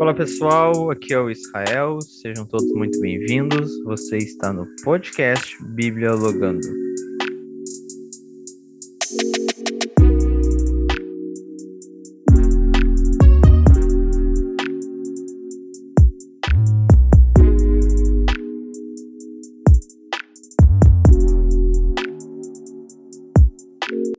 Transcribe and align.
Fala 0.00 0.14
pessoal, 0.14 0.90
aqui 0.90 1.12
é 1.12 1.20
o 1.20 1.28
Israel, 1.28 2.00
sejam 2.00 2.46
todos 2.46 2.72
muito 2.72 2.98
bem-vindos. 3.00 3.70
Você 3.84 4.16
está 4.16 4.50
no 4.50 4.66
podcast 4.82 5.62
Bíblia 5.62 6.14
Logando. 6.14 6.66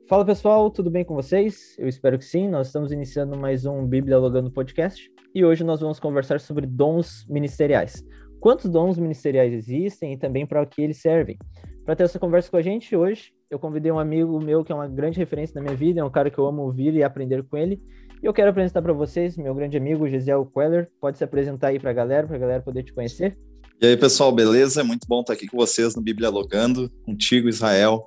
Fala 0.06 0.24
pessoal, 0.24 0.70
tudo 0.70 0.88
bem 0.92 1.04
com 1.04 1.16
vocês? 1.16 1.74
Eu 1.76 1.88
espero 1.88 2.16
que 2.16 2.24
sim. 2.24 2.46
Nós 2.46 2.68
estamos 2.68 2.92
iniciando 2.92 3.36
mais 3.36 3.66
um 3.66 3.84
Bíblia 3.84 4.16
Logando 4.16 4.48
podcast 4.48 5.10
e 5.34 5.44
hoje 5.44 5.64
nós 5.64 5.80
vamos 5.80 5.98
conversar 5.98 6.40
sobre 6.40 6.66
dons 6.66 7.26
ministeriais. 7.28 8.04
Quantos 8.40 8.68
dons 8.70 8.98
ministeriais 8.98 9.52
existem 9.52 10.12
e 10.12 10.16
também 10.16 10.44
para 10.44 10.64
que 10.66 10.82
eles 10.82 11.00
servem? 11.00 11.38
Para 11.84 11.96
ter 11.96 12.04
essa 12.04 12.18
conversa 12.18 12.50
com 12.50 12.56
a 12.56 12.62
gente 12.62 12.94
hoje, 12.94 13.32
eu 13.50 13.58
convidei 13.58 13.90
um 13.90 13.98
amigo 13.98 14.40
meu 14.42 14.64
que 14.64 14.72
é 14.72 14.74
uma 14.74 14.88
grande 14.88 15.18
referência 15.18 15.54
na 15.54 15.62
minha 15.62 15.76
vida, 15.76 16.00
é 16.00 16.04
um 16.04 16.10
cara 16.10 16.30
que 16.30 16.38
eu 16.38 16.46
amo 16.46 16.62
ouvir 16.62 16.94
e 16.94 17.02
aprender 17.02 17.42
com 17.44 17.56
ele. 17.56 17.80
E 18.22 18.26
eu 18.26 18.32
quero 18.32 18.50
apresentar 18.50 18.82
para 18.82 18.92
vocês 18.92 19.36
meu 19.36 19.54
grande 19.54 19.76
amigo 19.76 20.08
Gisel 20.08 20.46
Queller. 20.46 20.88
Pode 21.00 21.18
se 21.18 21.24
apresentar 21.24 21.68
aí 21.68 21.78
para 21.78 21.90
a 21.90 21.94
galera, 21.94 22.26
para 22.26 22.36
a 22.36 22.38
galera 22.38 22.62
poder 22.62 22.82
te 22.82 22.92
conhecer. 22.92 23.36
E 23.80 23.86
aí, 23.86 23.96
pessoal, 23.96 24.30
beleza? 24.30 24.80
É 24.80 24.84
muito 24.84 25.08
bom 25.08 25.22
estar 25.22 25.32
aqui 25.32 25.48
com 25.48 25.56
vocês 25.56 25.96
no 25.96 26.02
Bíblia 26.02 26.30
Logando, 26.30 26.88
contigo, 27.04 27.48
Israel. 27.48 28.06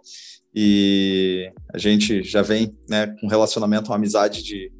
E 0.55 1.51
a 1.73 1.77
gente 1.77 2.23
já 2.23 2.41
vem 2.41 2.73
né, 2.89 3.13
com 3.19 3.27
relacionamento, 3.27 3.89
uma 3.91 3.97
amizade 3.97 4.41
de 4.41 4.71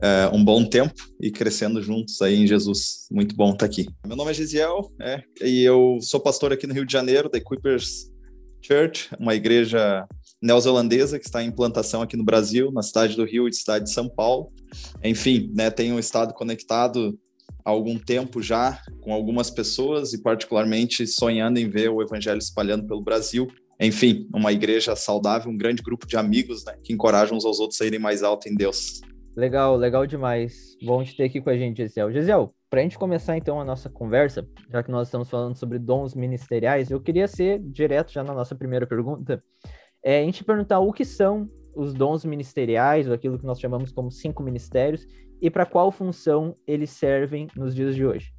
é, 0.00 0.28
um 0.32 0.44
bom 0.44 0.64
tempo 0.64 0.94
e 1.20 1.30
crescendo 1.30 1.82
juntos 1.82 2.20
aí 2.22 2.42
em 2.42 2.46
Jesus. 2.46 3.06
Muito 3.10 3.34
bom 3.34 3.52
estar 3.52 3.66
aqui. 3.66 3.86
Meu 4.06 4.16
nome 4.16 4.30
é 4.30 4.34
Gisiel 4.34 4.90
é, 5.00 5.22
e 5.42 5.62
eu 5.62 5.98
sou 6.00 6.20
pastor 6.20 6.52
aqui 6.52 6.66
no 6.66 6.74
Rio 6.74 6.86
de 6.86 6.92
Janeiro, 6.92 7.28
da 7.28 7.38
Equippers 7.38 8.10
Church, 8.60 9.10
uma 9.18 9.34
igreja 9.34 10.06
neozelandesa 10.42 11.18
que 11.18 11.26
está 11.26 11.42
em 11.42 11.48
implantação 11.48 12.02
aqui 12.02 12.16
no 12.16 12.24
Brasil, 12.24 12.70
na 12.72 12.82
cidade 12.82 13.16
do 13.16 13.24
Rio 13.24 13.48
e 13.48 13.52
cidade 13.52 13.84
de 13.84 13.92
São 13.92 14.08
Paulo. 14.08 14.52
Enfim, 15.02 15.50
né, 15.54 15.70
tenho 15.70 15.98
estado 15.98 16.34
conectado 16.34 17.18
há 17.64 17.70
algum 17.70 17.98
tempo 17.98 18.42
já 18.42 18.80
com 19.00 19.12
algumas 19.12 19.50
pessoas 19.50 20.12
e 20.12 20.22
particularmente 20.22 21.06
sonhando 21.06 21.58
em 21.58 21.68
ver 21.68 21.88
o 21.88 22.02
evangelho 22.02 22.38
espalhando 22.38 22.86
pelo 22.86 23.02
Brasil 23.02 23.48
enfim, 23.80 24.28
uma 24.32 24.52
igreja 24.52 24.94
saudável, 24.94 25.50
um 25.50 25.56
grande 25.56 25.82
grupo 25.82 26.06
de 26.06 26.16
amigos 26.16 26.64
né, 26.64 26.74
que 26.82 26.92
encorajam 26.92 27.36
uns 27.36 27.44
aos 27.44 27.58
outros 27.58 27.80
a 27.80 27.86
irem 27.86 27.98
mais 27.98 28.22
alto 28.22 28.48
em 28.48 28.54
Deus. 28.54 29.00
Legal, 29.36 29.76
legal 29.76 30.06
demais. 30.06 30.76
Bom 30.80 31.02
te 31.02 31.16
ter 31.16 31.24
aqui 31.24 31.40
com 31.40 31.50
a 31.50 31.56
gente, 31.56 31.82
Gisel. 31.82 32.12
Gisel, 32.12 32.54
para 32.70 32.80
a 32.80 32.82
gente 32.84 32.96
começar 32.96 33.36
então 33.36 33.60
a 33.60 33.64
nossa 33.64 33.90
conversa, 33.90 34.46
já 34.70 34.80
que 34.80 34.92
nós 34.92 35.08
estamos 35.08 35.28
falando 35.28 35.56
sobre 35.56 35.76
dons 35.78 36.14
ministeriais, 36.14 36.88
eu 36.88 37.00
queria 37.00 37.26
ser 37.26 37.58
direto 37.58 38.12
já 38.12 38.22
na 38.22 38.32
nossa 38.32 38.54
primeira 38.54 38.86
pergunta, 38.86 39.42
é, 40.04 40.20
a 40.20 40.24
gente 40.24 40.44
perguntar 40.44 40.78
o 40.78 40.92
que 40.92 41.04
são 41.04 41.50
os 41.74 41.92
dons 41.92 42.24
ministeriais, 42.24 43.08
ou 43.08 43.14
aquilo 43.14 43.36
que 43.36 43.44
nós 43.44 43.58
chamamos 43.58 43.90
como 43.90 44.08
cinco 44.08 44.40
ministérios, 44.40 45.04
e 45.42 45.50
para 45.50 45.66
qual 45.66 45.90
função 45.90 46.56
eles 46.64 46.90
servem 46.90 47.48
nos 47.56 47.74
dias 47.74 47.96
de 47.96 48.06
hoje. 48.06 48.32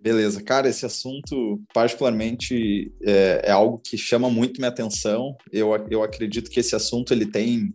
Beleza, 0.00 0.42
cara, 0.42 0.68
esse 0.68 0.84
assunto 0.84 1.60
particularmente 1.72 2.92
é, 3.04 3.42
é, 3.44 3.50
algo 3.52 3.78
que 3.78 3.96
chama 3.96 4.28
muito 4.28 4.60
minha 4.60 4.68
atenção. 4.68 5.36
Eu, 5.52 5.70
eu 5.90 6.02
acredito 6.02 6.50
que 6.50 6.60
esse 6.60 6.74
assunto 6.74 7.12
ele 7.12 7.26
tem 7.26 7.72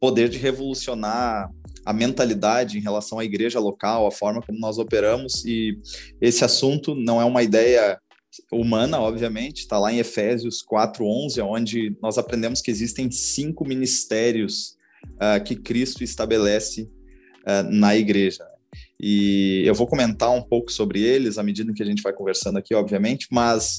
poder 0.00 0.28
de 0.28 0.38
revolucionar 0.38 1.50
a 1.84 1.92
mentalidade 1.92 2.78
em 2.78 2.80
relação 2.80 3.18
à 3.18 3.24
igreja 3.24 3.60
local, 3.60 4.06
a 4.06 4.10
forma 4.10 4.40
como 4.40 4.58
nós 4.58 4.78
operamos. 4.78 5.44
E 5.44 5.78
esse 6.20 6.44
assunto 6.44 6.94
não 6.94 7.20
é 7.20 7.24
uma 7.24 7.42
ideia 7.42 8.00
humana, 8.50 9.00
obviamente, 9.00 9.58
está 9.58 9.78
lá 9.78 9.92
em 9.92 9.98
Efésios 9.98 10.62
4:11, 10.62 11.42
onde 11.42 11.96
nós 12.02 12.16
aprendemos 12.16 12.60
que 12.62 12.70
existem 12.70 13.10
cinco 13.10 13.66
ministérios 13.66 14.76
uh, 15.16 15.42
que 15.44 15.56
Cristo 15.56 16.02
estabelece 16.02 16.82
uh, 16.82 17.62
na 17.70 17.96
igreja. 17.96 18.44
E 18.98 19.62
eu 19.66 19.74
vou 19.74 19.86
comentar 19.86 20.30
um 20.30 20.42
pouco 20.42 20.70
sobre 20.70 21.00
eles 21.02 21.38
à 21.38 21.42
medida 21.42 21.72
que 21.72 21.82
a 21.82 21.86
gente 21.86 22.02
vai 22.02 22.12
conversando 22.12 22.58
aqui, 22.58 22.74
obviamente, 22.74 23.26
mas 23.30 23.78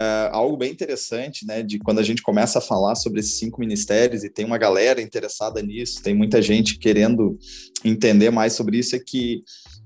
uh, 0.00 0.32
algo 0.32 0.56
bem 0.56 0.72
interessante, 0.72 1.46
né, 1.46 1.62
de 1.62 1.78
quando 1.78 1.98
a 1.98 2.02
gente 2.02 2.22
começa 2.22 2.58
a 2.58 2.62
falar 2.62 2.94
sobre 2.94 3.20
esses 3.20 3.38
cinco 3.38 3.60
ministérios 3.60 4.24
e 4.24 4.30
tem 4.30 4.44
uma 4.44 4.58
galera 4.58 5.02
interessada 5.02 5.62
nisso, 5.62 6.02
tem 6.02 6.14
muita 6.14 6.40
gente 6.40 6.78
querendo 6.78 7.38
entender 7.84 8.30
mais 8.30 8.54
sobre 8.54 8.78
isso, 8.78 8.96
é 8.96 8.98
que 8.98 9.42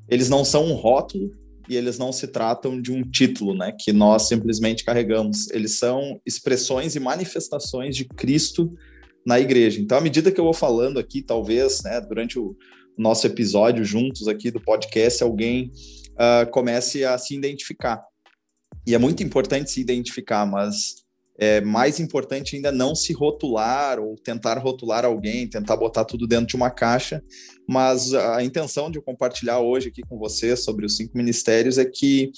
eles 0.09 0.29
não 0.29 0.45
são 0.45 0.67
um 0.67 0.75
rótulo 0.75 1.31
e 1.69 1.77
eles 1.77 1.99
não 1.99 2.13
se 2.13 2.29
tratam 2.29 2.81
de 2.81 2.93
um 2.93 3.03
título, 3.03 3.55
né, 3.55 3.75
que 3.79 3.93
nós 3.93 4.29
simplesmente 4.29 4.85
carregamos. 4.85 5.51
Eles 5.51 5.79
são 5.79 6.21
expressões 6.27 6.95
e 6.95 7.01
manifestações 7.01 7.97
de 7.97 8.05
Cristo 8.05 8.73
na 9.27 9.41
igreja. 9.41 9.81
Então, 9.81 9.97
à 9.97 10.01
medida 10.01 10.31
que 10.31 10.39
eu 10.39 10.45
vou 10.45 10.53
falando 10.53 10.99
aqui, 10.99 11.23
talvez, 11.23 11.83
né, 11.83 12.01
durante 12.03 12.39
o, 12.39 12.55
nosso 12.97 13.27
episódio 13.27 13.85
juntos 13.85 14.29
aqui 14.29 14.51
do 14.51 14.61
podcast, 14.61 15.23
alguém 15.23 15.73
uh, 16.13 16.49
comece 16.51 17.05
a 17.05 17.19
se 17.19 17.35
identificar. 17.35 18.01
E 18.87 18.95
é 18.95 18.99
muito 18.99 19.23
importante 19.23 19.71
se 19.71 19.81
identificar, 19.81 20.45
mas 20.47 21.05
é 21.37 21.61
mais 21.61 21.99
importante 21.99 22.55
ainda 22.55 22.71
não 22.71 22.95
se 22.95 23.13
rotular 23.13 23.99
ou 23.99 24.15
tentar 24.17 24.59
rotular 24.59 25.05
alguém, 25.05 25.49
tentar 25.49 25.77
botar 25.77 26.05
tudo 26.05 26.27
dentro 26.27 26.47
de 26.47 26.57
uma 26.57 26.71
caixa. 26.71 27.23
Mas 27.69 28.15
a 28.15 28.43
intenção 28.43 28.91
de 28.91 28.99
eu 28.99 29.03
compartilhar 29.03 29.59
hoje 29.59 29.89
aqui 29.89 30.03
com 30.03 30.19
você 30.19 30.55
sobre 30.57 30.87
os 30.87 30.97
cinco 30.97 31.17
ministérios 31.17 31.77
é 31.77 31.85
que 31.85 32.31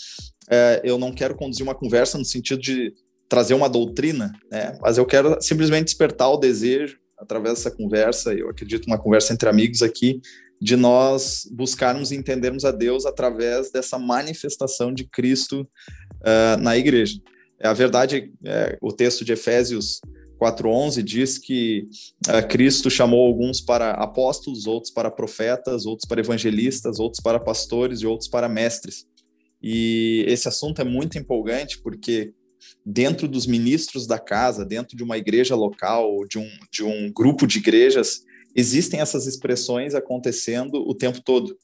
é, 0.51 0.81
eu 0.83 0.99
não 0.99 1.13
quero 1.13 1.37
conduzir 1.37 1.63
uma 1.63 1.75
conversa 1.75 2.17
no 2.17 2.25
sentido 2.25 2.61
de 2.61 2.95
trazer 3.29 3.55
uma 3.55 3.69
doutrina, 3.69 4.33
né? 4.51 4.79
mas 4.81 4.99
eu 4.99 5.05
quero 5.05 5.37
simplesmente 5.43 5.87
despertar 5.87 6.31
o 6.31 6.37
desejo 6.37 6.99
através 7.19 7.55
dessa 7.55 7.71
conversa, 7.71 8.33
eu 8.33 8.49
acredito 8.49 8.87
uma 8.87 8.99
conversa 8.99 9.33
entre 9.33 9.49
amigos 9.49 9.83
aqui, 9.83 10.21
de 10.61 10.77
nós 10.77 11.49
buscarmos 11.53 12.13
e 12.13 12.17
entendermos 12.17 12.65
a 12.65 12.71
Deus 12.71 13.05
através 13.05 13.71
dessa 13.71 13.99
manifestação 13.99 14.93
de 14.93 15.05
Cristo 15.05 15.69
uh, 16.21 16.61
na 16.61 16.77
igreja. 16.77 17.21
A 17.63 17.73
verdade, 17.73 18.33
é, 18.45 18.77
o 18.83 18.93
texto 18.93 19.25
de 19.25 19.33
Efésios 19.33 20.01
4:11 20.39 21.03
diz 21.03 21.39
que 21.39 21.89
uh, 22.29 22.47
Cristo 22.49 22.91
chamou 22.91 23.27
alguns 23.27 23.61
para 23.61 23.93
apóstolos, 23.93 24.67
outros 24.67 24.93
para 24.93 25.11
profetas, 25.11 25.87
outros 25.87 26.07
para 26.07 26.21
evangelistas, 26.21 26.99
outros 26.99 27.23
para 27.23 27.41
pastores 27.41 28.01
e 28.01 28.07
outros 28.07 28.29
para 28.29 28.49
mestres. 28.49 29.07
E 29.63 30.25
esse 30.29 30.47
assunto 30.49 30.81
é 30.81 30.85
muito 30.85 31.19
empolgante 31.19 31.81
porque 31.83 32.35
dentro 32.85 33.27
dos 33.27 33.47
ministros 33.47 34.07
da 34.07 34.19
casa, 34.19 34.65
dentro 34.65 34.97
de 34.97 35.03
uma 35.03 35.17
igreja 35.17 35.55
local, 35.57 36.25
de 36.29 36.39
um, 36.39 36.49
de 36.71 36.85
um 36.85 37.11
grupo 37.13 37.47
de 37.47 37.59
igrejas, 37.59 38.21
existem 38.55 39.01
essas 39.01 39.27
expressões 39.27 39.95
acontecendo 39.95 40.77
o 40.87 40.95
tempo 40.95 41.21
todo, 41.23 41.57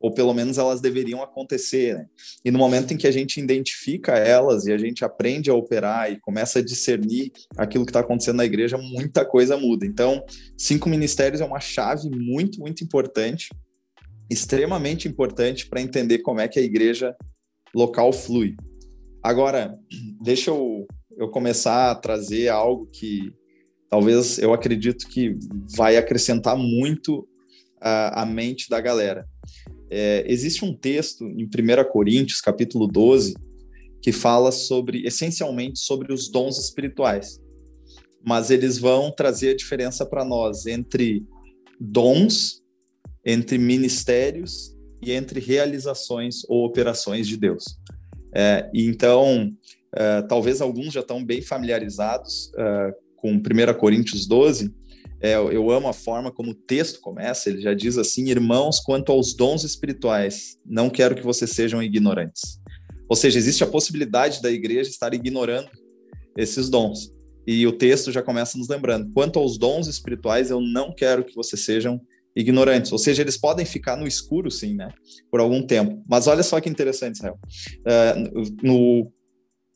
ou 0.00 0.10
pelo 0.10 0.32
menos 0.32 0.56
elas 0.56 0.80
deveriam 0.80 1.22
acontecer. 1.22 1.94
Né? 1.94 2.06
E 2.42 2.50
no 2.50 2.58
momento 2.58 2.94
em 2.94 2.96
que 2.96 3.06
a 3.06 3.10
gente 3.10 3.38
identifica 3.38 4.16
elas 4.16 4.64
e 4.64 4.72
a 4.72 4.78
gente 4.78 5.04
aprende 5.04 5.50
a 5.50 5.54
operar 5.54 6.10
e 6.10 6.18
começa 6.18 6.58
a 6.58 6.64
discernir 6.64 7.30
aquilo 7.56 7.84
que 7.84 7.90
está 7.90 8.00
acontecendo 8.00 8.36
na 8.36 8.46
igreja, 8.46 8.78
muita 8.78 9.26
coisa 9.26 9.58
muda. 9.58 9.84
Então, 9.84 10.24
cinco 10.56 10.88
ministérios 10.88 11.42
é 11.42 11.44
uma 11.44 11.60
chave 11.60 12.08
muito, 12.08 12.58
muito 12.60 12.82
importante, 12.82 13.50
extremamente 14.30 15.06
importante 15.06 15.68
para 15.68 15.82
entender 15.82 16.20
como 16.20 16.40
é 16.40 16.48
que 16.48 16.58
a 16.58 16.62
igreja 16.62 17.14
local 17.74 18.10
flui. 18.10 18.56
Agora, 19.22 19.78
deixa 20.22 20.50
eu, 20.50 20.86
eu 21.18 21.28
começar 21.28 21.90
a 21.90 21.94
trazer 21.94 22.48
algo 22.48 22.86
que 22.86 23.30
talvez 23.90 24.38
eu 24.38 24.54
acredito 24.54 25.06
que 25.08 25.36
vai 25.76 25.98
acrescentar 25.98 26.56
muito 26.56 27.28
a, 27.78 28.22
a 28.22 28.26
mente 28.26 28.70
da 28.70 28.80
galera. 28.80 29.28
É, 29.90 30.24
existe 30.26 30.64
um 30.64 30.74
texto 30.74 31.24
em 31.24 31.44
1 31.44 31.90
Coríntios, 31.90 32.40
capítulo 32.40 32.86
12, 32.86 33.34
que 34.00 34.12
fala 34.12 34.52
sobre, 34.52 35.04
essencialmente, 35.06 35.80
sobre 35.80 36.12
os 36.12 36.30
dons 36.30 36.58
espirituais. 36.58 37.40
Mas 38.24 38.50
eles 38.50 38.78
vão 38.78 39.10
trazer 39.10 39.50
a 39.50 39.56
diferença 39.56 40.06
para 40.06 40.24
nós 40.24 40.66
entre 40.66 41.24
dons, 41.78 42.62
entre 43.24 43.58
ministérios 43.58 44.76
e 45.02 45.12
entre 45.12 45.40
realizações 45.40 46.44
ou 46.48 46.64
operações 46.64 47.26
de 47.26 47.36
Deus. 47.36 47.64
É, 48.34 48.70
então, 48.72 49.52
é, 49.94 50.22
talvez 50.22 50.60
alguns 50.60 50.92
já 50.92 51.00
estão 51.00 51.24
bem 51.24 51.42
familiarizados 51.42 52.52
é, 52.56 52.94
com 53.16 53.32
1 53.32 53.40
Coríntios 53.78 54.26
12, 54.26 54.72
é, 55.22 55.34
eu 55.34 55.70
amo 55.70 55.88
a 55.88 55.92
forma 55.92 56.32
como 56.32 56.52
o 56.52 56.54
texto 56.54 57.00
começa, 57.00 57.50
ele 57.50 57.60
já 57.60 57.74
diz 57.74 57.98
assim: 57.98 58.30
Irmãos, 58.30 58.80
quanto 58.80 59.12
aos 59.12 59.34
dons 59.34 59.64
espirituais, 59.64 60.58
não 60.64 60.88
quero 60.88 61.14
que 61.14 61.22
vocês 61.22 61.50
sejam 61.50 61.82
ignorantes. 61.82 62.58
Ou 63.08 63.16
seja, 63.16 63.38
existe 63.38 63.62
a 63.62 63.66
possibilidade 63.66 64.40
da 64.40 64.50
igreja 64.50 64.88
estar 64.88 65.12
ignorando 65.12 65.68
esses 66.36 66.70
dons. 66.70 67.12
E 67.46 67.66
o 67.66 67.72
texto 67.72 68.12
já 68.12 68.22
começa 68.22 68.56
nos 68.56 68.68
lembrando: 68.68 69.12
quanto 69.12 69.38
aos 69.38 69.58
dons 69.58 69.88
espirituais, 69.88 70.50
eu 70.50 70.60
não 70.60 70.94
quero 70.94 71.24
que 71.24 71.34
vocês 71.34 71.64
sejam 71.64 72.00
ignorantes, 72.34 72.92
ou 72.92 72.98
seja, 72.98 73.22
eles 73.22 73.36
podem 73.36 73.66
ficar 73.66 73.96
no 73.96 74.06
escuro, 74.06 74.50
sim, 74.50 74.74
né, 74.74 74.88
por 75.30 75.40
algum 75.40 75.66
tempo. 75.66 76.02
Mas 76.08 76.26
olha 76.26 76.42
só 76.42 76.60
que 76.60 76.68
interessante, 76.68 77.16
Israel. 77.16 77.38
Uh, 77.80 78.44
no, 78.62 79.12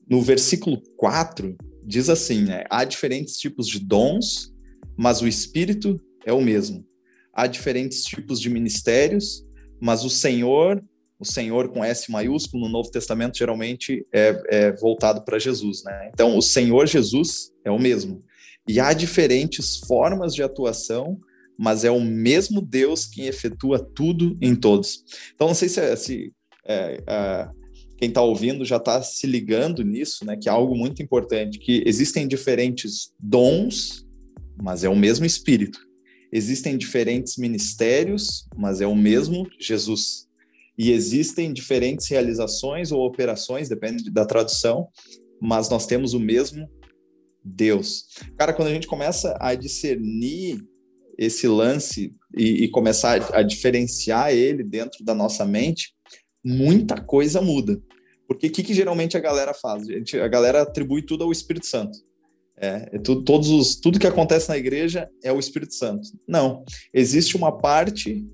no 0.09 0.23
versículo 0.23 0.81
4, 0.97 1.57
diz 1.85 2.09
assim, 2.09 2.43
né, 2.43 2.65
há 2.71 2.85
diferentes 2.85 3.37
tipos 3.39 3.67
de 3.67 3.81
dons, 3.81 4.54
mas 4.97 5.21
o 5.21 5.29
Espírito 5.29 6.01
é 6.25 6.33
o 6.33 6.41
mesmo. 6.41 6.85
Há 7.33 7.47
diferentes 7.47 8.05
tipos 8.05 8.41
de 8.41 8.49
ministérios, 8.49 9.45
mas 9.81 10.05
o 10.05 10.11
Senhor, 10.11 10.83
o 11.19 11.25
Senhor 11.25 11.69
com 11.69 11.85
S 11.85 12.11
maiúsculo 12.11 12.65
no 12.65 12.73
Novo 12.73 12.91
Testamento 12.91 13.37
geralmente 13.37 14.07
é, 14.13 14.41
é 14.49 14.73
voltado 14.73 15.25
para 15.25 15.39
Jesus, 15.39 15.83
né? 15.85 16.11
Então, 16.13 16.37
o 16.37 16.43
Senhor 16.43 16.87
Jesus 16.87 17.51
é 17.65 17.71
o 17.71 17.79
mesmo. 17.79 18.23
E 18.69 18.81
há 18.81 18.93
diferentes 18.93 19.79
formas 19.79 20.35
de 20.35 20.43
atuação, 20.43 21.19
mas 21.59 21.85
é 21.85 21.91
o 21.91 22.01
mesmo 22.01 22.61
Deus 22.61 23.05
quem 23.05 23.27
efetua 23.27 23.79
tudo 23.79 24.39
em 24.41 24.55
todos. 24.55 25.05
Então, 25.35 25.49
não 25.49 25.55
sei 25.55 25.69
se, 25.69 25.97
se 25.97 26.33
é, 26.67 27.03
é, 27.07 27.49
quem 27.99 28.09
está 28.09 28.23
ouvindo 28.23 28.65
já 28.65 28.77
está 28.77 29.03
se 29.03 29.27
ligando 29.27 29.83
nisso, 29.83 30.25
né? 30.25 30.37
Que 30.37 30.49
é 30.49 30.53
algo 30.53 30.77
muito 30.77 31.03
importante, 31.03 31.59
que 31.59 31.83
existem 31.87 32.27
diferentes 32.27 33.13
dons, 33.19 34.04
mas 34.61 34.85
é 34.85 34.89
o 34.89 34.97
mesmo 34.97 35.27
Espírito. 35.27 35.79
Existem 36.33 36.77
diferentes 36.77 37.37
ministérios, 37.37 38.47
mas 38.57 38.81
é 38.81 38.87
o 38.87 38.95
mesmo 38.95 39.49
Jesus. 39.59 40.27
E 40.77 40.91
existem 40.91 41.53
diferentes 41.53 42.09
realizações 42.09 42.91
ou 42.91 43.07
operações, 43.07 43.69
depende 43.69 44.11
da 44.11 44.27
tradução, 44.27 44.89
mas 45.41 45.69
nós 45.69 45.87
temos 45.87 46.15
o 46.15 46.21
mesmo 46.21 46.69
Deus. 47.45 48.07
Cara, 48.37 48.53
quando 48.53 48.69
a 48.69 48.75
gente 48.75 48.87
começa 48.87 49.37
a 49.41 49.55
discernir 49.55 50.59
esse 51.17 51.47
lance 51.47 52.13
e, 52.37 52.65
e 52.65 52.69
começar 52.69 53.33
a 53.33 53.43
diferenciar 53.43 54.33
ele 54.33 54.65
dentro 54.65 55.05
da 55.05 55.15
nossa 55.15 55.45
mente, 55.45 55.95
muita 56.45 57.01
coisa 57.01 57.41
muda. 57.41 57.81
Porque 58.27 58.49
o 58.49 58.51
que, 58.51 58.63
que, 58.63 58.75
geralmente 58.75 59.17
a 59.17 59.21
galera 59.21 59.55
faz? 59.55 59.89
A, 59.89 59.93
gente, 59.93 60.19
a 60.19 60.27
galera 60.27 60.63
atribui 60.63 61.03
tudo 61.03 61.25
ao 61.25 61.33
Espírito 61.33 61.67
Santo. 61.67 61.97
É, 62.57 62.91
é 62.93 62.99
tudo, 62.99 63.23
todos 63.23 63.51
os, 63.51 63.77
tudo 63.77 63.99
que 63.99 64.07
acontece 64.07 64.49
na 64.49 64.57
igreja 64.57 65.09
é 65.23 65.33
o 65.33 65.39
Espírito 65.39 65.75
Santo. 65.75 66.09
Não. 66.27 66.65
Existe 66.93 67.37
uma 67.37 67.53
parte 67.53 68.25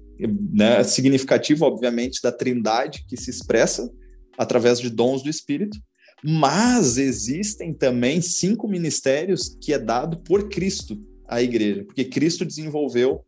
né, 0.53 0.83
significativa, 0.85 1.65
obviamente, 1.65 2.21
da 2.23 2.31
trindade 2.31 3.05
que 3.09 3.17
se 3.17 3.31
expressa 3.31 3.91
através 4.37 4.79
de 4.79 4.91
dons 4.91 5.23
do 5.23 5.31
Espírito, 5.31 5.79
mas 6.23 6.99
existem 6.99 7.73
também 7.73 8.21
cinco 8.21 8.69
ministérios 8.69 9.57
que 9.61 9.73
é 9.73 9.79
dado 9.79 10.19
por 10.19 10.49
Cristo 10.49 10.99
à 11.27 11.43
igreja, 11.43 11.85
porque 11.85 12.05
Cristo 12.05 12.45
desenvolveu 12.45 13.25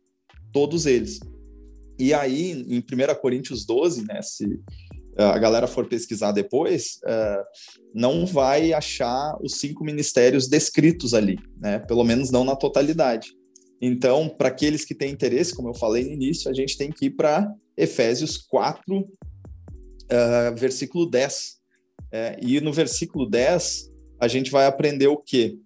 todos 0.51 0.85
eles. 0.85 1.19
E 1.99 2.13
aí, 2.13 2.51
em 2.51 2.79
1 2.79 2.83
Coríntios 3.21 3.65
12, 3.65 4.05
né, 4.05 4.21
se 4.21 4.59
a 5.17 5.37
galera 5.37 5.67
for 5.67 5.87
pesquisar 5.87 6.31
depois, 6.31 6.99
uh, 7.05 7.43
não 7.93 8.25
vai 8.25 8.73
achar 8.73 9.37
os 9.41 9.59
cinco 9.59 9.83
ministérios 9.83 10.47
descritos 10.47 11.13
ali, 11.13 11.37
né? 11.59 11.79
Pelo 11.79 12.03
menos 12.03 12.31
não 12.31 12.43
na 12.43 12.55
totalidade. 12.55 13.31
Então, 13.81 14.29
para 14.29 14.47
aqueles 14.47 14.85
que 14.85 14.95
têm 14.95 15.11
interesse, 15.11 15.53
como 15.53 15.69
eu 15.69 15.73
falei 15.73 16.05
no 16.05 16.11
início, 16.11 16.49
a 16.49 16.53
gente 16.53 16.77
tem 16.77 16.89
que 16.89 17.07
ir 17.07 17.11
para 17.11 17.53
Efésios 17.75 18.37
4, 18.37 18.99
uh, 18.99 20.55
versículo 20.55 21.05
10. 21.09 21.57
É, 22.11 22.39
e 22.41 22.61
no 22.61 22.71
versículo 22.71 23.27
10, 23.27 23.91
a 24.21 24.27
gente 24.27 24.51
vai 24.51 24.67
aprender 24.67 25.07
o 25.07 25.17
quê? 25.17 25.57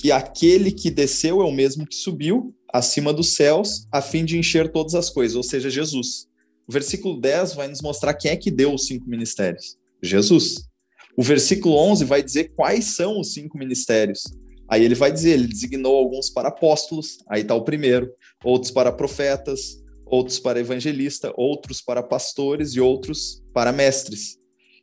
Que 0.00 0.10
aquele 0.10 0.72
que 0.72 0.90
desceu 0.90 1.40
é 1.40 1.44
o 1.44 1.52
mesmo 1.52 1.86
que 1.86 1.94
subiu 1.94 2.54
acima 2.72 3.12
dos 3.12 3.34
céus, 3.34 3.86
a 3.92 4.02
fim 4.02 4.24
de 4.24 4.36
encher 4.36 4.72
todas 4.72 4.96
as 4.96 5.08
coisas, 5.08 5.36
ou 5.36 5.42
seja, 5.44 5.70
Jesus. 5.70 6.26
O 6.66 6.72
versículo 6.72 7.20
10 7.20 7.54
vai 7.54 7.68
nos 7.68 7.82
mostrar 7.82 8.14
quem 8.14 8.30
é 8.30 8.36
que 8.36 8.50
deu 8.50 8.72
os 8.72 8.86
cinco 8.86 9.08
ministérios: 9.08 9.76
Jesus. 10.02 10.68
O 11.16 11.22
versículo 11.22 11.76
11 11.76 12.04
vai 12.04 12.22
dizer 12.22 12.52
quais 12.56 12.96
são 12.96 13.20
os 13.20 13.34
cinco 13.34 13.56
ministérios. 13.56 14.22
Aí 14.68 14.84
ele 14.84 14.94
vai 14.94 15.12
dizer, 15.12 15.32
ele 15.32 15.46
designou 15.46 15.94
alguns 15.94 16.30
para 16.30 16.48
apóstolos, 16.48 17.18
aí 17.28 17.42
está 17.42 17.54
o 17.54 17.62
primeiro, 17.62 18.10
outros 18.42 18.72
para 18.72 18.90
profetas, 18.90 19.80
outros 20.06 20.40
para 20.40 20.58
evangelista, 20.58 21.32
outros 21.36 21.80
para 21.80 22.02
pastores 22.02 22.74
e 22.74 22.80
outros 22.80 23.42
para 23.52 23.72
mestres. 23.72 24.38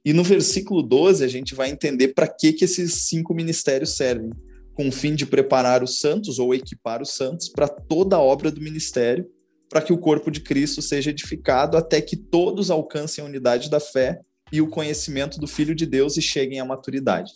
E 0.06 0.14
no 0.14 0.24
versículo 0.24 0.82
12 0.82 1.24
a 1.24 1.28
gente 1.28 1.54
vai 1.54 1.70
entender 1.70 2.10
para 2.10 2.28
que, 2.28 2.54
que 2.54 2.66
esses 2.66 3.08
cinco 3.08 3.34
ministérios 3.34 3.96
servem, 3.98 4.30
com 4.74 4.88
o 4.88 4.92
fim 4.92 5.16
de 5.16 5.26
preparar 5.26 5.84
os 5.84 6.00
santos 6.00 6.40
ou 6.40 6.56
equipar 6.56 7.02
os 7.02 7.12
santos 7.12 7.50
para 7.50 7.68
toda 7.68 8.16
a 8.16 8.22
obra 8.22 8.50
do 8.52 8.62
ministério 8.62 9.28
para 9.72 9.82
que 9.82 9.94
o 9.94 9.98
corpo 9.98 10.30
de 10.30 10.42
Cristo 10.42 10.82
seja 10.82 11.12
edificado 11.12 11.78
até 11.78 12.02
que 12.02 12.18
todos 12.18 12.70
alcancem 12.70 13.24
a 13.24 13.28
unidade 13.28 13.70
da 13.70 13.80
fé 13.80 14.20
e 14.52 14.62
o 14.62 14.68
conhecimento 14.68 15.40
do 15.40 15.48
Filho 15.48 15.74
de 15.74 15.86
Deus 15.86 16.18
e 16.18 16.22
cheguem 16.22 16.60
à 16.60 16.66
maturidade. 16.66 17.32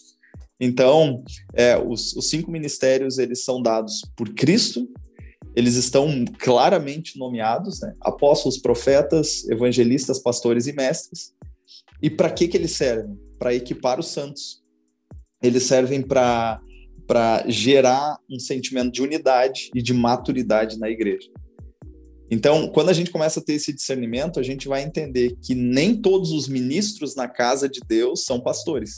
Então, 0.60 1.24
é, 1.54 1.78
os, 1.78 2.14
os 2.14 2.30
cinco 2.30 2.52
ministérios 2.52 3.20
eles 3.20 3.46
são 3.46 3.62
dados 3.62 4.02
por 4.18 4.34
Cristo, 4.34 4.86
eles 5.56 5.76
estão 5.76 6.26
claramente 6.38 7.18
nomeados, 7.18 7.80
né? 7.80 7.96
apóstolos, 8.02 8.58
profetas, 8.58 9.48
evangelistas, 9.48 10.20
pastores 10.20 10.68
e 10.68 10.74
mestres. 10.74 11.34
E 12.02 12.10
para 12.10 12.30
que, 12.30 12.50
que 12.50 12.58
eles 12.58 12.74
servem? 12.74 13.18
Para 13.40 13.56
equipar 13.56 13.98
os 13.98 14.08
santos. 14.08 14.62
Eles 15.42 15.64
servem 15.64 16.02
para 16.02 16.60
gerar 17.48 18.18
um 18.30 18.38
sentimento 18.38 18.92
de 18.92 19.02
unidade 19.02 19.70
e 19.74 19.82
de 19.82 19.94
maturidade 19.94 20.78
na 20.78 20.90
igreja. 20.90 21.30
Então, 22.30 22.68
quando 22.70 22.90
a 22.90 22.94
gente 22.94 23.12
começa 23.12 23.40
a 23.40 23.44
ter 23.44 23.54
esse 23.54 23.72
discernimento, 23.72 24.40
a 24.40 24.44
gente 24.44 24.68
vai 24.68 24.84
entender 24.84 25.36
que 25.42 25.54
nem 25.54 25.96
todos 25.96 26.32
os 26.32 26.48
ministros 26.48 27.16
na 27.16 27.28
casa 27.28 27.70
de 27.70 27.80
Deus 27.88 28.24
são 28.24 28.40
pastores. 28.40 28.96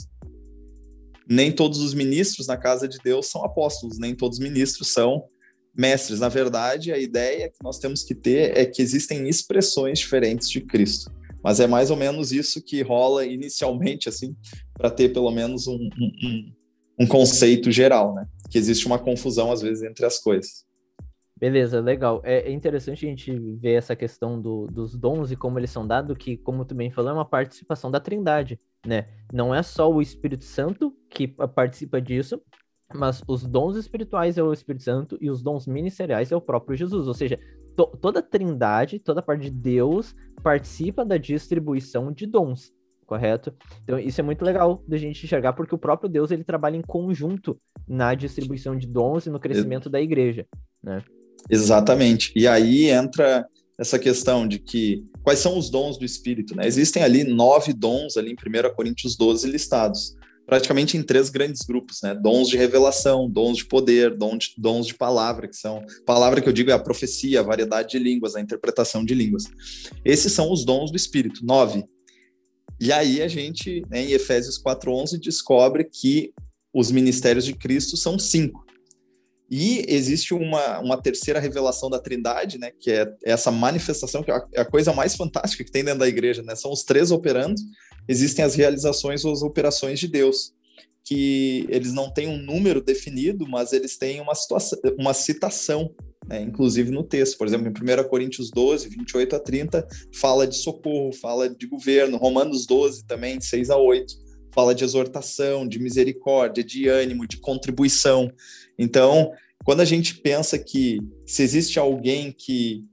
Nem 1.30 1.52
todos 1.52 1.80
os 1.80 1.94
ministros 1.94 2.48
na 2.48 2.56
casa 2.56 2.88
de 2.88 2.98
Deus 3.04 3.28
são 3.28 3.44
apóstolos, 3.44 4.00
nem 4.00 4.16
todos 4.16 4.38
os 4.38 4.44
ministros 4.44 4.94
são 4.94 5.26
mestres. 5.76 6.22
Na 6.22 6.30
verdade, 6.30 6.94
a 6.94 6.98
ideia 6.98 7.50
que 7.50 7.62
nós 7.62 7.80
temos 7.80 8.02
que 8.04 8.16
ter 8.16 8.58
é 8.58 8.66
que 8.66 8.82
existem 8.82 9.28
expressões 9.28 10.00
diferentes 10.00 10.50
de 10.50 10.62
Cristo. 10.62 11.12
Mas 11.44 11.60
é 11.60 11.68
mais 11.68 11.92
ou 11.92 11.98
menos 11.98 12.32
isso 12.32 12.62
que 12.62 12.82
rola 12.82 13.26
inicialmente, 13.26 14.08
assim, 14.08 14.36
para 14.74 14.90
ter 14.90 15.14
pelo 15.14 15.32
menos 15.32 15.68
um, 15.68 15.78
um, 15.78 16.54
um 17.02 17.08
conceito 17.08 17.72
geral, 17.72 18.16
né? 18.16 18.26
Que 18.50 18.58
existe 18.58 18.86
uma 18.86 18.98
confusão, 18.98 19.52
às 19.52 19.62
vezes, 19.62 19.84
entre 19.84 20.06
as 20.06 20.18
coisas. 20.18 20.67
Beleza, 21.40 21.80
legal. 21.80 22.20
É, 22.24 22.50
é 22.50 22.52
interessante 22.52 23.06
a 23.06 23.10
gente 23.10 23.32
ver 23.32 23.74
essa 23.74 23.96
questão 23.96 24.42
do, 24.42 24.66
dos 24.66 24.98
dons 24.98 25.32
e 25.32 25.36
como 25.36 25.60
eles 25.60 25.70
são 25.70 25.86
dados, 25.86 26.18
que, 26.18 26.36
como 26.36 26.66
tu 26.66 26.74
bem 26.74 26.90
falou, 26.90 27.12
é 27.12 27.14
uma 27.14 27.26
participação 27.26 27.92
da 27.92 28.00
Trindade, 28.00 28.60
né? 28.86 29.08
Não 29.32 29.54
é 29.54 29.62
só 29.62 29.92
o 29.92 30.02
Espírito 30.02 30.44
Santo 30.44 30.92
que 31.10 31.28
participa 31.28 32.02
disso, 32.02 32.42
mas 32.94 33.22
os 33.28 33.46
dons 33.46 33.76
espirituais 33.78 34.38
é 34.38 34.44
o 34.44 34.52
Espírito 34.52 34.84
Santo 34.84 35.18
e 35.22 35.30
os 35.30 35.44
dons 35.44 35.68
ministeriais 35.68 36.32
é 36.32 36.36
o 36.36 36.42
próprio 36.42 36.76
Jesus. 36.76 37.08
Ou 37.08 37.14
seja, 37.14 37.38
to, 37.76 37.86
toda 38.02 38.20
a 38.20 38.24
Trindade, 38.24 38.98
toda 38.98 39.20
a 39.20 39.24
parte 39.24 39.44
de 39.44 39.52
Deus 39.52 40.16
participa 40.42 41.06
da 41.06 41.18
distribuição 41.18 42.12
de 42.12 42.26
dons, 42.26 42.74
correto? 43.06 43.54
Então 43.84 44.00
isso 44.00 44.20
é 44.20 44.24
muito 44.24 44.44
legal 44.44 44.84
da 44.88 44.98
gente 44.98 45.24
enxergar, 45.24 45.54
porque 45.54 45.76
o 45.76 45.80
próprio 45.80 46.10
Deus 46.10 46.32
ele 46.32 46.44
trabalha 46.44 46.78
em 46.78 46.82
conjunto 46.82 47.60
na 47.88 48.16
distribuição 48.16 48.76
de 48.76 48.88
dons 48.88 49.28
e 49.28 49.30
no 49.30 49.40
crescimento 49.40 49.88
da 49.88 50.02
igreja, 50.02 50.48
né? 50.82 51.04
Exatamente. 51.50 52.32
E 52.36 52.48
aí 52.48 52.90
entra 52.90 53.48
essa 53.78 54.00
questão 54.00 54.48
de 54.48 54.60
que 54.60 55.04
quais 55.24 55.40
são 55.40 55.58
os 55.58 55.70
dons 55.70 55.98
do 55.98 56.06
Espírito, 56.06 56.56
né? 56.56 56.66
Existem 56.66 57.04
ali 57.04 57.24
nove 57.24 57.74
dons 57.74 58.18
ali 58.18 58.32
em 58.32 58.34
1 58.34 58.74
Coríntios 58.74 59.16
12 59.16 59.48
listados, 59.50 60.16
praticamente 60.46 60.98
em 60.98 61.04
três 61.04 61.30
grandes 61.30 61.62
grupos, 61.62 62.00
né? 62.02 62.16
Dons 62.16 62.48
de 62.48 62.58
revelação, 62.58 63.30
dons 63.30 63.58
de 63.58 63.66
poder, 63.66 64.16
dons 64.16 64.46
de, 64.46 64.54
dons 64.58 64.88
de 64.88 64.96
palavra, 64.96 65.48
que 65.48 65.56
são 65.56 65.84
palavra 66.06 66.42
que 66.42 66.50
eu 66.50 66.54
digo 66.54 66.72
é 66.72 66.74
a 66.74 66.80
profecia, 66.80 67.42
a 67.42 67.44
variedade 67.44 67.90
de 67.90 68.00
línguas, 68.00 68.36
a 68.36 68.42
interpretação 68.42 69.06
de 69.06 69.14
línguas. 69.14 69.44
Esses 70.04 70.32
são 70.32 70.52
os 70.52 70.66
dons 70.66 70.90
do 70.90 70.98
Espírito, 70.98 71.46
nove. 71.46 71.84
E 72.80 72.92
aí 72.92 73.22
a 73.22 73.28
gente, 73.28 73.84
né, 73.90 74.04
em 74.04 74.12
Efésios 74.12 74.58
4:11 74.58 75.20
descobre 75.20 75.84
que 75.84 76.32
os 76.74 76.92
ministérios 76.92 77.46
de 77.46 77.54
Cristo 77.54 77.98
são 77.98 78.18
cinco. 78.18 78.67
E 79.50 79.86
existe 79.88 80.34
uma, 80.34 80.80
uma 80.80 81.02
terceira 81.02 81.40
revelação 81.40 81.90
da 81.90 82.00
Trindade, 82.00 82.58
né, 82.58 82.72
que 82.78 82.92
é 82.92 83.08
essa 83.24 83.50
manifestação, 83.50 84.22
que 84.22 84.30
é 84.30 84.36
a, 84.36 84.46
é 84.56 84.62
a 84.62 84.66
coisa 84.66 84.92
mais 84.92 85.16
fantástica 85.16 85.64
que 85.64 85.72
tem 85.72 85.86
dentro 85.86 86.00
da 86.00 86.08
igreja, 86.08 86.44
né? 86.44 86.56
São 86.56 86.72
os 86.72 86.84
três 86.84 87.12
operando, 87.12 87.56
existem 88.08 88.44
as 88.44 88.56
realizações 88.56 89.24
ou 89.24 89.32
as 89.32 89.42
operações 89.42 90.00
de 90.00 90.08
Deus, 90.08 90.54
que 91.06 91.66
eles 91.70 91.94
não 91.94 92.12
têm 92.12 92.28
um 92.28 92.38
número 92.38 92.82
definido, 92.82 93.48
mas 93.48 93.72
eles 93.72 93.98
têm 93.98 94.20
uma, 94.20 94.36
situação, 94.36 94.78
uma 95.00 95.14
citação, 95.14 95.96
né, 96.28 96.42
inclusive 96.42 96.92
no 96.92 97.04
texto. 97.04 97.38
Por 97.38 97.48
exemplo, 97.48 97.68
em 97.68 98.02
1 98.02 98.10
Coríntios 98.10 98.52
12, 98.52 98.90
28 98.90 99.36
a 99.38 99.40
30, 99.40 99.88
fala 100.14 100.46
de 100.46 100.58
socorro, 100.58 101.14
fala 101.14 101.50
de 101.50 101.66
governo. 101.66 102.18
Romanos 102.18 102.66
12 102.66 103.06
também, 103.06 103.40
6 103.40 103.70
a 103.70 103.78
8 103.78 104.27
fala 104.58 104.74
de 104.74 104.84
exortação, 104.84 105.68
de 105.68 105.78
misericórdia, 105.78 106.64
de 106.64 106.88
ânimo, 106.88 107.28
de 107.28 107.38
contribuição. 107.38 108.32
Então, 108.76 109.32
quando 109.64 109.82
a 109.82 109.86
gente 109.86 110.16
pensa 110.16 110.58
que 110.58 111.00
se 111.28 111.44
existe 111.44 111.78
alguém 111.78 112.32
que 112.32 112.84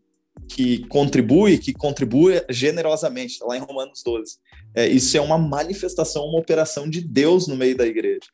que 0.49 0.85
contribui, 0.89 1.57
que 1.59 1.73
contribui 1.73 2.45
generosamente, 2.51 3.39
tá 3.39 3.47
lá 3.47 3.57
em 3.57 3.61
Romanos 3.61 4.03
12. 4.05 4.37
É, 4.75 4.87
isso 4.87 5.17
é 5.17 5.21
uma 5.21 5.39
manifestação, 5.39 6.27
uma 6.27 6.41
operação 6.41 6.91
de 6.91 7.01
Deus 7.01 7.47
no 7.47 7.57
meio 7.57 7.77
da 7.77 7.87
igreja. 7.87 8.27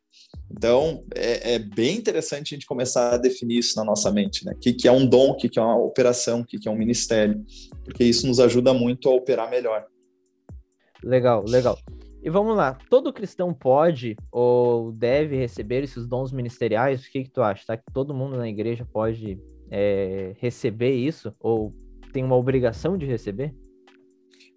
Então, 0.51 1.05
é, 1.15 1.55
é, 1.55 1.59
bem 1.59 1.99
interessante 1.99 2.55
a 2.55 2.57
gente 2.57 2.67
começar 2.67 3.13
a 3.13 3.19
definir 3.19 3.59
isso 3.59 3.77
na 3.77 3.85
nossa 3.85 4.11
mente, 4.11 4.45
né? 4.45 4.55
O 4.57 4.59
que, 4.59 4.73
que 4.73 4.89
é 4.89 4.93
um 4.93 5.07
dom, 5.07 5.31
o 5.31 5.37
que, 5.37 5.49
que 5.49 5.59
é 5.59 5.63
uma 5.63 5.77
operação, 5.77 6.41
o 6.41 6.45
que, 6.45 6.59
que 6.59 6.69
é 6.69 6.73
um 6.73 6.79
ministério, 6.79 7.45
porque 7.85 8.03
isso 8.03 8.27
nos 8.27 8.41
ajuda 8.41 8.73
muito 8.73 9.09
a 9.09 9.15
operar 9.15 9.49
melhor. 9.51 9.85
Legal, 11.05 11.45
legal. 11.47 11.79
E 12.23 12.29
vamos 12.29 12.55
lá, 12.55 12.75
todo 12.91 13.13
cristão 13.13 13.55
pode 13.55 14.15
ou 14.31 14.93
deve 14.93 15.37
receber 15.37 15.83
esses 15.83 16.07
dons 16.07 16.33
ministeriais? 16.33 17.03
O 17.03 17.11
que, 17.11 17.25
que 17.25 17.31
tu 17.31 17.41
acha? 17.41 17.65
Tá? 17.67 17.77
Que 17.79 17.93
todo 17.95 18.13
mundo 18.13 18.37
na 18.37 18.49
igreja 18.49 18.85
pode 18.85 19.39
é, 19.71 20.35
receber 20.39 20.93
isso? 20.93 21.35
Ou 21.41 21.75
tem 22.13 22.23
uma 22.23 22.37
obrigação 22.37 22.99
de 22.99 23.07
receber? 23.07 23.55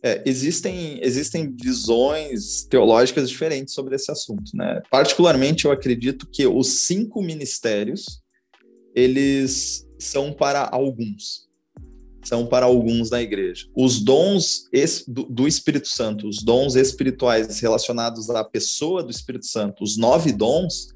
É, 0.04 0.22
existem, 0.26 1.00
existem 1.02 1.56
visões 1.56 2.66
teológicas 2.66 3.30
diferentes 3.30 3.74
sobre 3.74 3.96
esse 3.96 4.12
assunto, 4.12 4.52
né? 4.54 4.82
Particularmente, 4.92 5.64
eu 5.64 5.72
acredito 5.72 6.28
que 6.30 6.46
os 6.46 6.82
cinco 6.82 7.22
ministérios, 7.22 8.22
eles 8.94 9.88
são 9.98 10.34
para 10.34 10.68
alguns. 10.70 11.48
São 12.24 12.46
para 12.46 12.66
alguns 12.66 13.10
na 13.10 13.22
igreja. 13.22 13.68
Os 13.76 14.00
dons 14.00 14.70
do, 15.08 15.48
Espírito 15.48 15.88
Santo, 15.88 16.28
os 16.28 16.42
dons 16.42 16.76
espirituais 16.76 17.60
relacionados 17.60 18.30
à 18.30 18.44
pessoa 18.44 19.04
do 19.04 19.12
Espírito 19.12 19.46
Santo, 19.46 19.84
os 19.84 19.98
nove 19.98 20.32
dons, 20.32 20.90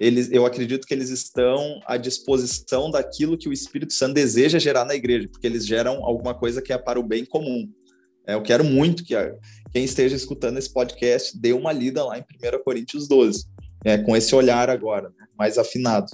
eles, 0.00 0.30
eu 0.32 0.44
acredito 0.44 0.86
que 0.86 0.94
eles 0.94 1.10
estão 1.10 1.80
à 1.86 1.96
disposição 1.96 2.90
daquilo 2.90 3.38
que 3.38 3.48
o 3.48 3.52
Espírito 3.52 3.92
Santo 3.92 4.14
deseja 4.14 4.58
gerar 4.58 4.84
na 4.84 4.94
igreja, 4.94 5.28
porque 5.28 5.46
eles 5.46 5.64
geram 5.66 6.04
alguma 6.04 6.34
coisa 6.34 6.60
que 6.60 6.72
é 6.72 6.78
para 6.78 6.98
o 6.98 7.02
bem 7.02 7.24
comum. 7.24 7.68
É, 8.26 8.34
eu 8.34 8.42
quero 8.42 8.64
muito 8.64 9.04
que 9.04 9.14
quem 9.70 9.84
esteja 9.84 10.16
escutando 10.16 10.58
esse 10.58 10.72
podcast 10.72 11.38
dê 11.38 11.52
uma 11.52 11.72
lida 11.72 12.04
lá 12.04 12.18
em 12.18 12.22
1 12.22 12.64
Coríntios 12.64 13.06
12, 13.06 13.44
é, 13.84 13.98
com 13.98 14.16
esse 14.16 14.34
olhar 14.34 14.68
agora, 14.70 15.10
né, 15.10 15.26
mais 15.38 15.58
afinado. 15.58 16.06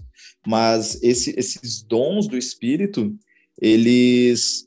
Mas 0.47 1.01
esse, 1.03 1.35
esses 1.39 1.83
dons 1.83 2.27
do 2.27 2.37
Espírito, 2.37 3.17
eles, 3.61 4.67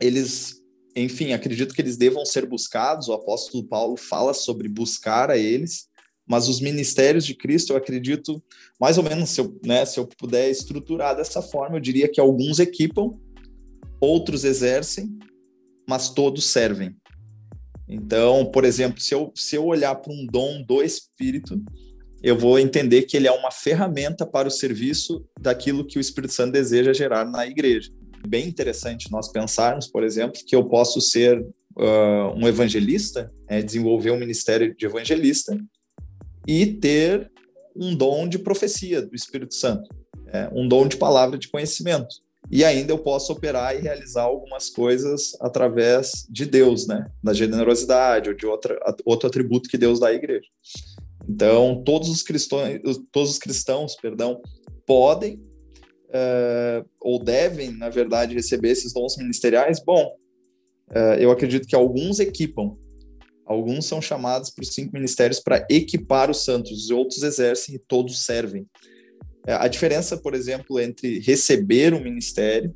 eles, 0.00 0.62
enfim, 0.94 1.32
acredito 1.32 1.74
que 1.74 1.80
eles 1.80 1.96
devam 1.96 2.24
ser 2.24 2.46
buscados. 2.46 3.08
O 3.08 3.12
apóstolo 3.12 3.64
Paulo 3.64 3.96
fala 3.96 4.32
sobre 4.32 4.68
buscar 4.68 5.30
a 5.30 5.36
eles, 5.36 5.88
mas 6.26 6.48
os 6.48 6.60
ministérios 6.60 7.24
de 7.24 7.34
Cristo, 7.34 7.72
eu 7.72 7.76
acredito, 7.76 8.42
mais 8.80 8.98
ou 8.98 9.04
menos, 9.04 9.30
se 9.30 9.40
eu, 9.40 9.58
né, 9.64 9.84
se 9.84 9.98
eu 9.98 10.06
puder 10.06 10.50
estruturar 10.50 11.16
dessa 11.16 11.42
forma, 11.42 11.76
eu 11.76 11.80
diria 11.80 12.08
que 12.08 12.20
alguns 12.20 12.58
equipam, 12.58 13.18
outros 14.00 14.44
exercem, 14.44 15.16
mas 15.88 16.10
todos 16.10 16.46
servem. 16.46 16.94
Então, 17.88 18.44
por 18.46 18.64
exemplo, 18.64 19.00
se 19.00 19.14
eu, 19.14 19.32
se 19.34 19.54
eu 19.54 19.64
olhar 19.64 19.94
para 19.94 20.12
um 20.12 20.26
dom 20.26 20.62
do 20.62 20.82
Espírito, 20.82 21.62
eu 22.22 22.36
vou 22.36 22.58
entender 22.58 23.02
que 23.02 23.16
ele 23.16 23.28
é 23.28 23.32
uma 23.32 23.52
ferramenta 23.52 24.26
para 24.26 24.48
o 24.48 24.50
serviço 24.50 25.24
daquilo 25.40 25.86
que 25.86 25.98
o 25.98 26.00
Espírito 26.00 26.32
Santo 26.32 26.52
deseja 26.52 26.92
gerar 26.92 27.24
na 27.24 27.46
igreja. 27.46 27.92
Bem 28.26 28.48
interessante 28.48 29.10
nós 29.10 29.30
pensarmos, 29.30 29.86
por 29.86 30.02
exemplo, 30.02 30.40
que 30.44 30.56
eu 30.56 30.64
posso 30.64 31.00
ser 31.00 31.40
uh, 31.40 32.34
um 32.34 32.48
evangelista, 32.48 33.32
é, 33.48 33.62
desenvolver 33.62 34.10
um 34.10 34.18
ministério 34.18 34.74
de 34.74 34.84
evangelista, 34.84 35.56
e 36.46 36.66
ter 36.66 37.30
um 37.74 37.94
dom 37.94 38.28
de 38.28 38.38
profecia 38.38 39.02
do 39.02 39.14
Espírito 39.14 39.54
Santo, 39.54 39.88
é, 40.28 40.48
um 40.52 40.66
dom 40.66 40.88
de 40.88 40.96
palavra 40.96 41.38
de 41.38 41.48
conhecimento. 41.48 42.16
E 42.50 42.64
ainda 42.64 42.92
eu 42.92 42.98
posso 42.98 43.32
operar 43.32 43.76
e 43.76 43.80
realizar 43.80 44.22
algumas 44.22 44.70
coisas 44.70 45.36
através 45.40 46.26
de 46.30 46.46
Deus, 46.46 46.86
né? 46.86 47.10
Da 47.22 47.32
generosidade 47.32 48.30
ou 48.30 48.36
de 48.36 48.46
outra, 48.46 48.78
outro 49.04 49.28
atributo 49.28 49.68
que 49.68 49.76
Deus 49.76 49.98
dá 49.98 50.08
à 50.08 50.12
igreja. 50.12 50.46
Então, 51.28 51.82
todos 51.84 52.08
os 52.08 52.22
cristãos, 52.22 52.80
todos 53.10 53.30
os 53.30 53.38
cristãos 53.38 53.96
perdão, 53.96 54.40
podem 54.86 55.42
uh, 56.10 56.85
ou 57.16 57.24
devem, 57.24 57.70
na 57.72 57.88
verdade, 57.88 58.34
receber 58.34 58.70
esses 58.70 58.92
dons 58.92 59.16
ministeriais. 59.16 59.82
Bom, 59.84 60.14
uh, 60.90 61.18
eu 61.18 61.30
acredito 61.30 61.66
que 61.66 61.74
alguns 61.74 62.20
equipam, 62.20 62.76
Alguns 63.46 63.86
são 63.86 64.02
chamados 64.02 64.50
para 64.50 64.62
os 64.62 64.74
cinco 64.74 64.92
ministérios 64.92 65.38
para 65.38 65.64
equipar 65.70 66.28
os 66.28 66.44
santos, 66.44 66.72
os 66.72 66.90
outros 66.90 67.22
exercem 67.22 67.76
e 67.76 67.78
todos 67.78 68.24
servem. 68.24 68.66
É, 69.46 69.52
a 69.52 69.68
diferença, 69.68 70.16
por 70.16 70.34
exemplo, 70.34 70.80
entre 70.80 71.20
receber 71.20 71.94
um 71.94 72.02
ministério, 72.02 72.74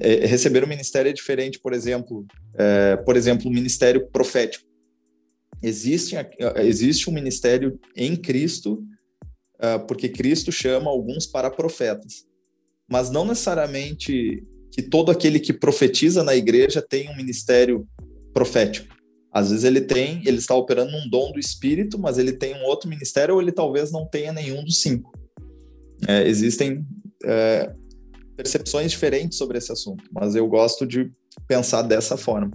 é, 0.00 0.26
receber 0.26 0.64
um 0.64 0.66
ministério 0.66 1.10
é 1.10 1.12
diferente, 1.12 1.60
por 1.60 1.72
exemplo, 1.72 2.26
é, 2.58 2.96
por 2.96 3.16
exemplo, 3.16 3.48
o 3.48 3.54
ministério 3.54 4.08
profético. 4.08 4.66
Existe, 5.62 6.16
existe 6.56 7.08
um 7.08 7.12
ministério 7.12 7.78
em 7.94 8.16
Cristo, 8.16 8.82
porque 9.86 10.08
Cristo 10.08 10.50
chama 10.50 10.90
alguns 10.90 11.24
para 11.24 11.48
profetas, 11.48 12.24
mas 12.92 13.10
não 13.10 13.24
necessariamente 13.24 14.46
que 14.70 14.82
todo 14.82 15.10
aquele 15.10 15.40
que 15.40 15.50
profetiza 15.50 16.22
na 16.22 16.36
igreja 16.36 16.84
tem 16.86 17.08
um 17.08 17.16
ministério 17.16 17.88
profético. 18.34 18.94
Às 19.32 19.48
vezes 19.48 19.64
ele 19.64 19.80
tem, 19.80 20.20
ele 20.26 20.36
está 20.36 20.54
operando 20.54 20.94
um 20.94 21.08
dom 21.08 21.32
do 21.32 21.40
espírito, 21.40 21.98
mas 21.98 22.18
ele 22.18 22.34
tem 22.34 22.54
um 22.54 22.64
outro 22.64 22.90
ministério, 22.90 23.34
ou 23.34 23.40
ele 23.40 23.50
talvez 23.50 23.90
não 23.90 24.06
tenha 24.06 24.30
nenhum 24.30 24.62
dos 24.62 24.82
cinco. 24.82 25.10
É, 26.06 26.28
existem 26.28 26.84
é, 27.24 27.72
percepções 28.36 28.90
diferentes 28.90 29.38
sobre 29.38 29.56
esse 29.56 29.72
assunto, 29.72 30.04
mas 30.12 30.34
eu 30.34 30.46
gosto 30.46 30.86
de 30.86 31.10
pensar 31.48 31.80
dessa 31.80 32.18
forma. 32.18 32.50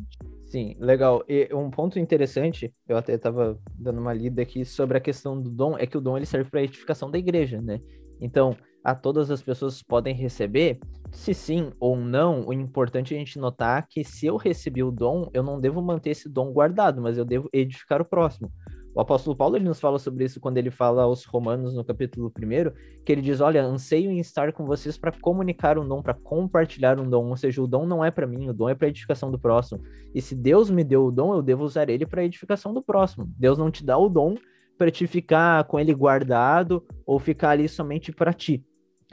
Sim, 0.46 0.76
legal. 0.80 1.24
E 1.28 1.50
um 1.52 1.72
ponto 1.72 1.98
interessante, 1.98 2.72
eu 2.88 2.96
até 2.96 3.16
estava 3.16 3.60
dando 3.76 4.00
uma 4.00 4.14
lida 4.14 4.44
aqui 4.44 4.64
sobre 4.64 5.00
a 5.00 5.02
questão 5.02 5.42
do 5.42 5.50
dom, 5.50 5.76
é 5.80 5.88
que 5.88 5.98
o 5.98 6.02
dom 6.02 6.16
ele 6.16 6.28
serve 6.28 6.52
para 6.52 6.60
a 6.60 6.64
edificação 6.64 7.10
da 7.10 7.18
igreja, 7.18 7.60
né? 7.60 7.82
Então, 8.22 8.56
a 8.84 8.96
todas 8.96 9.30
as 9.32 9.42
pessoas 9.42 9.82
podem 9.82 10.14
receber? 10.14 10.80
Se 11.12 11.34
sim 11.34 11.72
ou 11.80 11.96
não, 11.96 12.48
o 12.48 12.54
importante 12.54 13.14
é 13.14 13.18
a 13.18 13.20
gente 13.20 13.40
notar 13.40 13.88
que 13.88 14.04
se 14.04 14.26
eu 14.26 14.36
recebi 14.36 14.84
o 14.84 14.92
dom, 14.92 15.30
eu 15.34 15.42
não 15.42 15.60
devo 15.60 15.82
manter 15.82 16.12
esse 16.12 16.28
dom 16.30 16.52
guardado, 16.52 17.02
mas 17.02 17.18
eu 17.18 17.26
devo 17.26 17.50
edificar 17.54 18.02
o 18.02 18.06
próximo. 18.06 18.52
O 18.98 19.02
apóstolo 19.02 19.36
Paulo 19.36 19.56
ele 19.56 19.66
nos 19.66 19.80
fala 19.80 20.00
sobre 20.00 20.26
isso 20.26 20.40
quando 20.40 20.58
ele 20.58 20.72
fala 20.72 21.04
aos 21.04 21.24
Romanos 21.24 21.76
no 21.76 21.86
capítulo 21.86 22.34
1, 22.36 23.04
que 23.06 23.12
ele 23.12 23.22
diz: 23.22 23.40
Olha, 23.42 23.64
anseio 23.64 24.10
em 24.10 24.18
estar 24.18 24.52
com 24.52 24.66
vocês 24.66 24.98
para 24.98 25.12
comunicar 25.12 25.78
um 25.78 25.88
dom, 25.88 26.02
para 26.02 26.16
compartilhar 26.16 27.00
um 27.00 27.08
dom. 27.08 27.30
Ou 27.30 27.38
seja, 27.38 27.62
o 27.62 27.68
dom 27.68 27.86
não 27.86 28.04
é 28.04 28.10
para 28.10 28.26
mim, 28.26 28.50
o 28.50 28.54
dom 28.54 28.68
é 28.68 28.74
para 28.74 28.88
edificação 28.88 29.30
do 29.30 29.38
próximo. 29.38 29.84
E 30.16 30.22
se 30.22 30.34
Deus 30.34 30.72
me 30.72 30.84
deu 30.84 31.06
o 31.06 31.12
dom, 31.12 31.36
eu 31.36 31.44
devo 31.44 31.64
usar 31.64 31.88
ele 31.92 32.08
para 32.08 32.24
edificação 32.24 32.74
do 32.74 32.82
próximo. 32.82 33.32
Deus 33.38 33.56
não 33.56 33.70
te 33.70 33.86
dá 33.86 33.96
o 33.96 34.10
dom 34.10 34.34
para 34.78 34.92
te 34.92 35.08
ficar 35.08 35.64
com 35.66 35.80
ele 35.80 35.94
guardado 35.94 36.86
ou 37.06 37.20
ficar 37.20 37.52
ali 37.52 37.68
somente 37.68 38.12
para 38.12 38.34
ti 38.34 38.64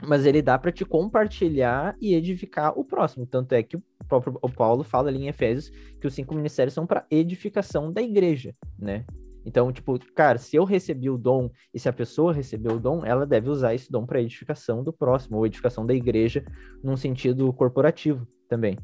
mas 0.01 0.25
ele 0.25 0.41
dá 0.41 0.57
para 0.57 0.71
te 0.71 0.83
compartilhar 0.83 1.95
e 2.01 2.13
edificar 2.13 2.77
o 2.77 2.83
próximo. 2.83 3.25
Tanto 3.25 3.53
é 3.53 3.63
que 3.63 3.77
o 3.77 3.83
próprio 4.07 4.37
o 4.41 4.49
Paulo 4.49 4.83
fala 4.83 5.09
ali 5.09 5.23
em 5.23 5.27
Efésios 5.27 5.71
que 5.99 6.07
os 6.07 6.13
cinco 6.13 6.35
ministérios 6.35 6.73
são 6.73 6.85
para 6.85 7.05
edificação 7.09 7.91
da 7.91 8.01
igreja, 8.01 8.53
né? 8.77 9.05
Então, 9.45 9.71
tipo, 9.71 9.99
cara, 10.13 10.39
se 10.39 10.55
eu 10.55 10.63
recebi 10.63 11.07
o 11.07 11.17
dom 11.17 11.51
e 11.71 11.79
se 11.79 11.87
a 11.87 11.93
pessoa 11.93 12.33
recebeu 12.33 12.77
o 12.77 12.79
dom, 12.79 13.05
ela 13.05 13.27
deve 13.27 13.47
usar 13.47 13.75
esse 13.75 13.91
dom 13.91 14.03
para 14.03 14.21
edificação 14.21 14.83
do 14.83 14.91
próximo, 14.91 15.37
ou 15.37 15.45
edificação 15.45 15.85
da 15.85 15.93
igreja 15.93 16.43
num 16.83 16.97
sentido 16.97 17.53
corporativo 17.53 18.27
também. 18.49 18.75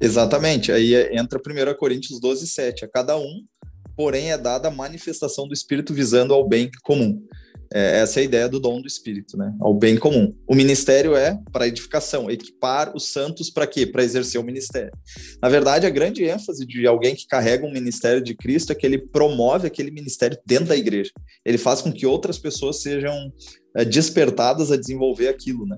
Exatamente. 0.00 0.72
Aí 0.72 0.94
entra 1.12 1.38
1 1.38 1.76
Coríntios 1.76 2.18
12, 2.18 2.46
7. 2.46 2.86
A 2.86 2.88
cada 2.88 3.18
um, 3.18 3.44
porém, 3.98 4.30
é 4.30 4.38
dada 4.38 4.68
a 4.68 4.70
manifestação 4.70 5.48
do 5.48 5.52
Espírito 5.52 5.92
visando 5.92 6.32
ao 6.32 6.48
bem 6.48 6.70
comum. 6.84 7.20
É, 7.74 7.98
essa 7.98 8.20
é 8.20 8.22
a 8.22 8.24
ideia 8.24 8.48
do 8.48 8.60
dom 8.60 8.80
do 8.80 8.86
Espírito, 8.86 9.36
né? 9.36 9.52
Ao 9.60 9.74
bem 9.74 9.96
comum. 9.96 10.32
O 10.46 10.54
ministério 10.54 11.16
é 11.16 11.36
para 11.52 11.66
edificação, 11.66 12.30
equipar 12.30 12.94
os 12.94 13.12
santos 13.12 13.50
para 13.50 13.66
quê? 13.66 13.84
Para 13.84 14.04
exercer 14.04 14.40
o 14.40 14.44
ministério. 14.44 14.92
Na 15.42 15.48
verdade, 15.48 15.84
a 15.84 15.90
grande 15.90 16.24
ênfase 16.24 16.64
de 16.64 16.86
alguém 16.86 17.16
que 17.16 17.26
carrega 17.26 17.66
um 17.66 17.72
ministério 17.72 18.22
de 18.22 18.36
Cristo 18.36 18.70
é 18.70 18.74
que 18.76 18.86
ele 18.86 18.98
promove 18.98 19.66
aquele 19.66 19.90
ministério 19.90 20.38
dentro 20.46 20.66
da 20.66 20.76
igreja. 20.76 21.10
Ele 21.44 21.58
faz 21.58 21.82
com 21.82 21.92
que 21.92 22.06
outras 22.06 22.38
pessoas 22.38 22.80
sejam 22.80 23.32
é, 23.76 23.84
despertadas 23.84 24.70
a 24.70 24.76
desenvolver 24.76 25.26
aquilo, 25.26 25.66
né? 25.66 25.76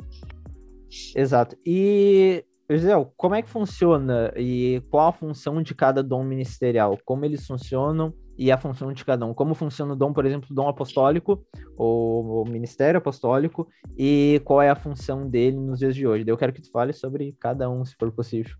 Exato. 1.16 1.56
E 1.64 2.44
Gisel, 2.70 3.12
como 3.16 3.34
é 3.34 3.42
que 3.42 3.50
funciona 3.50 4.32
e 4.36 4.82
qual 4.90 5.08
a 5.08 5.12
função 5.12 5.62
de 5.62 5.74
cada 5.74 6.02
dom 6.02 6.22
ministerial? 6.22 6.98
Como 7.04 7.24
eles 7.24 7.46
funcionam? 7.46 8.14
e 8.40 8.50
a 8.50 8.56
função 8.56 8.90
de 8.90 9.04
cada 9.04 9.26
um. 9.26 9.34
Como 9.34 9.54
funciona 9.54 9.92
o 9.92 9.96
dom, 9.96 10.14
por 10.14 10.24
exemplo, 10.24 10.48
o 10.50 10.54
dom 10.54 10.66
apostólico, 10.66 11.46
ou 11.76 12.42
o 12.42 12.48
ministério 12.48 12.96
apostólico, 12.96 13.68
e 13.98 14.40
qual 14.46 14.62
é 14.62 14.70
a 14.70 14.74
função 14.74 15.28
dele 15.28 15.58
nos 15.58 15.78
dias 15.78 15.94
de 15.94 16.06
hoje. 16.06 16.24
Eu 16.26 16.38
quero 16.38 16.50
que 16.50 16.62
tu 16.62 16.70
fale 16.70 16.94
sobre 16.94 17.36
cada 17.38 17.68
um, 17.68 17.84
se 17.84 17.94
for 18.00 18.10
possível. 18.10 18.56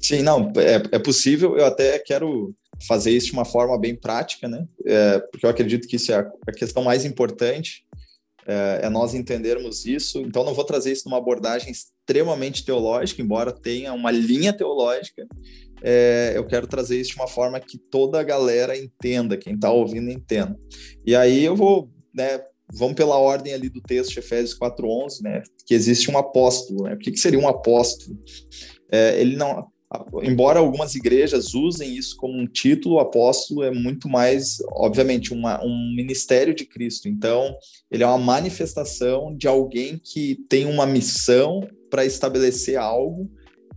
Sim, 0.00 0.22
não, 0.22 0.52
é, 0.56 0.96
é 0.96 0.98
possível. 0.98 1.56
Eu 1.56 1.66
até 1.66 2.00
quero 2.00 2.52
fazer 2.88 3.12
isso 3.12 3.26
de 3.28 3.34
uma 3.34 3.44
forma 3.44 3.78
bem 3.78 3.94
prática, 3.94 4.48
né? 4.48 4.66
É, 4.84 5.20
porque 5.30 5.46
eu 5.46 5.50
acredito 5.50 5.86
que 5.86 5.94
isso 5.94 6.10
é 6.10 6.16
a 6.16 6.52
questão 6.52 6.82
mais 6.82 7.04
importante 7.04 7.86
é, 8.48 8.80
é, 8.84 8.88
nós 8.88 9.12
entendermos 9.12 9.84
isso. 9.84 10.20
Então, 10.22 10.42
não 10.42 10.54
vou 10.54 10.64
trazer 10.64 10.90
isso 10.90 11.06
numa 11.06 11.18
abordagem 11.18 11.70
extremamente 11.70 12.64
teológica, 12.64 13.20
embora 13.20 13.52
tenha 13.52 13.92
uma 13.92 14.10
linha 14.10 14.54
teológica. 14.54 15.26
É, 15.82 16.32
eu 16.34 16.46
quero 16.46 16.66
trazer 16.66 16.98
isso 16.98 17.10
de 17.10 17.16
uma 17.16 17.28
forma 17.28 17.60
que 17.60 17.76
toda 17.76 18.18
a 18.18 18.22
galera 18.22 18.76
entenda, 18.76 19.36
quem 19.36 19.54
está 19.54 19.70
ouvindo 19.70 20.10
entenda. 20.10 20.58
E 21.06 21.14
aí 21.14 21.44
eu 21.44 21.54
vou, 21.54 21.90
né, 22.14 22.40
vamos 22.72 22.96
pela 22.96 23.18
ordem 23.18 23.52
ali 23.52 23.68
do 23.68 23.82
texto 23.82 24.14
de 24.14 24.18
Efésios 24.18 24.58
4:11, 24.58 25.22
né, 25.22 25.42
que 25.66 25.74
existe 25.74 26.10
um 26.10 26.16
apóstolo. 26.16 26.84
Né? 26.84 26.94
O 26.94 26.98
que, 26.98 27.12
que 27.12 27.20
seria 27.20 27.38
um 27.38 27.48
apóstolo? 27.48 28.18
É, 28.90 29.20
ele 29.20 29.36
não, 29.36 29.68
embora 30.22 30.58
algumas 30.58 30.94
igrejas 30.94 31.54
usem 31.54 31.96
isso 31.96 32.16
como 32.16 32.38
um 32.38 32.46
título, 32.46 32.96
o 32.96 33.00
apóstolo 33.00 33.62
é 33.62 33.70
muito 33.70 34.08
mais, 34.08 34.58
obviamente, 34.72 35.32
uma, 35.32 35.62
um 35.64 35.94
ministério 35.96 36.54
de 36.54 36.64
Cristo. 36.64 37.08
Então, 37.08 37.56
ele 37.90 38.02
é 38.02 38.06
uma 38.06 38.18
manifestação 38.18 39.34
de 39.34 39.48
alguém 39.48 39.98
que 39.98 40.38
tem 40.48 40.66
uma 40.66 40.86
missão 40.86 41.66
para 41.90 42.04
estabelecer 42.04 42.76
algo 42.76 43.30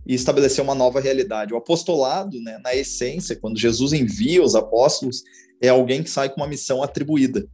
e 0.06 0.14
estabelecer 0.14 0.62
uma 0.62 0.74
nova 0.74 1.00
realidade. 1.00 1.54
O 1.54 1.56
apostolado, 1.56 2.40
né, 2.42 2.58
na 2.62 2.74
essência, 2.74 3.36
quando 3.36 3.58
Jesus 3.58 3.92
envia 3.92 4.42
os 4.42 4.54
apóstolos, 4.54 5.22
é 5.62 5.68
alguém 5.68 6.02
que 6.02 6.10
sai 6.10 6.28
com 6.28 6.40
uma 6.40 6.48
missão 6.48 6.82
atribuída. 6.82 7.46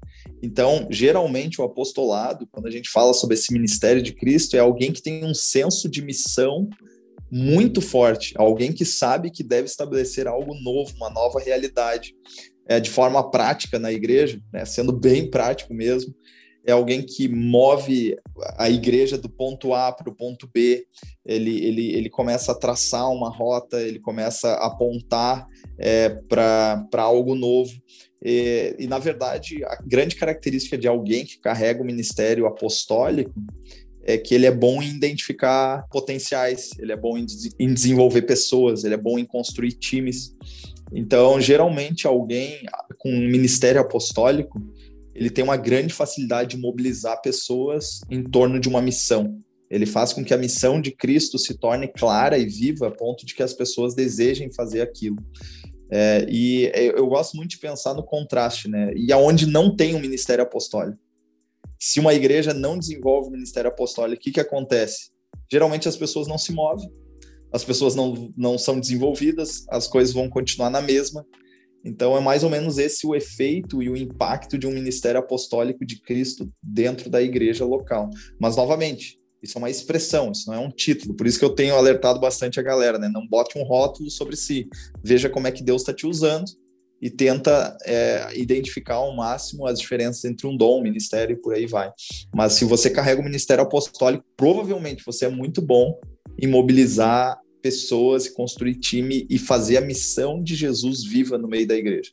Então, 0.42 0.88
geralmente, 0.90 1.60
o 1.60 1.64
apostolado, 1.64 2.48
quando 2.50 2.66
a 2.66 2.70
gente 2.70 2.88
fala 2.88 3.12
sobre 3.12 3.34
esse 3.34 3.52
ministério 3.52 4.02
de 4.02 4.12
Cristo, 4.14 4.56
é 4.56 4.60
alguém 4.60 4.92
que 4.92 5.02
tem 5.02 5.24
um 5.24 5.34
senso 5.34 5.88
de 5.88 6.02
missão 6.02 6.68
muito 7.30 7.80
forte, 7.80 8.34
alguém 8.36 8.72
que 8.72 8.84
sabe 8.84 9.30
que 9.30 9.42
deve 9.42 9.66
estabelecer 9.66 10.26
algo 10.26 10.54
novo, 10.54 10.94
uma 10.96 11.10
nova 11.10 11.38
realidade, 11.40 12.14
é, 12.68 12.78
de 12.78 12.90
forma 12.90 13.30
prática 13.30 13.78
na 13.78 13.92
igreja, 13.92 14.40
né, 14.52 14.64
sendo 14.64 14.92
bem 14.92 15.30
prático 15.30 15.74
mesmo. 15.74 16.14
É 16.66 16.72
alguém 16.72 17.00
que 17.00 17.28
move 17.28 18.14
a 18.58 18.68
igreja 18.68 19.16
do 19.16 19.28
ponto 19.28 19.72
A 19.72 19.90
para 19.90 20.10
o 20.10 20.14
ponto 20.14 20.46
B, 20.52 20.84
ele, 21.24 21.64
ele, 21.64 21.94
ele 21.94 22.10
começa 22.10 22.52
a 22.52 22.54
traçar 22.54 23.10
uma 23.10 23.30
rota, 23.30 23.80
ele 23.80 23.98
começa 23.98 24.48
a 24.48 24.66
apontar 24.66 25.46
é, 25.78 26.10
para 26.28 26.86
algo 26.94 27.34
novo. 27.34 27.72
E, 28.22 28.76
e, 28.78 28.86
na 28.86 28.98
verdade, 28.98 29.64
a 29.64 29.78
grande 29.86 30.16
característica 30.16 30.76
de 30.76 30.88
alguém 30.88 31.24
que 31.24 31.38
carrega 31.38 31.82
o 31.82 31.86
ministério 31.86 32.46
apostólico 32.46 33.32
é 34.08 34.16
que 34.16 34.34
ele 34.34 34.46
é 34.46 34.50
bom 34.50 34.82
em 34.82 34.88
identificar 34.88 35.86
potenciais, 35.90 36.70
ele 36.78 36.92
é 36.92 36.96
bom 36.96 37.18
em, 37.18 37.26
em 37.60 37.74
desenvolver 37.74 38.22
pessoas, 38.22 38.82
ele 38.82 38.94
é 38.94 38.96
bom 38.98 39.18
em 39.18 39.24
construir 39.26 39.72
times. 39.72 40.34
Então, 40.90 41.38
geralmente, 41.38 42.06
alguém 42.06 42.62
com 42.96 43.10
um 43.10 43.28
ministério 43.28 43.78
apostólico, 43.78 44.58
ele 45.14 45.28
tem 45.28 45.44
uma 45.44 45.58
grande 45.58 45.92
facilidade 45.92 46.56
de 46.56 46.56
mobilizar 46.56 47.20
pessoas 47.20 48.00
em 48.10 48.24
torno 48.24 48.58
de 48.58 48.66
uma 48.66 48.80
missão. 48.80 49.42
Ele 49.70 49.84
faz 49.84 50.14
com 50.14 50.24
que 50.24 50.32
a 50.32 50.38
missão 50.38 50.80
de 50.80 50.90
Cristo 50.90 51.38
se 51.38 51.58
torne 51.58 51.86
clara 51.86 52.38
e 52.38 52.46
viva 52.46 52.88
a 52.88 52.90
ponto 52.90 53.26
de 53.26 53.34
que 53.34 53.42
as 53.42 53.52
pessoas 53.52 53.94
desejem 53.94 54.50
fazer 54.50 54.80
aquilo. 54.80 55.18
É, 55.90 56.26
e 56.30 56.70
eu 56.74 57.06
gosto 57.06 57.36
muito 57.36 57.50
de 57.50 57.58
pensar 57.58 57.92
no 57.92 58.02
contraste, 58.02 58.68
né? 58.68 58.90
E 58.96 59.12
aonde 59.12 59.44
não 59.44 59.76
tem 59.76 59.94
um 59.94 60.00
ministério 60.00 60.42
apostólico. 60.42 60.98
Se 61.78 62.00
uma 62.00 62.12
igreja 62.12 62.52
não 62.52 62.78
desenvolve 62.78 63.28
o 63.28 63.32
ministério 63.32 63.70
apostólico, 63.70 64.20
o 64.20 64.24
que, 64.24 64.32
que 64.32 64.40
acontece? 64.40 65.10
Geralmente 65.50 65.88
as 65.88 65.96
pessoas 65.96 66.26
não 66.26 66.36
se 66.36 66.52
movem, 66.52 66.90
as 67.52 67.64
pessoas 67.64 67.94
não, 67.94 68.32
não 68.36 68.58
são 68.58 68.78
desenvolvidas, 68.78 69.64
as 69.68 69.86
coisas 69.86 70.12
vão 70.12 70.28
continuar 70.28 70.70
na 70.70 70.80
mesma. 70.80 71.24
Então 71.84 72.16
é 72.16 72.20
mais 72.20 72.42
ou 72.42 72.50
menos 72.50 72.78
esse 72.78 73.06
o 73.06 73.14
efeito 73.14 73.82
e 73.82 73.88
o 73.88 73.96
impacto 73.96 74.58
de 74.58 74.66
um 74.66 74.72
ministério 74.72 75.20
apostólico 75.20 75.86
de 75.86 76.00
Cristo 76.00 76.52
dentro 76.62 77.08
da 77.08 77.22
igreja 77.22 77.64
local. 77.64 78.10
Mas 78.40 78.56
novamente, 78.56 79.18
isso 79.40 79.56
é 79.56 79.60
uma 79.60 79.70
expressão, 79.70 80.32
isso 80.32 80.50
não 80.50 80.54
é 80.54 80.58
um 80.58 80.70
título. 80.70 81.14
Por 81.14 81.26
isso 81.26 81.38
que 81.38 81.44
eu 81.44 81.54
tenho 81.54 81.76
alertado 81.76 82.18
bastante 82.18 82.58
a 82.58 82.62
galera, 82.62 82.98
né? 82.98 83.08
Não 83.08 83.26
bote 83.26 83.56
um 83.56 83.62
rótulo 83.62 84.10
sobre 84.10 84.36
si. 84.36 84.68
Veja 85.02 85.30
como 85.30 85.46
é 85.46 85.52
que 85.52 85.62
Deus 85.62 85.82
está 85.82 85.94
te 85.94 86.06
usando 86.06 86.50
e 87.00 87.08
tenta 87.10 87.76
é, 87.84 88.28
identificar 88.38 88.94
ao 88.94 89.14
máximo 89.14 89.66
as 89.66 89.78
diferenças 89.78 90.24
entre 90.24 90.46
um 90.46 90.56
dom, 90.56 90.80
um 90.80 90.82
ministério 90.82 91.34
e 91.34 91.40
por 91.40 91.54
aí 91.54 91.66
vai. 91.66 91.92
Mas 92.34 92.54
se 92.54 92.64
você 92.64 92.90
carrega 92.90 93.20
o 93.20 93.24
ministério 93.24 93.62
apostólico, 93.62 94.24
provavelmente 94.36 95.04
você 95.04 95.26
é 95.26 95.28
muito 95.28 95.62
bom 95.62 95.98
em 96.40 96.46
mobilizar 96.46 97.38
pessoas, 97.62 98.28
construir 98.28 98.74
time 98.74 99.26
e 99.28 99.38
fazer 99.38 99.76
a 99.76 99.80
missão 99.80 100.42
de 100.42 100.54
Jesus 100.54 101.04
viva 101.04 101.36
no 101.36 101.48
meio 101.48 101.66
da 101.66 101.74
igreja. 101.74 102.12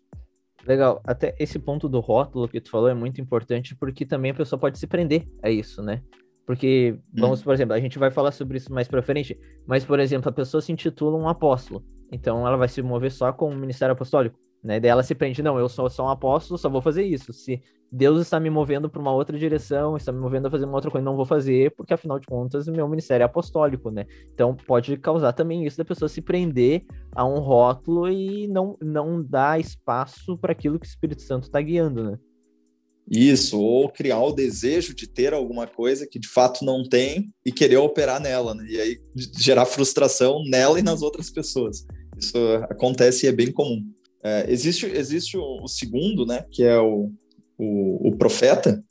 Legal, 0.65 1.01
até 1.05 1.35
esse 1.39 1.59
ponto 1.59 1.87
do 1.87 1.99
rótulo 1.99 2.47
que 2.47 2.59
tu 2.59 2.71
falou 2.71 2.89
é 2.89 2.93
muito 2.93 3.21
importante 3.21 3.75
porque 3.75 4.05
também 4.05 4.31
a 4.31 4.35
pessoa 4.35 4.59
pode 4.59 4.79
se 4.79 4.87
prender 4.87 5.27
a 5.43 5.49
isso, 5.49 5.81
né? 5.81 6.01
Porque, 6.45 6.97
vamos, 7.13 7.41
hum. 7.41 7.43
por 7.43 7.53
exemplo, 7.53 7.73
a 7.73 7.79
gente 7.79 7.97
vai 7.97 8.11
falar 8.11 8.31
sobre 8.31 8.57
isso 8.57 8.71
mais 8.71 8.87
pra 8.87 9.01
frente, 9.01 9.37
mas, 9.65 9.83
por 9.83 9.99
exemplo, 9.99 10.29
a 10.29 10.33
pessoa 10.33 10.61
se 10.61 10.71
intitula 10.71 11.17
um 11.17 11.27
apóstolo, 11.27 11.83
então 12.11 12.45
ela 12.47 12.57
vai 12.57 12.67
se 12.67 12.81
mover 12.81 13.11
só 13.11 13.31
com 13.31 13.49
o 13.49 13.55
ministério 13.55 13.93
apostólico. 13.93 14.37
Né? 14.65 14.79
Daí 14.79 14.89
ela 14.89 15.03
se 15.03 15.13
prende, 15.13 15.43
não, 15.43 15.59
eu 15.59 15.69
sou 15.69 15.87
só 15.91 16.07
um 16.07 16.09
apóstolo, 16.09 16.57
só 16.57 16.67
vou 16.67 16.81
fazer 16.81 17.03
isso. 17.03 17.31
Se 17.31 17.61
Deus 17.91 18.19
está 18.19 18.39
me 18.39 18.49
movendo 18.49 18.89
para 18.89 18.99
uma 18.99 19.13
outra 19.13 19.37
direção, 19.37 19.95
está 19.95 20.11
me 20.11 20.19
movendo 20.19 20.47
a 20.47 20.51
fazer 20.51 20.65
uma 20.65 20.73
outra 20.73 20.89
coisa, 20.89 21.05
não 21.05 21.15
vou 21.15 21.23
fazer, 21.23 21.69
porque 21.75 21.93
afinal 21.93 22.17
de 22.17 22.25
contas, 22.25 22.67
meu 22.67 22.87
ministério 22.87 23.21
é 23.21 23.25
apostólico, 23.27 23.91
né? 23.91 24.07
Então 24.33 24.55
pode 24.55 24.97
causar 24.97 25.33
também 25.33 25.67
isso 25.67 25.77
da 25.77 25.85
pessoa 25.85 26.09
se 26.09 26.19
prender 26.19 26.83
a 27.11 27.23
um 27.23 27.37
rótulo 27.37 28.09
e 28.09 28.47
não, 28.47 28.75
não 28.81 29.21
dar 29.21 29.59
espaço 29.59 30.35
para 30.35 30.51
aquilo 30.51 30.79
que 30.79 30.87
o 30.87 30.89
Espírito 30.89 31.21
Santo 31.21 31.43
está 31.43 31.61
guiando, 31.61 32.03
né? 32.03 32.19
Isso, 33.07 33.61
ou 33.61 33.87
criar 33.87 34.23
o 34.23 34.33
desejo 34.33 34.95
de 34.95 35.07
ter 35.07 35.31
alguma 35.31 35.67
coisa 35.67 36.07
que 36.07 36.17
de 36.17 36.27
fato 36.27 36.65
não 36.65 36.83
tem 36.83 37.31
e 37.45 37.51
querer 37.51 37.77
operar 37.77 38.19
nela, 38.19 38.55
né? 38.55 38.65
E 38.67 38.81
aí 38.81 38.97
gerar 39.37 39.67
frustração 39.67 40.43
nela 40.49 40.79
e 40.79 40.81
nas 40.81 41.03
outras 41.03 41.29
pessoas. 41.29 41.85
Isso 42.17 42.35
acontece 42.67 43.27
e 43.27 43.29
é 43.29 43.31
bem 43.31 43.51
comum. 43.51 43.85
É, 44.25 44.51
existe, 44.51 44.87
existe 44.87 45.37
o, 45.37 45.67
segundo, 45.67 46.25
né, 46.25 46.43
que 46.51 46.63
é 46.63 46.79
o, 46.79 47.11
o, 47.59 48.09
o, 48.09 48.17
profeta, 48.17 48.83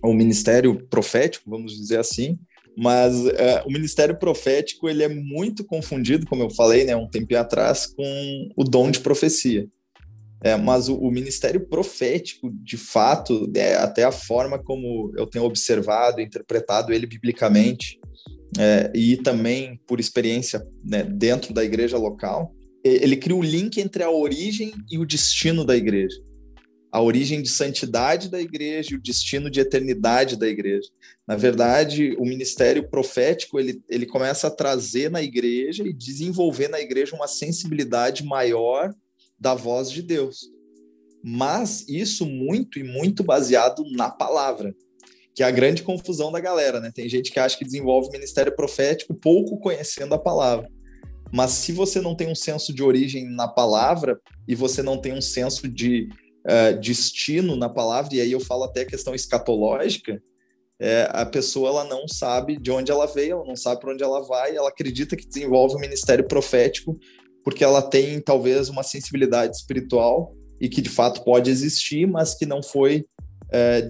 o 0.00 0.14
ministério 0.14 0.86
profético, 0.86 1.50
vamos 1.50 1.76
dizer 1.76 1.98
assim, 1.98 2.38
mas 2.76 3.26
é, 3.26 3.64
o 3.66 3.72
ministério 3.72 4.16
profético 4.16 4.88
ele 4.88 5.02
é 5.02 5.08
muito 5.08 5.64
confundido, 5.64 6.24
como 6.26 6.44
eu 6.44 6.50
falei, 6.50 6.84
né, 6.84 6.94
um 6.94 7.10
tempo 7.10 7.36
atrás, 7.36 7.86
com 7.86 8.48
o 8.56 8.62
dom 8.62 8.92
de 8.92 9.00
profecia. 9.00 9.66
É, 10.40 10.56
mas 10.56 10.88
o, 10.88 10.98
o, 10.98 11.10
ministério 11.10 11.66
profético, 11.66 12.48
de 12.52 12.76
fato, 12.76 13.50
é, 13.56 13.74
até 13.74 14.04
a 14.04 14.12
forma 14.12 14.56
como 14.56 15.12
eu 15.16 15.26
tenho 15.26 15.46
observado, 15.46 16.20
interpretado 16.20 16.92
ele 16.92 17.06
biblicamente, 17.06 17.98
é, 18.56 18.92
e 18.94 19.16
também 19.16 19.80
por 19.84 19.98
experiência 19.98 20.64
né, 20.84 21.02
dentro 21.02 21.52
da 21.52 21.64
igreja 21.64 21.98
local, 21.98 22.54
ele 22.84 23.16
cria 23.16 23.34
o 23.34 23.42
link 23.42 23.80
entre 23.80 24.02
a 24.02 24.10
origem 24.10 24.72
e 24.90 24.98
o 24.98 25.06
destino 25.06 25.64
da 25.64 25.74
igreja. 25.74 26.20
A 26.92 27.00
origem 27.00 27.42
de 27.42 27.48
santidade 27.48 28.28
da 28.28 28.40
igreja 28.40 28.92
e 28.92 28.96
o 28.96 29.02
destino 29.02 29.50
de 29.50 29.58
eternidade 29.58 30.36
da 30.36 30.46
igreja. 30.46 30.88
Na 31.26 31.34
verdade, 31.34 32.14
o 32.18 32.24
ministério 32.24 32.88
profético 32.88 33.58
ele, 33.58 33.82
ele 33.88 34.06
começa 34.06 34.46
a 34.46 34.50
trazer 34.50 35.10
na 35.10 35.22
igreja 35.22 35.82
e 35.82 35.92
desenvolver 35.92 36.68
na 36.68 36.80
igreja 36.80 37.16
uma 37.16 37.26
sensibilidade 37.26 38.22
maior 38.22 38.94
da 39.40 39.54
voz 39.54 39.90
de 39.90 40.02
Deus. 40.02 40.50
Mas 41.22 41.88
isso 41.88 42.26
muito 42.26 42.78
e 42.78 42.84
muito 42.84 43.24
baseado 43.24 43.82
na 43.92 44.10
palavra, 44.10 44.74
que 45.34 45.42
é 45.42 45.46
a 45.46 45.50
grande 45.50 45.82
confusão 45.82 46.30
da 46.30 46.38
galera, 46.38 46.80
né? 46.80 46.92
Tem 46.94 47.08
gente 47.08 47.32
que 47.32 47.40
acha 47.40 47.56
que 47.56 47.64
desenvolve 47.64 48.10
ministério 48.12 48.54
profético 48.54 49.14
pouco 49.14 49.58
conhecendo 49.58 50.14
a 50.14 50.18
palavra. 50.18 50.70
Mas 51.34 51.50
se 51.50 51.72
você 51.72 52.00
não 52.00 52.14
tem 52.14 52.30
um 52.30 52.34
senso 52.34 52.72
de 52.72 52.80
origem 52.80 53.28
na 53.28 53.48
palavra 53.48 54.20
e 54.46 54.54
você 54.54 54.84
não 54.84 54.96
tem 54.96 55.12
um 55.12 55.20
senso 55.20 55.66
de 55.66 56.08
uh, 56.46 56.78
destino 56.78 57.56
na 57.56 57.68
palavra, 57.68 58.14
e 58.14 58.20
aí 58.20 58.30
eu 58.30 58.38
falo 58.38 58.62
até 58.62 58.82
a 58.82 58.86
questão 58.86 59.16
escatológica, 59.16 60.22
é, 60.80 61.08
a 61.10 61.26
pessoa 61.26 61.70
ela 61.70 61.84
não 61.84 62.06
sabe 62.06 62.56
de 62.56 62.70
onde 62.70 62.92
ela 62.92 63.06
veio, 63.06 63.32
ela 63.32 63.44
não 63.44 63.56
sabe 63.56 63.80
para 63.80 63.92
onde 63.92 64.02
ela 64.04 64.20
vai, 64.22 64.54
ela 64.54 64.68
acredita 64.68 65.16
que 65.16 65.26
desenvolve 65.26 65.74
um 65.74 65.80
ministério 65.80 66.26
profético 66.26 66.96
porque 67.44 67.64
ela 67.64 67.82
tem 67.82 68.20
talvez 68.20 68.68
uma 68.68 68.84
sensibilidade 68.84 69.56
espiritual 69.56 70.34
e 70.60 70.68
que 70.68 70.80
de 70.80 70.88
fato 70.88 71.24
pode 71.24 71.50
existir, 71.50 72.06
mas 72.06 72.34
que 72.34 72.46
não 72.46 72.62
foi 72.62 73.04
é, 73.52 73.86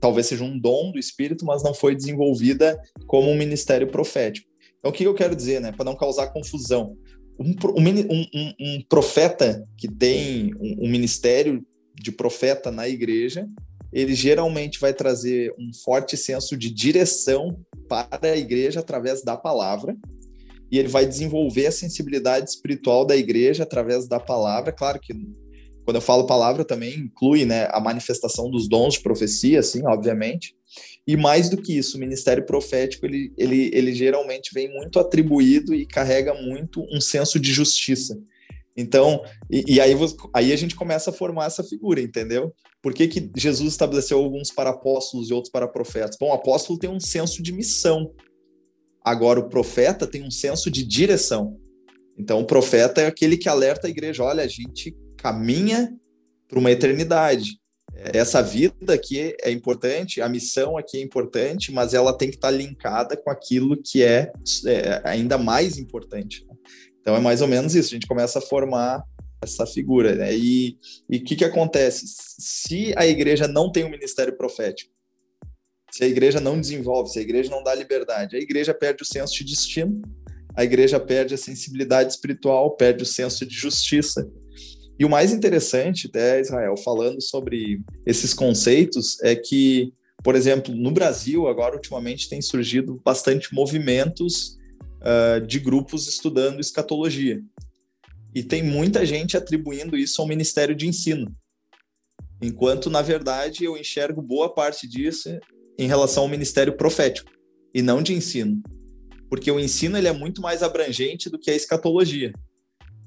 talvez 0.00 0.26
seja 0.26 0.44
um 0.44 0.58
dom 0.58 0.92
do 0.92 0.98
Espírito, 0.98 1.44
mas 1.44 1.62
não 1.62 1.72
foi 1.72 1.94
desenvolvida 1.94 2.78
como 3.06 3.30
um 3.30 3.36
ministério 3.36 3.86
profético. 3.86 4.48
Então, 4.78 4.90
o 4.90 4.92
que 4.92 5.04
eu 5.04 5.14
quero 5.14 5.34
dizer, 5.34 5.60
né? 5.60 5.72
Para 5.72 5.84
não 5.84 5.96
causar 5.96 6.28
confusão. 6.28 6.96
Um, 7.38 7.54
um, 7.76 8.26
um, 8.34 8.52
um 8.60 8.82
profeta 8.88 9.66
que 9.76 9.88
tem 9.88 10.54
um, 10.58 10.88
ministério 10.88 11.64
de 11.94 12.10
profeta 12.10 12.70
na 12.70 12.88
igreja, 12.88 13.46
ele 13.92 14.14
geralmente 14.14 14.80
vai 14.80 14.94
trazer 14.94 15.52
um 15.58 15.70
forte 15.84 16.16
senso 16.16 16.56
de 16.56 16.70
direção 16.70 17.58
para 17.88 18.30
a 18.32 18.36
igreja 18.36 18.80
através 18.80 19.22
da 19.22 19.36
palavra, 19.36 19.96
e 20.70 20.78
ele 20.78 20.88
vai 20.88 21.06
desenvolver 21.06 21.66
a 21.66 21.72
sensibilidade 21.72 22.50
espiritual 22.50 23.04
da 23.04 23.16
igreja 23.16 23.62
através 23.62 24.08
da 24.08 24.18
palavra. 24.18 24.72
Claro 24.72 24.98
que 25.00 25.14
quando 25.86 25.96
eu 25.96 26.02
falo 26.02 26.26
palavra, 26.26 26.64
também 26.64 26.98
inclui 26.98 27.44
né, 27.44 27.68
a 27.70 27.80
manifestação 27.80 28.50
dos 28.50 28.68
dons 28.68 28.94
de 28.94 29.02
profecia, 29.02 29.60
assim, 29.60 29.86
obviamente. 29.86 30.56
E 31.06 31.16
mais 31.16 31.48
do 31.48 31.56
que 31.56 31.76
isso, 31.76 31.96
o 31.96 32.00
ministério 32.00 32.44
profético, 32.44 33.06
ele, 33.06 33.32
ele, 33.36 33.70
ele 33.72 33.94
geralmente 33.94 34.50
vem 34.52 34.68
muito 34.72 34.98
atribuído 34.98 35.72
e 35.72 35.86
carrega 35.86 36.34
muito 36.34 36.84
um 36.90 37.00
senso 37.00 37.38
de 37.38 37.52
justiça. 37.52 38.18
Então, 38.76 39.24
e, 39.50 39.64
e 39.74 39.80
aí, 39.80 39.94
aí 40.34 40.52
a 40.52 40.56
gente 40.56 40.74
começa 40.74 41.10
a 41.10 41.12
formar 41.12 41.46
essa 41.46 41.62
figura, 41.62 42.00
entendeu? 42.00 42.52
Por 42.82 42.92
que, 42.92 43.08
que 43.08 43.30
Jesus 43.36 43.72
estabeleceu 43.72 44.18
alguns 44.18 44.50
para 44.50 44.70
apóstolos 44.70 45.30
e 45.30 45.32
outros 45.32 45.50
para 45.50 45.66
profetas? 45.66 46.16
Bom, 46.20 46.28
o 46.28 46.34
apóstolo 46.34 46.78
tem 46.78 46.90
um 46.90 47.00
senso 47.00 47.42
de 47.42 47.52
missão. 47.52 48.12
Agora, 49.02 49.40
o 49.40 49.48
profeta 49.48 50.06
tem 50.06 50.22
um 50.22 50.30
senso 50.30 50.70
de 50.70 50.84
direção. 50.84 51.56
Então, 52.18 52.40
o 52.40 52.46
profeta 52.46 53.00
é 53.00 53.06
aquele 53.06 53.36
que 53.36 53.48
alerta 53.48 53.86
a 53.86 53.90
igreja: 53.90 54.22
olha, 54.22 54.42
a 54.42 54.48
gente 54.48 54.96
caminha 55.16 55.92
para 56.48 56.58
uma 56.58 56.70
eternidade. 56.70 57.58
Essa 57.96 58.42
vida 58.42 58.92
aqui 58.92 59.34
é 59.40 59.50
importante, 59.50 60.20
a 60.20 60.28
missão 60.28 60.76
aqui 60.76 60.98
é 60.98 61.00
importante, 61.00 61.72
mas 61.72 61.94
ela 61.94 62.16
tem 62.16 62.28
que 62.28 62.36
estar 62.36 62.50
linkada 62.50 63.16
com 63.16 63.30
aquilo 63.30 63.80
que 63.82 64.02
é, 64.02 64.32
é 64.66 65.00
ainda 65.04 65.38
mais 65.38 65.78
importante. 65.78 66.44
Né? 66.46 66.54
Então 67.00 67.16
é 67.16 67.20
mais 67.20 67.40
ou 67.40 67.48
menos 67.48 67.74
isso, 67.74 67.88
a 67.88 67.94
gente 67.94 68.06
começa 68.06 68.38
a 68.38 68.42
formar 68.42 69.02
essa 69.42 69.66
figura. 69.66 70.14
Né? 70.14 70.36
E 70.36 70.76
o 71.08 71.24
que, 71.24 71.36
que 71.36 71.44
acontece? 71.44 72.04
Se 72.06 72.92
a 72.96 73.06
igreja 73.06 73.48
não 73.48 73.72
tem 73.72 73.84
um 73.84 73.90
ministério 73.90 74.36
profético, 74.36 74.92
se 75.90 76.04
a 76.04 76.06
igreja 76.06 76.40
não 76.40 76.60
desenvolve, 76.60 77.10
se 77.10 77.18
a 77.18 77.22
igreja 77.22 77.50
não 77.50 77.62
dá 77.62 77.74
liberdade, 77.74 78.36
a 78.36 78.40
igreja 78.40 78.74
perde 78.74 79.02
o 79.02 79.06
senso 79.06 79.34
de 79.36 79.44
destino, 79.44 80.02
a 80.54 80.64
igreja 80.64 80.98
perde 80.98 81.34
a 81.34 81.38
sensibilidade 81.38 82.12
espiritual, 82.12 82.76
perde 82.76 83.02
o 83.02 83.06
senso 83.06 83.46
de 83.46 83.54
justiça. 83.54 84.28
E 84.98 85.04
o 85.04 85.10
mais 85.10 85.32
interessante, 85.32 86.06
até 86.06 86.40
Israel, 86.40 86.74
falando 86.76 87.20
sobre 87.20 87.80
esses 88.06 88.32
conceitos, 88.32 89.22
é 89.22 89.36
que, 89.36 89.92
por 90.22 90.34
exemplo, 90.34 90.74
no 90.74 90.90
Brasil, 90.90 91.46
agora 91.48 91.74
ultimamente 91.74 92.28
tem 92.28 92.40
surgido 92.40 93.00
bastante 93.04 93.54
movimentos 93.54 94.56
uh, 95.02 95.44
de 95.46 95.58
grupos 95.58 96.08
estudando 96.08 96.60
escatologia. 96.60 97.42
E 98.34 98.42
tem 98.42 98.62
muita 98.62 99.04
gente 99.04 99.36
atribuindo 99.36 99.96
isso 99.96 100.20
ao 100.20 100.28
Ministério 100.28 100.74
de 100.74 100.86
Ensino. 100.86 101.34
Enquanto, 102.42 102.90
na 102.90 103.02
verdade, 103.02 103.64
eu 103.64 103.76
enxergo 103.76 104.20
boa 104.20 104.52
parte 104.52 104.86
disso 104.86 105.28
em 105.78 105.86
relação 105.86 106.22
ao 106.22 106.28
Ministério 106.28 106.76
Profético 106.76 107.30
e 107.74 107.82
não 107.82 108.02
de 108.02 108.12
ensino. 108.12 108.62
Porque 109.28 109.50
o 109.50 109.60
ensino 109.60 109.96
ele 109.96 110.08
é 110.08 110.12
muito 110.12 110.40
mais 110.40 110.62
abrangente 110.62 111.28
do 111.28 111.38
que 111.38 111.50
a 111.50 111.54
escatologia. 111.54 112.32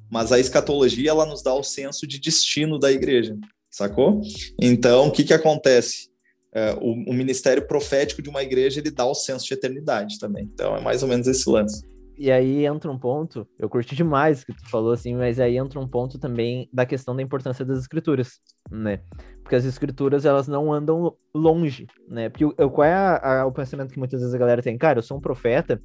Mas 0.10 0.32
a 0.32 0.39
escatologia 0.39 1.12
ela 1.12 1.26
nos 1.26 1.43
dá 1.43 1.54
o 1.54 1.63
senso 1.63 2.08
de 2.08 2.19
destino 2.19 2.80
da 2.80 2.91
igreja, 2.91 3.38
sacou? 3.69 4.22
Então, 4.60 5.08
o 5.08 5.12
que 5.12 5.24
que 5.24 5.34
acontece? 5.34 6.10
É, 6.52 6.74
o, 6.74 7.12
o, 7.12 7.13
ministério 7.13 7.67
profético 7.67 8.24
de 8.24 8.30
uma 8.30 8.41
igreja 8.41 8.80
ele 8.80 8.89
dá 8.89 9.06
o 9.06 9.13
senso 9.13 9.45
de 9.45 9.54
eternidade 9.54 10.17
também. 10.17 10.50
Então, 10.52 10.76
é 10.76 10.82
mais 10.82 11.04
ou 11.04 11.10
menos 11.10 11.28
esse 11.28 11.48
lance. 11.48 11.84
E 12.17 12.30
aí 12.30 12.65
entra 12.65 12.91
um 12.91 13.00
ponto, 13.00 13.48
eu 13.58 13.69
curti 13.69 13.95
demais 13.95 14.43
que 14.43 14.52
tu 14.52 14.69
falou 14.69 14.91
assim, 14.91 15.15
mas 15.15 15.39
aí 15.39 15.58
entra 15.58 15.80
um 15.80 15.88
ponto 15.88 16.19
também 16.19 16.67
da 16.74 16.86
questão 16.86 17.15
da 17.15 17.22
importância 17.22 17.63
das 17.63 17.80
escrituras, 17.80 18.41
né? 18.69 19.00
Porque 19.41 19.56
as 19.56 19.63
escrituras 19.63 20.26
elas 20.26 20.45
não 20.45 20.74
andam 20.74 21.15
longe, 21.34 21.88
né? 22.10 22.28
Porque 22.28 22.43
eu, 22.43 22.69
qual 22.69 22.86
é 22.86 22.93
a, 22.93 23.41
a, 23.41 23.45
o 23.45 23.54
pensamento 23.54 23.93
que 23.93 24.00
muitas 24.00 24.19
vezes 24.19 24.36
a 24.36 24.38
galera 24.38 24.62
tem? 24.62 24.78
Cara, 24.78 25.00
eu 25.00 25.04
sou 25.04 25.17
um 25.17 25.22
profeta, 25.22 25.82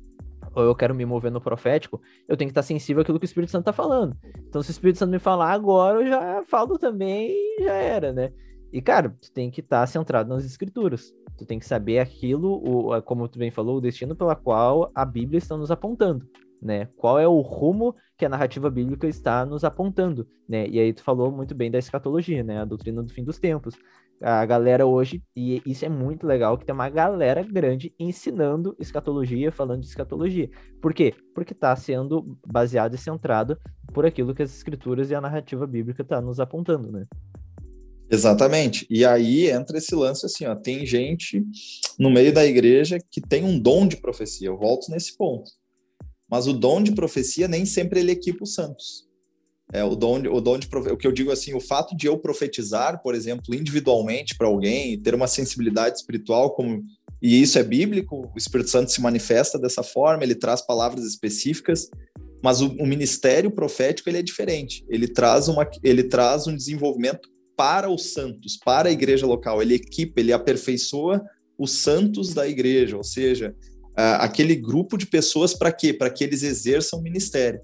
ou 0.55 0.63
eu 0.63 0.75
quero 0.75 0.95
me 0.95 1.05
mover 1.05 1.31
no 1.31 1.41
profético, 1.41 2.01
eu 2.29 2.37
tenho 2.37 2.49
que 2.49 2.53
estar 2.53 2.63
sensível 2.63 3.03
àquilo 3.03 3.19
que 3.19 3.25
o 3.25 3.27
Espírito 3.27 3.51
Santo 3.51 3.63
está 3.63 3.73
falando. 3.73 4.17
Então, 4.49 4.63
se 4.63 4.71
o 4.71 4.73
Espírito 4.73 4.99
Santo 4.99 5.11
me 5.11 5.19
falar 5.19 5.53
agora, 5.53 6.01
eu 6.01 6.07
já 6.07 6.45
falo 6.45 6.79
também 6.79 7.31
e 7.31 7.65
já 7.65 7.75
era, 7.75 8.13
né? 8.13 8.33
E, 8.73 8.83
cara, 8.83 9.17
tu 9.21 9.31
tem 9.33 9.51
que 9.51 9.61
estar 9.61 9.87
centrado 9.87 10.29
nas 10.29 10.45
escrituras. 10.45 11.15
Tu 11.37 11.45
tem 11.45 11.59
que 11.59 11.67
saber 11.67 11.99
aquilo, 11.99 13.01
como 13.03 13.29
tu 13.29 13.39
bem 13.39 13.51
falou, 13.51 13.79
o 13.79 13.81
destino 13.81 14.15
pela 14.15 14.37
qual 14.37 14.91
a 14.95 15.05
Bíblia 15.05 15.39
está 15.39 15.57
nos 15.57 15.71
apontando, 15.71 16.29
né? 16.63 16.89
Qual 16.97 17.19
é 17.19 17.27
o 17.27 17.41
rumo 17.41 17.95
que 18.17 18.25
a 18.25 18.29
narrativa 18.29 18.71
bíblica 18.71 19.09
está 19.09 19.45
nos 19.45 19.65
apontando, 19.65 20.29
né? 20.49 20.69
E 20.69 20.79
aí 20.79 20.93
tu 20.93 21.03
falou 21.03 21.33
muito 21.33 21.55
bem 21.55 21.71
da 21.71 21.79
escatologia, 21.79 22.45
né? 22.45 22.61
A 22.61 22.65
doutrina 22.65 23.03
do 23.03 23.13
fim 23.13 23.25
dos 23.25 23.39
tempos 23.39 23.75
a 24.21 24.45
galera 24.47 24.87
hoje, 24.87 25.23
e 25.37 25.63
isso 25.67 25.85
é 25.85 25.89
muito 25.89 26.27
legal, 26.27 26.57
que 26.57 26.65
tem 26.65 26.75
uma 26.75 26.89
galera 26.89 27.43
grande 27.43 27.95
ensinando 27.99 28.77
escatologia, 28.79 29.53
falando 29.53 29.81
de 29.81 29.87
escatologia. 29.87 30.49
Por 30.81 30.95
quê? 30.95 31.15
Porque 31.35 31.53
está 31.53 31.75
sendo 31.77 32.39
baseado 32.47 32.95
e 32.95 32.99
centrado 32.99 33.59
por 33.93 34.07
aquilo 34.07 34.35
que 34.35 34.43
as 34.43 34.55
escrituras 34.55 35.11
e 35.11 35.15
a 35.15 35.21
narrativa 35.21 35.67
bíblica 35.67 36.03
está 36.03 36.21
nos 36.21 36.41
apontando, 36.41 36.91
né? 36.91 37.07
Exatamente. 38.11 38.87
E 38.91 39.05
aí 39.05 39.51
entra 39.51 39.79
esse 39.79 39.95
lance 39.95 40.27
assim, 40.27 40.47
ó, 40.47 40.55
tem 40.55 40.85
gente 40.85 41.43
no 41.99 42.11
meio 42.11 42.33
da 42.33 42.45
igreja 42.45 42.99
que 43.11 43.21
tem 43.21 43.45
um 43.45 43.59
dom 43.59 43.87
de 43.87 43.97
profecia. 43.97 44.49
Eu 44.49 44.57
volto 44.57 44.91
nesse 44.91 45.17
ponto. 45.17 45.51
Mas 46.29 46.47
o 46.47 46.53
dom 46.53 46.83
de 46.83 46.93
profecia 46.93 47.49
nem 47.49 47.65
sempre 47.65 48.01
ele 48.01 48.13
equipa 48.13 48.45
os 48.45 48.55
santos. 48.55 49.05
É, 49.75 49.83
o, 49.83 49.97
dom, 49.97 50.21
o 50.29 50.41
dom 50.41 50.57
de 50.57 50.69
o 50.73 50.97
que 50.97 51.05
eu 51.05 51.11
digo 51.11 51.33
assim, 51.33 51.53
o 51.53 51.61
fato 51.61 51.97
de 51.97 52.07
eu 52.07 52.17
profetizar, 52.17 53.03
por 53.03 53.13
exemplo, 53.13 53.53
individualmente 53.53 54.37
para 54.37 54.47
alguém, 54.47 54.97
ter 55.01 55.17
uma 55.17 55.27
sensibilidade 55.27 55.97
espiritual, 55.97 56.55
como 56.55 56.85
e 57.21 57.43
isso 57.43 57.59
é 57.59 57.63
bíblico, 57.65 58.31
o 58.33 58.39
Espírito 58.39 58.71
Santo 58.71 58.93
se 58.93 59.01
manifesta 59.01 59.59
dessa 59.59 59.83
forma, 59.83 60.23
ele 60.23 60.37
traz 60.37 60.61
palavras 60.61 61.05
específicas, 61.05 61.91
mas 62.41 62.61
o, 62.61 62.69
o 62.75 62.87
ministério 62.87 63.51
profético 63.51 64.09
ele 64.09 64.19
é 64.19 64.23
diferente. 64.23 64.85
Ele 64.89 65.09
traz 65.09 65.49
uma, 65.49 65.69
ele 65.83 66.05
traz 66.05 66.47
um 66.47 66.55
desenvolvimento 66.55 67.29
para 67.57 67.91
os 67.91 68.13
santos, 68.13 68.57
para 68.65 68.91
a 68.91 68.93
igreja 68.93 69.27
local. 69.27 69.61
Ele 69.61 69.75
equipa, 69.75 70.21
ele 70.21 70.33
aperfeiçoa 70.33 71.21
os 71.59 71.73
santos 71.73 72.33
da 72.33 72.47
igreja, 72.47 72.97
ou 72.97 73.05
seja, 73.05 73.57
aquele 73.97 74.55
grupo 74.55 74.99
de 74.99 75.07
pessoas 75.07 75.55
para 75.55 75.73
quê? 75.73 75.93
Para 75.93 76.11
que 76.11 76.23
eles 76.23 76.43
exerçam 76.43 76.99
o 76.99 77.03
ministério. 77.03 77.61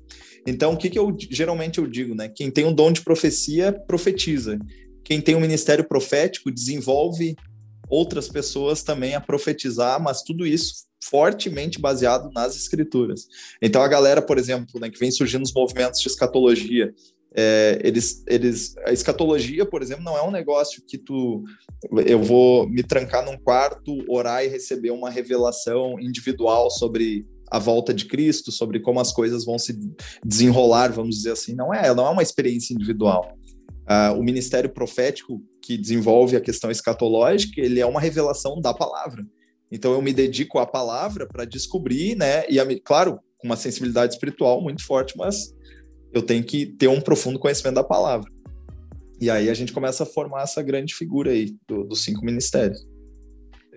Então, 0.47 0.73
o 0.73 0.77
que, 0.77 0.91
que 0.91 0.99
eu 0.99 1.15
geralmente 1.31 1.79
eu 1.79 1.87
digo, 1.87 2.15
né? 2.15 2.29
Quem 2.29 2.51
tem 2.51 2.65
um 2.65 2.73
dom 2.73 2.93
de 2.93 3.03
profecia, 3.03 3.73
profetiza. 3.73 4.59
Quem 5.05 5.21
tem 5.21 5.35
um 5.35 5.41
ministério 5.41 5.85
profético, 5.85 6.51
desenvolve 6.51 7.37
outras 7.89 8.29
pessoas 8.29 8.83
também 8.83 9.15
a 9.15 9.21
profetizar, 9.21 10.01
mas 10.01 10.23
tudo 10.23 10.47
isso 10.47 10.89
fortemente 11.03 11.81
baseado 11.81 12.31
nas 12.33 12.55
escrituras. 12.55 13.27
Então, 13.61 13.83
a 13.83 13.89
galera, 13.89 14.23
por 14.23 14.39
exemplo, 14.39 14.79
né, 14.79 14.89
que 14.89 14.99
vem 14.99 15.11
surgindo 15.11 15.43
os 15.43 15.53
movimentos 15.53 16.01
de 16.01 16.09
escatologia, 16.09 16.95
é, 17.35 17.81
eles, 17.85 18.25
eles, 18.27 18.77
a 18.85 18.93
escatologia, 18.93 19.65
por 19.65 19.83
exemplo, 19.83 20.05
não 20.05 20.17
é 20.17 20.23
um 20.23 20.31
negócio 20.31 20.83
que 20.87 20.99
tu, 20.99 21.45
eu 22.05 22.21
vou 22.23 22.69
me 22.69 22.83
trancar 22.83 23.25
num 23.25 23.39
quarto, 23.39 24.05
orar 24.09 24.45
e 24.45 24.49
receber 24.49 24.91
uma 24.91 25.11
revelação 25.11 25.99
individual 26.01 26.71
sobre 26.71 27.25
a 27.51 27.59
volta 27.59 27.93
de 27.93 28.05
Cristo, 28.05 28.53
sobre 28.53 28.81
como 28.81 29.01
as 29.01 29.13
coisas 29.13 29.45
vão 29.45 29.59
se 29.59 29.79
desenrolar, 30.25 30.93
vamos 30.93 31.17
dizer 31.17 31.33
assim. 31.33 31.55
Não 31.55 31.75
é, 31.75 31.93
não 31.95 32.07
é 32.07 32.11
uma 32.11 32.23
experiência 32.23 32.73
individual. 32.73 33.37
Uh, 33.91 34.17
o 34.17 34.23
ministério 34.23 34.71
profético 34.71 35.43
que 35.61 35.77
desenvolve 35.77 36.37
a 36.37 36.41
questão 36.41 36.71
escatológica, 36.71 37.61
ele 37.61 37.81
é 37.81 37.87
uma 37.87 38.01
revelação 38.01 38.61
da 38.61 38.73
palavra. 38.73 39.27
Então 39.71 39.93
eu 39.93 40.01
me 40.01 40.13
dedico 40.13 40.59
à 40.59 40.67
palavra 40.67 41.27
para 41.27 41.45
descobrir, 41.45 42.17
né? 42.17 42.45
E 42.49 42.61
a, 42.61 42.67
claro, 42.81 43.19
com 43.39 43.47
uma 43.49 43.57
sensibilidade 43.57 44.15
espiritual 44.15 44.63
muito 44.63 44.85
forte, 44.85 45.17
mas 45.17 45.53
eu 46.13 46.23
tenho 46.23 46.45
que 46.45 46.67
ter 46.67 46.89
um 46.89 47.01
profundo 47.01 47.39
conhecimento 47.39 47.77
da 47.77 47.85
palavra. 47.85 48.31
E 49.21 49.29
aí 49.29 49.51
a 49.51 49.55
gente 49.55 49.73
começa 49.73 50.05
a 50.05 50.07
formar 50.07 50.43
essa 50.43 50.63
grande 50.63 50.95
figura 50.95 51.31
aí 51.31 51.55
do, 51.69 51.85
dos 51.85 52.03
cinco 52.03 52.25
ministérios. 52.25 52.87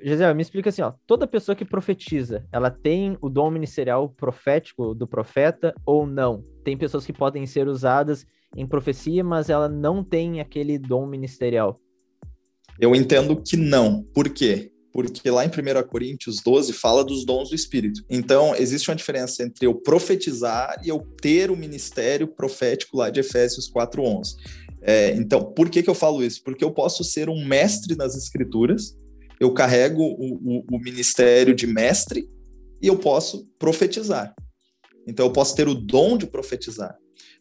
Gisele, 0.04 0.34
me 0.34 0.42
explica 0.42 0.70
assim, 0.70 0.82
ó, 0.82 0.92
toda 1.08 1.26
pessoa 1.26 1.56
que 1.56 1.64
profetiza, 1.64 2.46
ela 2.52 2.70
tem 2.70 3.18
o 3.22 3.30
dom 3.30 3.50
ministerial 3.50 4.10
profético 4.10 4.94
do 4.94 5.08
profeta 5.08 5.74
ou 5.86 6.06
não? 6.06 6.44
Tem 6.64 6.78
pessoas 6.78 7.06
que 7.06 7.14
podem 7.14 7.46
ser 7.46 7.68
usadas 7.68 8.26
em 8.56 8.68
profecia, 8.68 9.24
mas 9.24 9.50
ela 9.50 9.70
não 9.70 10.04
tem 10.04 10.42
aquele 10.42 10.78
dom 10.78 11.08
ministerial. 11.08 11.80
Eu 12.80 12.94
entendo 12.94 13.42
que 13.42 13.56
não. 13.56 14.04
Por 14.14 14.30
quê? 14.30 14.72
Porque 14.92 15.30
lá 15.32 15.46
em 15.46 15.48
1 15.48 15.88
Coríntios 15.88 16.42
12 16.42 16.74
fala 16.74 17.04
dos 17.04 17.26
dons 17.26 17.50
do 17.50 17.56
Espírito. 17.56 18.04
Então, 18.10 18.56
existe 18.56 18.90
uma 18.90 18.96
diferença 18.96 19.42
entre 19.42 19.66
eu 19.66 19.74
profetizar 19.74 20.80
e 20.84 20.90
eu 20.90 21.00
ter 21.22 21.50
o 21.50 21.58
ministério 21.58 22.28
profético 22.28 22.98
lá 22.98 23.10
de 23.10 23.20
Efésios 23.20 23.72
4.11. 23.72 24.36
É, 24.82 25.16
então, 25.16 25.46
por 25.54 25.70
que, 25.70 25.82
que 25.82 25.90
eu 25.90 25.96
falo 25.96 26.24
isso? 26.24 26.44
Porque 26.44 26.64
eu 26.64 26.72
posso 26.72 27.04
ser 27.04 27.30
um 27.30 27.46
mestre 27.46 27.96
nas 27.96 28.16
escrituras, 28.16 28.96
eu 29.44 29.54
carrego 29.54 30.02
o, 30.02 30.36
o, 30.36 30.66
o 30.72 30.80
ministério 30.80 31.54
de 31.54 31.68
mestre 31.68 32.28
e 32.82 32.88
eu 32.88 32.98
posso 32.98 33.48
profetizar. 33.60 34.34
Então, 35.08 35.26
eu 35.26 35.34
posso 35.34 35.56
ter 35.56 35.68
o 35.68 35.76
dom 35.76 36.18
de 36.18 36.26
profetizar. 36.26 36.98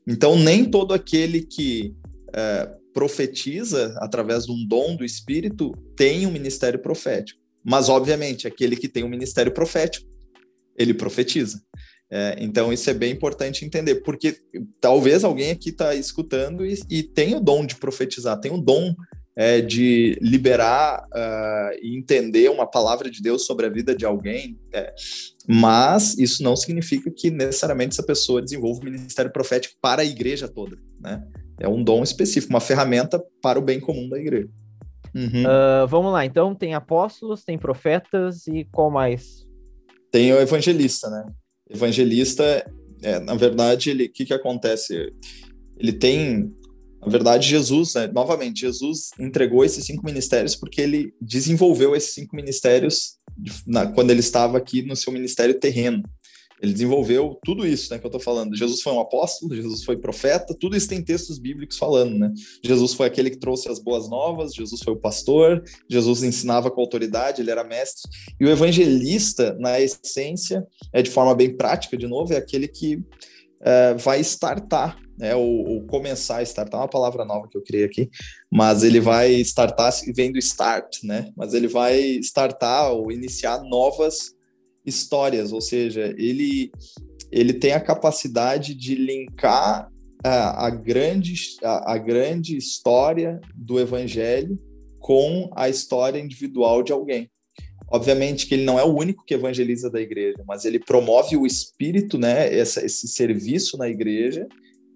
Então, 0.06 0.36
nem 0.36 0.64
todo 0.64 0.92
aquele 0.92 1.42
que 1.42 1.94
é, 2.34 2.68
profetiza 2.92 3.94
através 3.98 4.46
de 4.46 4.52
um 4.52 4.66
dom 4.66 4.96
do 4.96 5.04
Espírito 5.04 5.72
tem 5.96 6.26
um 6.26 6.32
ministério 6.32 6.80
profético. 6.80 7.40
Mas, 7.64 7.88
obviamente, 7.88 8.48
aquele 8.48 8.76
que 8.76 8.88
tem 8.88 9.04
um 9.04 9.08
ministério 9.08 9.52
profético, 9.52 10.08
ele 10.76 10.92
profetiza. 10.92 11.62
É, 12.10 12.36
então, 12.40 12.72
isso 12.72 12.90
é 12.90 12.94
bem 12.94 13.12
importante 13.12 13.64
entender, 13.64 13.96
porque 14.02 14.36
talvez 14.80 15.22
alguém 15.22 15.52
aqui 15.52 15.70
está 15.70 15.94
escutando 15.94 16.66
e, 16.66 16.78
e 16.90 17.02
tem 17.02 17.36
o 17.36 17.40
dom 17.40 17.64
de 17.64 17.76
profetizar, 17.76 18.40
tem 18.40 18.52
o 18.52 18.58
dom 18.58 18.92
é, 19.36 19.60
de 19.60 20.18
liberar 20.20 21.04
uh, 21.12 21.78
e 21.80 21.96
entender 21.96 22.50
uma 22.50 22.66
palavra 22.66 23.10
de 23.10 23.22
Deus 23.22 23.46
sobre 23.46 23.66
a 23.66 23.70
vida 23.70 23.94
de 23.94 24.04
alguém, 24.04 24.58
é, 24.72 24.94
mas 25.48 26.18
isso 26.18 26.42
não 26.42 26.54
significa 26.54 27.10
que 27.10 27.30
necessariamente 27.30 27.94
essa 27.94 28.02
pessoa 28.02 28.42
desenvolva 28.42 28.80
o 28.80 28.84
ministério 28.84 29.32
profético 29.32 29.74
para 29.80 30.02
a 30.02 30.04
igreja 30.04 30.48
toda, 30.48 30.76
né? 31.00 31.22
É 31.60 31.68
um 31.68 31.82
dom 31.82 32.02
específico, 32.02 32.52
uma 32.52 32.60
ferramenta 32.60 33.22
para 33.40 33.58
o 33.58 33.62
bem 33.62 33.78
comum 33.78 34.08
da 34.08 34.18
igreja. 34.18 34.48
Uhum. 35.14 35.44
Uh, 35.44 35.86
vamos 35.86 36.12
lá, 36.12 36.24
então 36.24 36.54
tem 36.54 36.74
apóstolos, 36.74 37.44
tem 37.44 37.58
profetas 37.58 38.46
e 38.46 38.64
qual 38.72 38.90
mais? 38.90 39.46
Tem 40.10 40.32
o 40.32 40.40
evangelista, 40.40 41.08
né? 41.08 41.24
evangelista, 41.72 42.64
é, 43.02 43.18
na 43.18 43.34
verdade, 43.34 43.90
ele, 43.90 44.04
o 44.04 44.12
que, 44.12 44.24
que 44.24 44.34
acontece? 44.34 45.12
Ele 45.78 45.92
tem, 45.92 46.54
na 47.04 47.10
verdade, 47.10 47.48
Jesus, 47.48 47.94
né, 47.94 48.06
novamente, 48.06 48.60
Jesus 48.60 49.10
entregou 49.18 49.64
esses 49.64 49.84
cinco 49.84 50.04
ministérios 50.04 50.54
porque 50.54 50.80
ele 50.80 51.12
desenvolveu 51.20 51.96
esses 51.96 52.14
cinco 52.14 52.36
ministérios 52.36 53.16
na, 53.66 53.86
quando 53.86 54.10
ele 54.10 54.20
estava 54.20 54.56
aqui 54.56 54.82
no 54.82 54.94
seu 54.94 55.12
ministério 55.12 55.58
terreno. 55.58 56.02
Ele 56.62 56.72
desenvolveu 56.72 57.40
tudo 57.44 57.66
isso 57.66 57.92
né, 57.92 57.98
que 57.98 58.06
eu 58.06 58.08
estou 58.08 58.20
falando. 58.20 58.56
Jesus 58.56 58.82
foi 58.82 58.92
um 58.92 59.00
apóstolo, 59.00 59.52
Jesus 59.52 59.82
foi 59.82 59.96
profeta, 59.96 60.56
tudo 60.60 60.76
isso 60.76 60.88
tem 60.88 61.02
textos 61.02 61.40
bíblicos 61.40 61.76
falando, 61.76 62.16
né? 62.16 62.32
Jesus 62.64 62.94
foi 62.94 63.08
aquele 63.08 63.30
que 63.30 63.38
trouxe 63.38 63.68
as 63.68 63.80
boas 63.80 64.08
novas, 64.08 64.54
Jesus 64.54 64.80
foi 64.80 64.92
o 64.92 65.00
pastor, 65.00 65.60
Jesus 65.90 66.22
ensinava 66.22 66.70
com 66.70 66.80
autoridade, 66.80 67.42
ele 67.42 67.50
era 67.50 67.64
mestre. 67.64 68.08
E 68.38 68.44
o 68.44 68.48
evangelista, 68.48 69.56
na 69.58 69.80
essência, 69.80 70.64
é 70.92 71.02
de 71.02 71.10
forma 71.10 71.34
bem 71.34 71.56
prática, 71.56 71.96
de 71.96 72.06
novo, 72.06 72.32
é 72.32 72.36
aquele 72.36 72.68
que 72.68 73.02
é, 73.60 73.94
vai 73.94 74.20
startar, 74.20 74.96
né, 75.22 75.36
ou, 75.36 75.86
começar 75.86 76.38
a 76.38 76.42
startar, 76.42 76.80
uma 76.80 76.88
palavra 76.88 77.24
nova 77.24 77.46
que 77.48 77.56
eu 77.56 77.62
criei 77.62 77.84
aqui, 77.84 78.10
mas 78.50 78.82
ele 78.82 78.98
vai 78.98 79.34
startar, 79.34 79.92
vem 80.12 80.32
do 80.32 80.38
start, 80.38 81.04
né? 81.04 81.30
Mas 81.36 81.54
ele 81.54 81.68
vai 81.68 81.96
startar 82.20 82.90
ou 82.92 83.12
iniciar 83.12 83.62
novas 83.62 84.34
histórias, 84.84 85.52
ou 85.52 85.60
seja, 85.60 86.12
ele, 86.18 86.72
ele 87.30 87.52
tem 87.52 87.72
a 87.72 87.80
capacidade 87.80 88.74
de 88.74 88.96
linkar 88.96 89.88
a, 90.24 90.66
a, 90.66 90.70
grande, 90.70 91.34
a, 91.62 91.92
a 91.92 91.98
grande 91.98 92.56
história 92.56 93.40
do 93.54 93.78
evangelho 93.78 94.58
com 94.98 95.48
a 95.54 95.68
história 95.68 96.18
individual 96.18 96.82
de 96.82 96.92
alguém. 96.92 97.30
Obviamente 97.88 98.48
que 98.48 98.54
ele 98.54 98.64
não 98.64 98.76
é 98.76 98.82
o 98.82 98.92
único 98.92 99.24
que 99.24 99.34
evangeliza 99.34 99.88
da 99.88 100.00
igreja, 100.00 100.42
mas 100.48 100.64
ele 100.64 100.80
promove 100.80 101.36
o 101.36 101.46
espírito, 101.46 102.18
né, 102.18 102.52
esse 102.52 103.06
serviço 103.06 103.78
na 103.78 103.88
igreja 103.88 104.48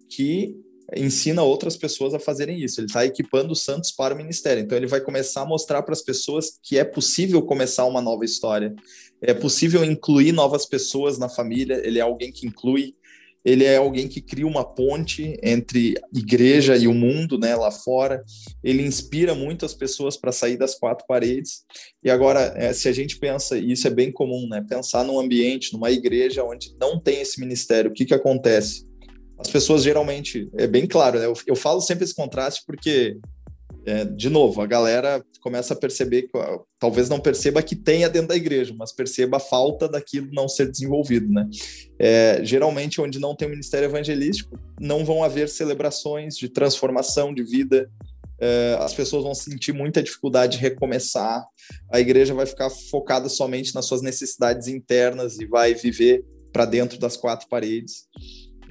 que 0.09 0.57
ensina 0.95 1.43
outras 1.43 1.77
pessoas 1.77 2.15
a 2.15 2.19
fazerem 2.19 2.63
isso. 2.63 2.81
Ele 2.81 2.87
está 2.87 3.05
equipando 3.05 3.53
os 3.53 3.63
santos 3.63 3.91
para 3.91 4.15
o 4.15 4.17
ministério. 4.17 4.63
Então, 4.63 4.79
ele 4.79 4.87
vai 4.87 5.01
começar 5.01 5.43
a 5.43 5.47
mostrar 5.47 5.83
para 5.83 5.93
as 5.93 6.03
pessoas 6.03 6.59
que 6.63 6.79
é 6.79 6.85
possível 6.85 7.43
começar 7.43 7.85
uma 7.87 8.01
nova 8.01 8.25
história. 8.25 8.75
É 9.21 9.35
possível 9.35 9.85
incluir 9.85 10.33
novas 10.33 10.67
pessoas 10.67 11.19
na 11.19 11.29
família. 11.29 11.81
Ele 11.85 11.99
é 11.99 12.03
alguém 12.03 12.31
que 12.31 12.47
inclui. 12.47 12.95
Ele 13.45 13.63
é 13.63 13.77
alguém 13.77 14.09
que 14.09 14.21
cria 14.21 14.47
uma 14.47 14.65
ponte 14.65 15.39
entre 15.41 15.95
igreja 16.13 16.77
e 16.77 16.89
o 16.89 16.93
mundo, 16.93 17.39
né, 17.39 17.55
lá 17.55 17.71
fora. 17.71 18.25
Ele 18.63 18.83
inspira 18.83 19.37
muitas 19.37 19.73
pessoas 19.73 20.17
para 20.17 20.33
sair 20.33 20.57
das 20.57 20.75
quatro 20.75 21.07
paredes. 21.07 21.65
E 22.03 22.11
agora, 22.11 22.53
é, 22.57 22.73
se 22.73 22.89
a 22.89 22.93
gente 22.93 23.19
pensa, 23.21 23.57
e 23.57 23.71
isso 23.71 23.87
é 23.87 23.91
bem 23.91 24.11
comum, 24.11 24.49
né, 24.49 24.65
pensar 24.69 25.05
num 25.05 25.21
ambiente, 25.21 25.73
numa 25.73 25.93
igreja 25.93 26.43
onde 26.43 26.75
não 26.81 26.99
tem 26.99 27.21
esse 27.21 27.39
ministério, 27.39 27.93
o 27.93 27.95
que 27.95 28.05
que 28.05 28.15
acontece? 28.15 28.86
As 29.39 29.49
pessoas 29.49 29.83
geralmente, 29.83 30.49
é 30.55 30.67
bem 30.67 30.87
claro, 30.87 31.19
né? 31.19 31.27
eu, 31.27 31.35
eu 31.47 31.57
falo 31.57 31.81
sempre 31.81 32.05
esse 32.05 32.15
contraste 32.15 32.63
porque, 32.67 33.19
é, 33.85 34.05
de 34.05 34.31
novo, 34.31 34.61
a 34.63 34.67
galera 34.67 35.25
começa 35.41 35.75
a 35.75 35.77
perceber, 35.77 36.23
que, 36.23 36.31
talvez 36.79 37.09
não 37.09 37.21
perceba 37.21 37.63
que 37.63 37.77
tenha 37.77 38.09
dentro 38.09 38.29
da 38.29 38.37
igreja, 38.37 38.75
mas 38.77 38.93
perceba 38.93 39.37
a 39.37 39.41
falta 39.41 39.89
daquilo 39.89 40.29
não 40.33 40.49
ser 40.49 40.71
desenvolvido, 40.71 41.33
né? 41.33 41.49
É, 41.99 42.41
geralmente, 42.43 43.01
onde 43.01 43.21
não 43.21 43.37
tem 43.37 43.49
ministério 43.49 43.87
evangelístico, 43.87 44.59
não 44.81 45.05
vão 45.05 45.23
haver 45.23 45.49
celebrações 45.49 46.37
de 46.37 46.49
transformação 46.49 47.33
de 47.33 47.45
vida, 47.45 47.89
é, 48.39 48.77
as 48.81 48.93
pessoas 48.93 49.23
vão 49.23 49.35
sentir 49.35 49.73
muita 49.73 50.03
dificuldade 50.03 50.57
de 50.57 50.63
recomeçar, 50.63 51.47
a 51.91 52.01
igreja 52.01 52.35
vai 52.35 52.47
ficar 52.47 52.69
focada 52.69 53.29
somente 53.29 53.75
nas 53.75 53.87
suas 53.87 54.03
necessidades 54.03 54.69
internas 54.69 55.39
e 55.39 55.47
vai 55.47 55.75
viver 55.75 56.25
para 56.53 56.65
dentro 56.65 56.99
das 56.99 57.17
quatro 57.17 57.49
paredes. 57.49 58.07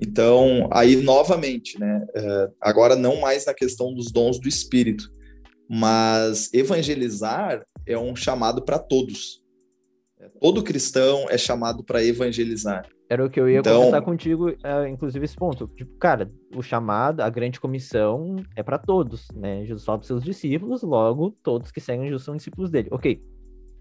Então, 0.01 0.67
aí 0.71 0.97
novamente, 0.97 1.79
né? 1.79 2.05
É, 2.13 2.49
agora 2.61 2.95
não 2.95 3.19
mais 3.19 3.45
na 3.45 3.53
questão 3.53 3.93
dos 3.93 4.11
dons 4.11 4.39
do 4.39 4.47
Espírito, 4.47 5.09
mas 5.69 6.53
evangelizar 6.53 7.65
é 7.85 7.97
um 7.97 8.15
chamado 8.15 8.63
para 8.63 8.77
todos. 8.77 9.43
Todo 10.39 10.63
cristão 10.63 11.27
é 11.29 11.37
chamado 11.37 11.83
para 11.83 12.03
evangelizar. 12.03 12.87
Era 13.07 13.23
o 13.23 13.29
que 13.29 13.39
eu 13.39 13.47
ia 13.47 13.59
então, 13.59 13.79
comentar 13.79 14.01
contigo, 14.01 14.49
é, 14.63 14.89
inclusive 14.89 15.23
esse 15.23 15.35
ponto. 15.35 15.67
Tipo, 15.67 15.95
cara, 15.97 16.31
o 16.55 16.63
chamado, 16.63 17.21
a 17.21 17.29
grande 17.29 17.59
comissão 17.59 18.37
é 18.55 18.63
para 18.63 18.79
todos, 18.79 19.27
né? 19.35 19.63
Jesus 19.65 19.85
fala 19.85 19.99
para 19.99 20.07
seus 20.07 20.23
discípulos, 20.23 20.81
logo 20.81 21.31
todos 21.43 21.71
que 21.71 21.79
seguem 21.79 22.05
Jesus 22.05 22.23
são 22.23 22.35
discípulos 22.35 22.71
dele. 22.71 22.89
Ok, 22.91 23.21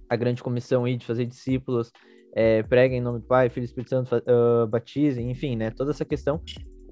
a 0.08 0.16
grande 0.16 0.42
comissão 0.42 0.84
aí 0.84 0.96
de 0.96 1.06
fazer 1.06 1.24
discípulos 1.24 1.90
é, 2.34 2.62
preguem 2.64 2.98
em 2.98 3.00
nome 3.00 3.20
do 3.20 3.26
Pai, 3.26 3.48
Filho 3.48 3.64
e 3.64 3.66
Espírito 3.66 3.90
Santo, 3.90 4.16
uh, 4.16 4.66
batizem, 4.66 5.30
enfim, 5.30 5.54
né? 5.54 5.70
Toda 5.70 5.92
essa 5.92 6.04
questão, 6.04 6.42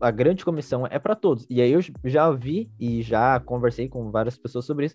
a 0.00 0.11
grande 0.11 0.44
comissão 0.44 0.87
é 0.87 0.98
para 1.00 1.16
todos. 1.16 1.44
E 1.50 1.61
aí 1.61 1.72
eu 1.72 1.81
já 2.05 2.31
vi 2.31 2.70
e 2.78 3.02
já 3.02 3.40
conversei 3.40 3.88
com 3.88 4.11
várias 4.11 4.38
pessoas 4.38 4.64
sobre 4.64 4.87
isso. 4.87 4.94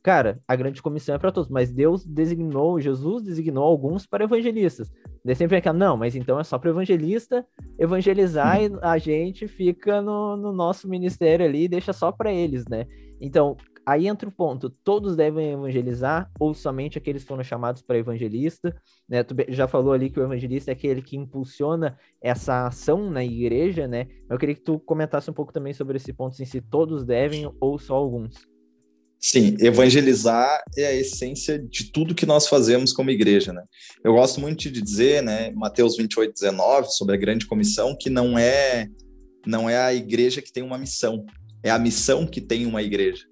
Cara, 0.00 0.40
a 0.46 0.54
grande 0.54 0.80
comissão 0.80 1.16
é 1.16 1.18
para 1.18 1.32
todos, 1.32 1.50
mas 1.50 1.72
Deus 1.72 2.04
designou, 2.04 2.80
Jesus 2.80 3.24
designou 3.24 3.64
alguns 3.64 4.06
para 4.06 4.24
evangelistas. 4.24 4.88
Daí 5.24 5.34
sempre 5.34 5.50
vem 5.50 5.58
aquela, 5.58 5.76
não, 5.76 5.96
mas 5.96 6.14
então 6.14 6.38
é 6.38 6.44
só 6.44 6.56
para 6.56 6.70
evangelista 6.70 7.44
evangelizar 7.76 8.62
e 8.62 8.70
a 8.80 8.96
gente 8.96 9.48
fica 9.48 10.00
no, 10.00 10.36
no 10.36 10.52
nosso 10.52 10.88
ministério 10.88 11.44
ali 11.44 11.64
e 11.64 11.68
deixa 11.68 11.92
só 11.92 12.12
para 12.12 12.32
eles, 12.32 12.64
né? 12.68 12.86
Então, 13.20 13.56
Aí 13.88 14.06
entra 14.06 14.28
o 14.28 14.32
ponto: 14.32 14.68
todos 14.68 15.16
devem 15.16 15.52
evangelizar 15.52 16.30
ou 16.38 16.52
somente 16.52 16.98
aqueles 16.98 17.22
que 17.22 17.28
foram 17.28 17.42
chamados 17.42 17.80
para 17.80 17.96
evangelista? 17.96 18.76
Né? 19.08 19.22
Tu 19.22 19.34
já 19.48 19.66
falou 19.66 19.94
ali 19.94 20.10
que 20.10 20.20
o 20.20 20.22
evangelista 20.22 20.70
é 20.70 20.72
aquele 20.72 21.00
que 21.00 21.16
impulsiona 21.16 21.96
essa 22.20 22.66
ação 22.66 23.10
na 23.10 23.24
igreja, 23.24 23.88
né? 23.88 24.06
Eu 24.28 24.36
queria 24.36 24.54
que 24.54 24.60
tu 24.60 24.78
comentasse 24.78 25.30
um 25.30 25.32
pouco 25.32 25.54
também 25.54 25.72
sobre 25.72 25.96
esse 25.96 26.12
ponto, 26.12 26.34
assim, 26.34 26.44
se 26.44 26.60
todos 26.60 27.02
devem 27.02 27.50
ou 27.58 27.78
só 27.78 27.94
alguns. 27.94 28.34
Sim, 29.18 29.56
evangelizar 29.58 30.62
é 30.76 30.88
a 30.88 30.94
essência 30.94 31.58
de 31.58 31.90
tudo 31.90 32.14
que 32.14 32.26
nós 32.26 32.46
fazemos 32.46 32.92
como 32.92 33.10
igreja, 33.10 33.54
né? 33.54 33.64
Eu 34.04 34.12
gosto 34.12 34.38
muito 34.38 34.70
de 34.70 34.82
dizer, 34.82 35.22
né, 35.22 35.50
Mateus 35.52 35.96
28, 35.96 36.34
19, 36.34 36.92
sobre 36.92 37.14
a 37.14 37.18
grande 37.18 37.46
comissão, 37.46 37.96
que 37.98 38.10
não 38.10 38.38
é, 38.38 38.86
não 39.46 39.68
é 39.68 39.78
a 39.78 39.94
igreja 39.94 40.42
que 40.42 40.52
tem 40.52 40.62
uma 40.62 40.76
missão, 40.76 41.24
é 41.62 41.70
a 41.70 41.78
missão 41.78 42.26
que 42.26 42.42
tem 42.42 42.66
uma 42.66 42.82
igreja. 42.82 43.24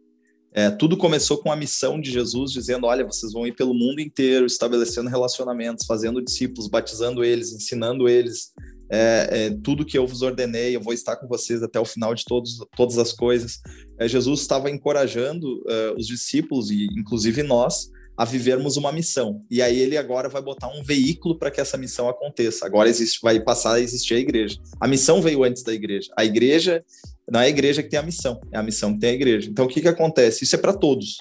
É, 0.56 0.70
tudo 0.70 0.96
começou 0.96 1.36
com 1.36 1.52
a 1.52 1.56
missão 1.56 2.00
de 2.00 2.10
Jesus, 2.10 2.50
dizendo: 2.50 2.86
olha, 2.86 3.04
vocês 3.04 3.30
vão 3.30 3.46
ir 3.46 3.52
pelo 3.52 3.74
mundo 3.74 4.00
inteiro, 4.00 4.46
estabelecendo 4.46 5.10
relacionamentos, 5.10 5.84
fazendo 5.84 6.24
discípulos, 6.24 6.66
batizando 6.66 7.22
eles, 7.22 7.52
ensinando 7.52 8.08
eles. 8.08 8.54
É, 8.90 9.28
é, 9.30 9.50
tudo 9.62 9.84
que 9.84 9.98
eu 9.98 10.06
vos 10.06 10.22
ordenei, 10.22 10.74
eu 10.74 10.80
vou 10.80 10.94
estar 10.94 11.16
com 11.16 11.28
vocês 11.28 11.62
até 11.62 11.78
o 11.78 11.84
final 11.84 12.14
de 12.14 12.24
todos, 12.24 12.58
todas 12.74 12.96
as 12.96 13.12
coisas. 13.12 13.60
É, 13.98 14.08
Jesus 14.08 14.40
estava 14.40 14.70
encorajando 14.70 15.62
é, 15.68 15.94
os 15.94 16.06
discípulos, 16.06 16.70
e 16.70 16.86
inclusive 16.96 17.42
nós, 17.42 17.90
a 18.16 18.24
vivermos 18.24 18.76
uma 18.76 18.90
missão. 18.90 19.44
E 19.50 19.60
aí 19.60 19.78
ele 19.78 19.96
agora 19.96 20.28
vai 20.28 20.40
botar 20.40 20.68
um 20.68 20.82
veículo 20.82 21.38
para 21.38 21.50
que 21.50 21.60
essa 21.60 21.76
missão 21.76 22.08
aconteça. 22.08 22.64
Agora 22.64 22.88
existe, 22.88 23.20
vai 23.22 23.38
passar 23.40 23.74
a 23.74 23.80
existir 23.80 24.14
a 24.14 24.18
igreja. 24.18 24.58
A 24.80 24.88
missão 24.88 25.20
veio 25.20 25.44
antes 25.44 25.62
da 25.62 25.72
igreja. 25.72 26.10
A 26.16 26.24
igreja 26.24 26.84
não 27.30 27.40
é 27.40 27.46
a 27.46 27.48
igreja 27.48 27.82
que 27.82 27.90
tem 27.90 27.98
a 27.98 28.02
missão, 28.02 28.40
é 28.52 28.58
a 28.58 28.62
missão 28.62 28.94
que 28.94 29.00
tem 29.00 29.10
a 29.10 29.14
igreja. 29.14 29.50
Então 29.50 29.66
o 29.66 29.68
que 29.68 29.80
que 29.80 29.88
acontece? 29.88 30.44
Isso 30.44 30.54
é 30.54 30.58
para 30.58 30.72
todos. 30.72 31.18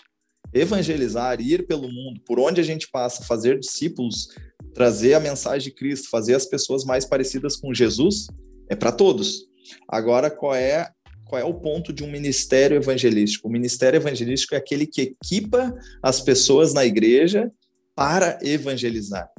Evangelizar, 0.53 1.41
ir 1.41 1.67
pelo 1.67 1.91
mundo, 1.91 2.21
por 2.25 2.39
onde 2.39 2.62
a 2.62 2.63
gente 2.63 2.89
passa, 2.89 3.25
fazer 3.25 3.60
discípulos, 3.60 4.29
trazer 4.73 5.15
a 5.15 5.19
mensagem 5.19 5.69
de 5.69 5.75
Cristo, 5.75 6.10
fazer 6.10 6.36
as 6.36 6.45
pessoas 6.45 6.86
mais 6.86 7.03
parecidas 7.03 7.58
com 7.58 7.73
Jesus, 7.73 8.27
é 8.69 8.75
para 8.75 8.91
todos. 8.91 9.47
Agora, 9.88 10.29
qual 10.29 10.55
é 10.55 10.89
qual 11.35 11.41
é 11.41 11.43
o 11.43 11.53
ponto 11.53 11.91
de 11.91 12.01
um 12.01 12.09
ministério 12.09 12.77
evangelístico? 12.77 13.49
O 13.49 13.51
ministério 13.51 13.97
evangelístico 13.97 14.55
é 14.55 14.57
aquele 14.57 14.87
que 14.87 15.01
equipa 15.01 15.75
as 16.01 16.21
pessoas 16.21 16.73
na 16.73 16.85
igreja 16.85 17.51
para 17.93 18.39
evangelizar. 18.41 19.29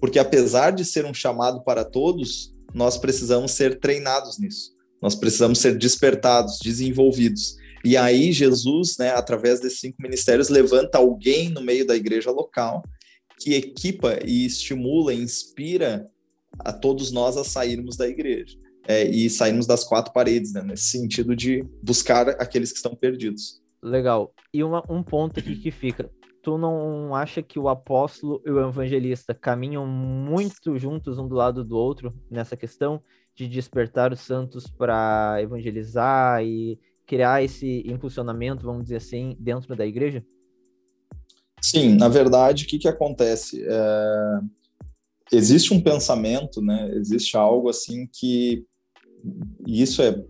Porque 0.00 0.18
apesar 0.18 0.70
de 0.70 0.86
ser 0.86 1.04
um 1.04 1.12
chamado 1.12 1.62
para 1.62 1.84
todos, 1.84 2.54
nós 2.72 2.96
precisamos 2.96 3.52
ser 3.52 3.78
treinados 3.78 4.38
nisso. 4.38 4.72
Nós 5.02 5.14
precisamos 5.14 5.58
ser 5.58 5.76
despertados, 5.76 6.58
desenvolvidos. 6.62 7.56
E 7.84 7.94
aí 7.94 8.32
Jesus, 8.32 8.96
né, 8.98 9.10
através 9.10 9.60
desses 9.60 9.80
cinco 9.80 10.00
ministérios, 10.00 10.48
levanta 10.48 10.96
alguém 10.96 11.50
no 11.50 11.60
meio 11.60 11.86
da 11.86 11.94
igreja 11.94 12.30
local 12.30 12.82
que 13.38 13.52
equipa 13.52 14.18
e 14.24 14.46
estimula, 14.46 15.12
inspira 15.12 16.08
a 16.58 16.72
todos 16.72 17.12
nós 17.12 17.36
a 17.36 17.44
sairmos 17.44 17.96
da 17.98 18.08
igreja 18.08 18.63
é, 18.86 19.04
e 19.04 19.28
sairmos 19.30 19.66
das 19.66 19.84
quatro 19.84 20.12
paredes, 20.12 20.52
né? 20.52 20.62
nesse 20.62 20.84
sentido 20.84 21.34
de 21.34 21.64
buscar 21.82 22.28
aqueles 22.30 22.70
que 22.70 22.76
estão 22.76 22.94
perdidos. 22.94 23.62
Legal. 23.82 24.32
E 24.52 24.62
uma, 24.64 24.82
um 24.88 25.02
ponto 25.02 25.38
aqui 25.38 25.56
que 25.56 25.70
fica: 25.70 26.10
tu 26.42 26.56
não 26.56 27.14
acha 27.14 27.42
que 27.42 27.58
o 27.58 27.68
apóstolo 27.68 28.42
e 28.44 28.50
o 28.50 28.68
evangelista 28.68 29.34
caminham 29.34 29.86
muito 29.86 30.78
juntos 30.78 31.18
um 31.18 31.28
do 31.28 31.34
lado 31.34 31.64
do 31.64 31.76
outro 31.76 32.14
nessa 32.30 32.56
questão 32.56 33.02
de 33.34 33.48
despertar 33.48 34.12
os 34.12 34.20
santos 34.20 34.66
para 34.66 35.38
evangelizar 35.40 36.42
e 36.44 36.78
criar 37.06 37.42
esse 37.42 37.82
impulsionamento, 37.86 38.64
vamos 38.64 38.84
dizer 38.84 38.96
assim, 38.96 39.36
dentro 39.38 39.74
da 39.74 39.84
igreja? 39.84 40.24
Sim, 41.60 41.96
na 41.96 42.08
verdade, 42.08 42.64
o 42.64 42.66
que, 42.66 42.78
que 42.78 42.88
acontece? 42.88 43.64
É... 43.66 44.40
Existe 45.32 45.72
um 45.72 45.80
pensamento, 45.80 46.60
né? 46.62 46.90
Existe 46.94 47.36
algo 47.36 47.68
assim 47.68 48.06
que 48.06 48.64
isso 49.66 50.02
é 50.02 50.22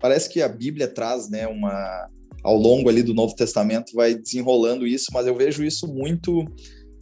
parece 0.00 0.28
que 0.28 0.40
a 0.40 0.48
Bíblia 0.48 0.86
traz, 0.86 1.28
né, 1.28 1.48
uma 1.48 2.08
ao 2.44 2.56
longo 2.56 2.88
ali 2.88 3.02
do 3.02 3.14
Novo 3.14 3.34
Testamento 3.34 3.92
vai 3.94 4.14
desenrolando 4.14 4.86
isso, 4.86 5.06
mas 5.12 5.26
eu 5.26 5.34
vejo 5.34 5.64
isso 5.64 5.88
muito 5.88 6.44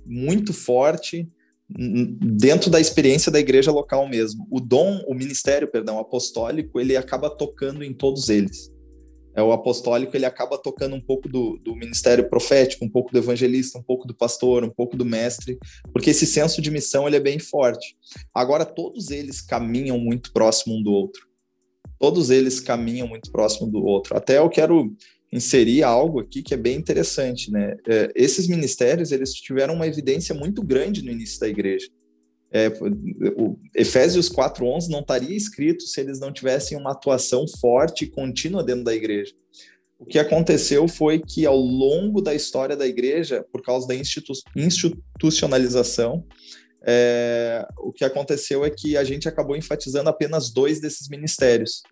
muito 0.06 0.52
forte 0.52 1.28
dentro 1.68 2.70
da 2.70 2.80
experiência 2.80 3.32
da 3.32 3.40
igreja 3.40 3.70
local 3.70 4.08
mesmo. 4.08 4.46
O 4.50 4.60
dom, 4.60 5.02
o 5.06 5.14
ministério, 5.14 5.70
perdão, 5.70 5.98
apostólico, 5.98 6.78
ele 6.78 6.96
acaba 6.96 7.30
tocando 7.30 7.82
em 7.82 7.94
todos 7.94 8.28
eles. 8.28 8.70
É 9.34 9.42
o 9.42 9.52
apostólico, 9.52 10.14
ele 10.14 10.26
acaba 10.26 10.58
tocando 10.58 10.94
um 10.94 11.00
pouco 11.00 11.26
do, 11.26 11.58
do 11.58 11.74
ministério 11.74 12.28
profético, 12.28 12.84
um 12.84 12.90
pouco 12.90 13.10
do 13.10 13.18
evangelista, 13.18 13.78
um 13.78 13.82
pouco 13.82 14.06
do 14.06 14.14
pastor, 14.14 14.62
um 14.62 14.70
pouco 14.70 14.94
do 14.94 15.06
mestre, 15.06 15.58
porque 15.92 16.10
esse 16.10 16.26
senso 16.26 16.60
de 16.60 16.70
missão 16.70 17.06
ele 17.06 17.16
é 17.16 17.20
bem 17.20 17.38
forte. 17.38 17.96
Agora 18.34 18.66
todos 18.66 19.10
eles 19.10 19.40
caminham 19.40 19.98
muito 19.98 20.32
próximo 20.34 20.76
um 20.76 20.82
do 20.82 20.92
outro. 20.92 21.31
Todos 22.02 22.30
eles 22.30 22.58
caminham 22.58 23.06
muito 23.06 23.30
próximo 23.30 23.70
do 23.70 23.78
outro. 23.84 24.16
Até 24.16 24.38
eu 24.38 24.50
quero 24.50 24.92
inserir 25.32 25.84
algo 25.84 26.18
aqui 26.18 26.42
que 26.42 26.52
é 26.52 26.56
bem 26.56 26.76
interessante, 26.76 27.48
né? 27.48 27.76
É, 27.86 28.10
esses 28.16 28.48
ministérios 28.48 29.12
eles 29.12 29.32
tiveram 29.32 29.74
uma 29.74 29.86
evidência 29.86 30.34
muito 30.34 30.64
grande 30.64 31.00
no 31.00 31.12
início 31.12 31.38
da 31.38 31.48
igreja. 31.48 31.86
É, 32.50 32.66
o 33.36 33.56
Efésios 33.72 34.28
4:11 34.28 34.88
não 34.88 34.98
estaria 34.98 35.36
escrito 35.36 35.84
se 35.84 36.00
eles 36.00 36.18
não 36.18 36.32
tivessem 36.32 36.76
uma 36.76 36.90
atuação 36.90 37.46
forte 37.60 38.04
e 38.04 38.10
contínua 38.10 38.64
dentro 38.64 38.82
da 38.82 38.92
igreja. 38.96 39.32
O 39.96 40.04
que 40.04 40.18
aconteceu 40.18 40.88
foi 40.88 41.20
que 41.20 41.46
ao 41.46 41.56
longo 41.56 42.20
da 42.20 42.34
história 42.34 42.76
da 42.76 42.88
igreja, 42.88 43.46
por 43.52 43.62
causa 43.62 43.86
da 43.86 43.94
institu 43.94 44.32
institucionalização, 44.56 46.26
é, 46.86 47.66
o 47.78 47.92
que 47.92 48.04
aconteceu 48.04 48.64
é 48.64 48.70
que 48.70 48.96
a 48.96 49.04
gente 49.04 49.28
acabou 49.28 49.56
enfatizando 49.56 50.08
apenas 50.08 50.50
dois 50.50 50.80
desses 50.80 51.08
ministérios, 51.08 51.82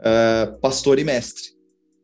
é, 0.00 0.46
pastor 0.60 0.98
e 0.98 1.04
mestre 1.04 1.56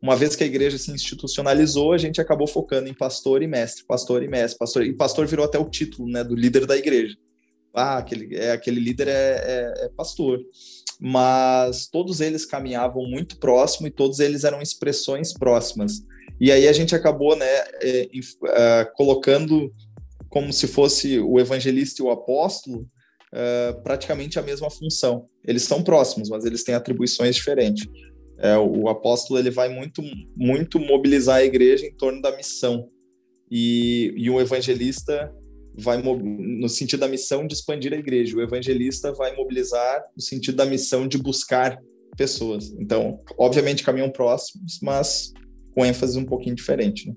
uma 0.03 0.17
vez 0.17 0.35
que 0.35 0.43
a 0.43 0.47
igreja 0.47 0.77
se 0.77 0.91
institucionalizou, 0.91 1.93
a 1.93 1.97
gente 1.97 2.19
acabou 2.19 2.45
focando 2.45 2.89
em 2.89 2.93
pastor 2.93 3.41
e 3.41 3.47
mestre, 3.47 3.85
pastor 3.85 4.21
e 4.21 4.27
mestre, 4.27 4.59
pastor 4.59 4.85
e 4.85 4.91
pastor 4.91 5.25
virou 5.25 5.45
até 5.45 5.57
o 5.57 5.69
título, 5.69 6.09
né, 6.09 6.21
do 6.25 6.35
líder 6.35 6.65
da 6.65 6.75
igreja. 6.75 7.15
Ah, 7.73 7.99
aquele, 7.99 8.35
é, 8.35 8.51
aquele 8.51 8.81
líder 8.81 9.07
é, 9.07 9.13
é, 9.13 9.85
é 9.85 9.89
pastor. 9.95 10.41
Mas 10.99 11.87
todos 11.87 12.19
eles 12.19 12.45
caminhavam 12.45 13.07
muito 13.07 13.37
próximo 13.37 13.87
e 13.87 13.91
todos 13.91 14.19
eles 14.19 14.43
eram 14.43 14.61
expressões 14.61 15.31
próximas. 15.31 16.03
E 16.37 16.51
aí 16.51 16.67
a 16.67 16.73
gente 16.73 16.93
acabou, 16.93 17.37
né, 17.37 17.47
é, 17.81 18.09
é, 18.11 18.85
colocando 18.97 19.73
como 20.33 20.51
se 20.51 20.65
fosse 20.65 21.19
o 21.19 21.39
evangelista 21.39 22.01
e 22.01 22.05
o 22.05 22.09
apóstolo 22.09 22.89
é, 23.31 23.71
praticamente 23.83 24.39
a 24.39 24.41
mesma 24.41 24.67
função. 24.67 25.27
Eles 25.45 25.61
são 25.61 25.83
próximos, 25.83 26.27
mas 26.27 26.43
eles 26.43 26.63
têm 26.63 26.73
atribuições 26.73 27.35
diferentes. 27.35 27.87
É, 28.39 28.57
o 28.57 28.89
apóstolo 28.89 29.39
ele 29.39 29.51
vai 29.51 29.69
muito, 29.69 30.01
muito 30.35 30.79
mobilizar 30.79 31.35
a 31.35 31.43
igreja 31.45 31.85
em 31.85 31.93
torno 31.93 32.19
da 32.19 32.35
missão. 32.35 32.89
E, 33.49 34.11
e 34.17 34.27
o 34.27 34.41
evangelista 34.41 35.31
vai 35.77 36.01
no 36.01 36.67
sentido 36.67 37.01
da 37.01 37.07
missão 37.07 37.45
de 37.45 37.53
expandir 37.53 37.93
a 37.93 37.97
igreja. 37.97 38.35
O 38.35 38.41
evangelista 38.41 39.13
vai 39.13 39.35
mobilizar 39.35 40.03
no 40.15 40.21
sentido 40.21 40.55
da 40.55 40.65
missão 40.65 41.07
de 41.07 41.19
buscar 41.19 41.77
pessoas. 42.17 42.73
Então, 42.79 43.19
obviamente 43.37 43.83
caminham 43.83 44.09
próximos, 44.09 44.79
mas 44.81 45.31
com 45.75 45.85
ênfase 45.85 46.17
um 46.17 46.25
pouquinho 46.25 46.55
diferente. 46.55 47.07
Né? 47.07 47.15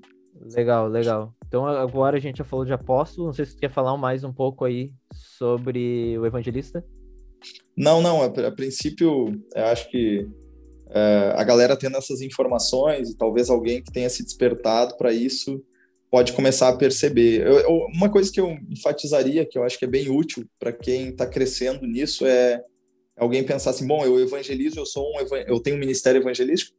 Legal, 0.55 0.87
legal. 0.87 1.35
Então 1.57 1.66
agora 1.66 2.19
a 2.19 2.21
gente 2.21 2.37
já 2.37 2.45
falou 2.45 2.66
de 2.66 2.73
apóstolo. 2.75 3.29
Não 3.29 3.33
sei 3.33 3.47
se 3.47 3.53
você 3.53 3.61
quer 3.61 3.71
falar 3.71 3.97
mais 3.97 4.23
um 4.23 4.33
pouco 4.33 4.62
aí 4.62 4.92
sobre 5.14 6.19
o 6.19 6.27
evangelista. 6.27 6.85
Não, 7.75 8.03
não. 8.03 8.21
A, 8.21 8.27
a 8.27 8.53
princípio, 8.53 9.33
eu 9.55 9.64
acho 9.64 9.90
que 9.90 10.29
é, 10.90 11.33
a 11.35 11.42
galera 11.42 11.75
tendo 11.75 11.97
essas 11.97 12.21
informações 12.21 13.09
e 13.09 13.16
talvez 13.16 13.49
alguém 13.49 13.83
que 13.83 13.90
tenha 13.90 14.11
se 14.11 14.23
despertado 14.23 14.99
para 14.99 15.14
isso 15.14 15.64
pode 16.11 16.35
começar 16.35 16.69
a 16.69 16.77
perceber. 16.77 17.47
Eu, 17.47 17.59
eu, 17.61 17.87
uma 17.95 18.11
coisa 18.11 18.31
que 18.31 18.40
eu 18.40 18.55
enfatizaria, 18.69 19.47
que 19.47 19.57
eu 19.57 19.64
acho 19.64 19.79
que 19.79 19.87
é 19.87 19.88
bem 19.88 20.11
útil 20.11 20.45
para 20.59 20.75
quem 20.75 21.09
está 21.09 21.27
crescendo 21.27 21.87
nisso, 21.87 22.27
é 22.27 22.62
alguém 23.16 23.42
pensar 23.42 23.71
assim: 23.71 23.87
bom, 23.87 24.05
eu 24.05 24.21
evangelizo, 24.21 24.79
eu 24.79 24.85
sou 24.85 25.11
um, 25.11 25.21
eu 25.47 25.59
tenho 25.59 25.77
um 25.77 25.81
ministério 25.81 26.21
evangelístico? 26.21 26.77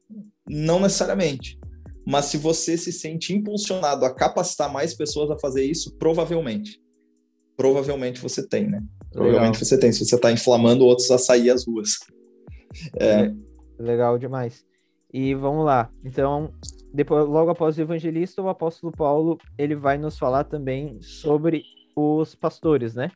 Não 0.48 0.80
necessariamente. 0.80 1.58
Mas 2.10 2.26
se 2.26 2.38
você 2.38 2.78
se 2.78 2.94
sente 2.94 3.34
impulsionado 3.34 4.06
a 4.06 4.14
capacitar 4.14 4.72
mais 4.72 4.94
pessoas 4.94 5.30
a 5.30 5.38
fazer 5.38 5.66
isso, 5.66 5.94
provavelmente. 5.98 6.82
Provavelmente 7.58 8.22
você 8.22 8.48
tem, 8.48 8.66
né? 8.66 8.82
Provavelmente 9.12 9.56
Legal. 9.56 9.66
você 9.66 9.78
tem, 9.78 9.92
se 9.92 10.06
você 10.06 10.16
está 10.16 10.32
inflamando 10.32 10.86
outros 10.86 11.12
a 11.12 11.18
sair 11.18 11.50
às 11.50 11.68
ruas. 11.68 11.90
É, 13.00 13.34
Legal 13.80 14.20
demais. 14.20 14.64
E 15.12 15.34
vamos 15.34 15.66
lá. 15.66 15.90
Então, 16.04 16.54
depois, 16.94 17.26
logo 17.26 17.50
após 17.50 17.78
o 17.78 17.82
evangelista, 17.82 18.42
o 18.42 18.50
apóstolo 18.50 18.92
Paulo, 18.92 19.40
ele 19.58 19.74
vai 19.74 19.98
nos 19.98 20.18
falar 20.20 20.44
também 20.44 21.02
sobre 21.02 21.64
os 21.96 22.36
pastores, 22.36 22.94
né? 22.94 23.10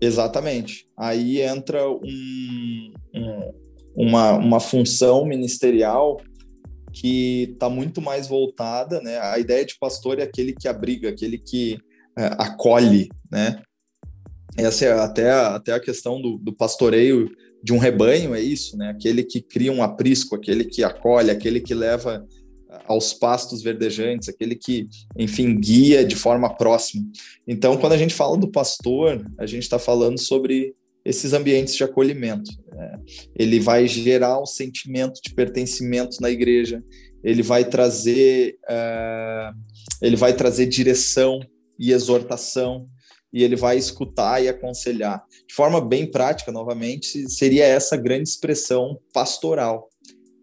Exatamente. 0.00 0.88
Aí 0.96 1.42
entra 1.42 1.90
um, 1.90 2.92
um, 3.14 3.52
uma, 3.94 4.32
uma 4.32 4.60
função 4.60 5.26
ministerial 5.26 6.16
que 7.00 7.50
está 7.52 7.70
muito 7.70 8.00
mais 8.00 8.26
voltada, 8.26 9.00
né? 9.00 9.18
A 9.20 9.38
ideia 9.38 9.64
de 9.64 9.78
pastor 9.78 10.18
é 10.18 10.24
aquele 10.24 10.52
que 10.52 10.66
abriga, 10.66 11.08
aquele 11.08 11.38
que 11.38 11.78
é, 12.18 12.26
acolhe, 12.38 13.08
né? 13.30 13.62
Essa 14.56 14.86
é 14.86 14.92
até, 14.92 15.30
até 15.30 15.72
a 15.72 15.80
questão 15.80 16.20
do, 16.20 16.36
do 16.38 16.52
pastoreio 16.52 17.30
de 17.62 17.72
um 17.72 17.78
rebanho 17.78 18.34
é 18.34 18.40
isso, 18.40 18.76
né? 18.76 18.90
Aquele 18.90 19.22
que 19.22 19.40
cria 19.40 19.72
um 19.72 19.82
aprisco, 19.82 20.34
aquele 20.34 20.64
que 20.64 20.82
acolhe, 20.82 21.30
aquele 21.30 21.60
que 21.60 21.72
leva 21.72 22.26
aos 22.86 23.14
pastos 23.14 23.62
verdejantes, 23.62 24.28
aquele 24.28 24.56
que, 24.56 24.88
enfim, 25.16 25.54
guia 25.54 26.04
de 26.04 26.16
forma 26.16 26.52
próxima. 26.56 27.04
Então, 27.46 27.76
quando 27.76 27.92
a 27.92 27.96
gente 27.96 28.14
fala 28.14 28.36
do 28.36 28.50
pastor, 28.50 29.24
a 29.38 29.46
gente 29.46 29.62
está 29.62 29.78
falando 29.78 30.18
sobre 30.18 30.74
esses 31.08 31.32
ambientes 31.32 31.74
de 31.74 31.82
acolhimento. 31.82 32.50
Né? 32.72 33.00
Ele 33.34 33.58
vai 33.58 33.86
gerar 33.88 34.40
um 34.40 34.46
sentimento 34.46 35.20
de 35.24 35.34
pertencimento 35.34 36.18
na 36.20 36.30
igreja, 36.30 36.82
ele 37.24 37.42
vai 37.42 37.64
trazer, 37.64 38.58
uh, 38.64 39.56
ele 40.02 40.16
vai 40.16 40.34
trazer 40.34 40.66
direção 40.66 41.40
e 41.78 41.92
exortação, 41.92 42.86
e 43.32 43.42
ele 43.42 43.56
vai 43.56 43.76
escutar 43.76 44.42
e 44.42 44.48
aconselhar. 44.48 45.22
De 45.46 45.54
forma 45.54 45.80
bem 45.80 46.10
prática, 46.10 46.50
novamente, 46.50 47.28
seria 47.28 47.64
essa 47.64 47.96
grande 47.96 48.28
expressão 48.28 48.98
pastoral. 49.12 49.88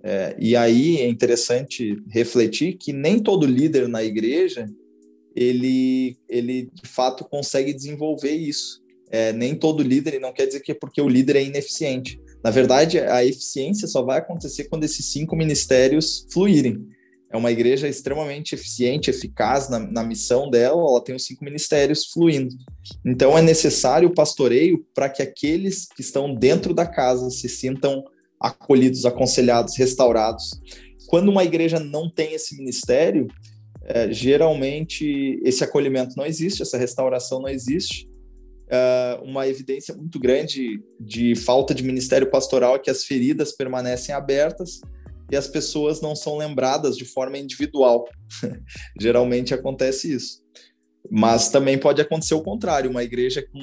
É, 0.04 0.36
e 0.40 0.56
aí 0.56 0.98
é 0.98 1.08
interessante 1.08 1.98
refletir 2.10 2.78
que 2.78 2.94
nem 2.94 3.18
todo 3.20 3.48
líder 3.48 3.88
na 3.88 4.04
igreja 4.04 4.68
ele, 5.36 6.16
ele 6.30 6.70
de 6.72 6.88
fato 6.88 7.26
consegue 7.26 7.74
desenvolver 7.74 8.36
isso. 8.36 8.85
É, 9.12 9.32
nem 9.32 9.56
todo 9.56 9.84
líder, 9.84 10.16
e 10.16 10.20
não 10.20 10.34
quer 10.34 10.48
dizer 10.48 10.62
que 10.62 10.72
é 10.72 10.76
porque 10.76 11.02
o 11.02 11.08
líder 11.08 11.36
é 11.36 11.44
ineficiente. 11.44 12.20
Na 12.44 12.50
verdade, 12.50 13.00
a 13.00 13.24
eficiência 13.24 13.88
só 13.88 14.02
vai 14.04 14.18
acontecer 14.20 14.66
quando 14.66 14.84
esses 14.84 15.12
cinco 15.12 15.36
ministérios 15.36 16.28
fluírem 16.32 16.88
é 17.36 17.38
uma 17.38 17.52
igreja 17.52 17.88
extremamente 17.88 18.56
eficiente, 18.56 19.10
eficaz 19.10 19.70
na, 19.70 19.80
na 19.80 20.04
missão 20.04 20.50
dela, 20.50 20.82
ela 20.82 21.04
tem 21.04 21.16
os 21.16 21.26
cinco 21.26 21.44
ministérios 21.44 22.06
fluindo. 22.06 22.56
Então 23.06 23.38
é 23.38 23.42
necessário 23.42 24.08
o 24.08 24.14
pastoreio 24.14 24.86
para 24.94 25.10
que 25.10 25.22
aqueles 25.22 25.86
que 25.86 26.02
estão 26.02 26.34
dentro 26.34 26.74
da 26.74 26.86
casa 26.86 27.30
se 27.30 27.50
sintam 27.50 28.04
acolhidos, 28.40 29.06
aconselhados, 29.06 29.78
restaurados. 29.78 30.52
Quando 31.08 31.30
uma 31.30 31.44
igreja 31.44 31.80
não 31.80 32.10
tem 32.10 32.34
esse 32.34 32.56
ministério, 32.58 33.28
é, 33.84 34.12
geralmente 34.12 35.40
esse 35.44 35.64
acolhimento 35.64 36.16
não 36.16 36.26
existe, 36.26 36.62
essa 36.62 36.78
restauração 36.78 37.42
não 37.42 37.50
existe. 37.50 38.08
É, 38.68 39.20
uma 39.22 39.48
evidência 39.48 39.96
muito 39.96 40.20
grande 40.20 40.82
de 41.00 41.36
falta 41.36 41.74
de 41.74 41.84
ministério 41.84 42.30
pastoral 42.30 42.76
é 42.76 42.80
que 42.80 42.90
as 42.90 43.04
feridas 43.04 43.52
permanecem 43.52 44.14
abertas 44.14 44.80
e 45.32 45.36
as 45.36 45.48
pessoas 45.48 46.02
não 46.02 46.16
são 46.16 46.38
lembradas 46.38 46.98
de 46.98 47.06
forma 47.06 47.38
individual. 47.38 48.06
Geralmente 49.00 49.54
acontece 49.54 50.14
isso. 50.14 50.44
Mas 51.10 51.50
também 51.50 51.78
pode 51.78 52.02
acontecer 52.02 52.34
o 52.34 52.42
contrário, 52.42 52.90
uma 52.90 53.04
igreja 53.04 53.46
com 53.52 53.60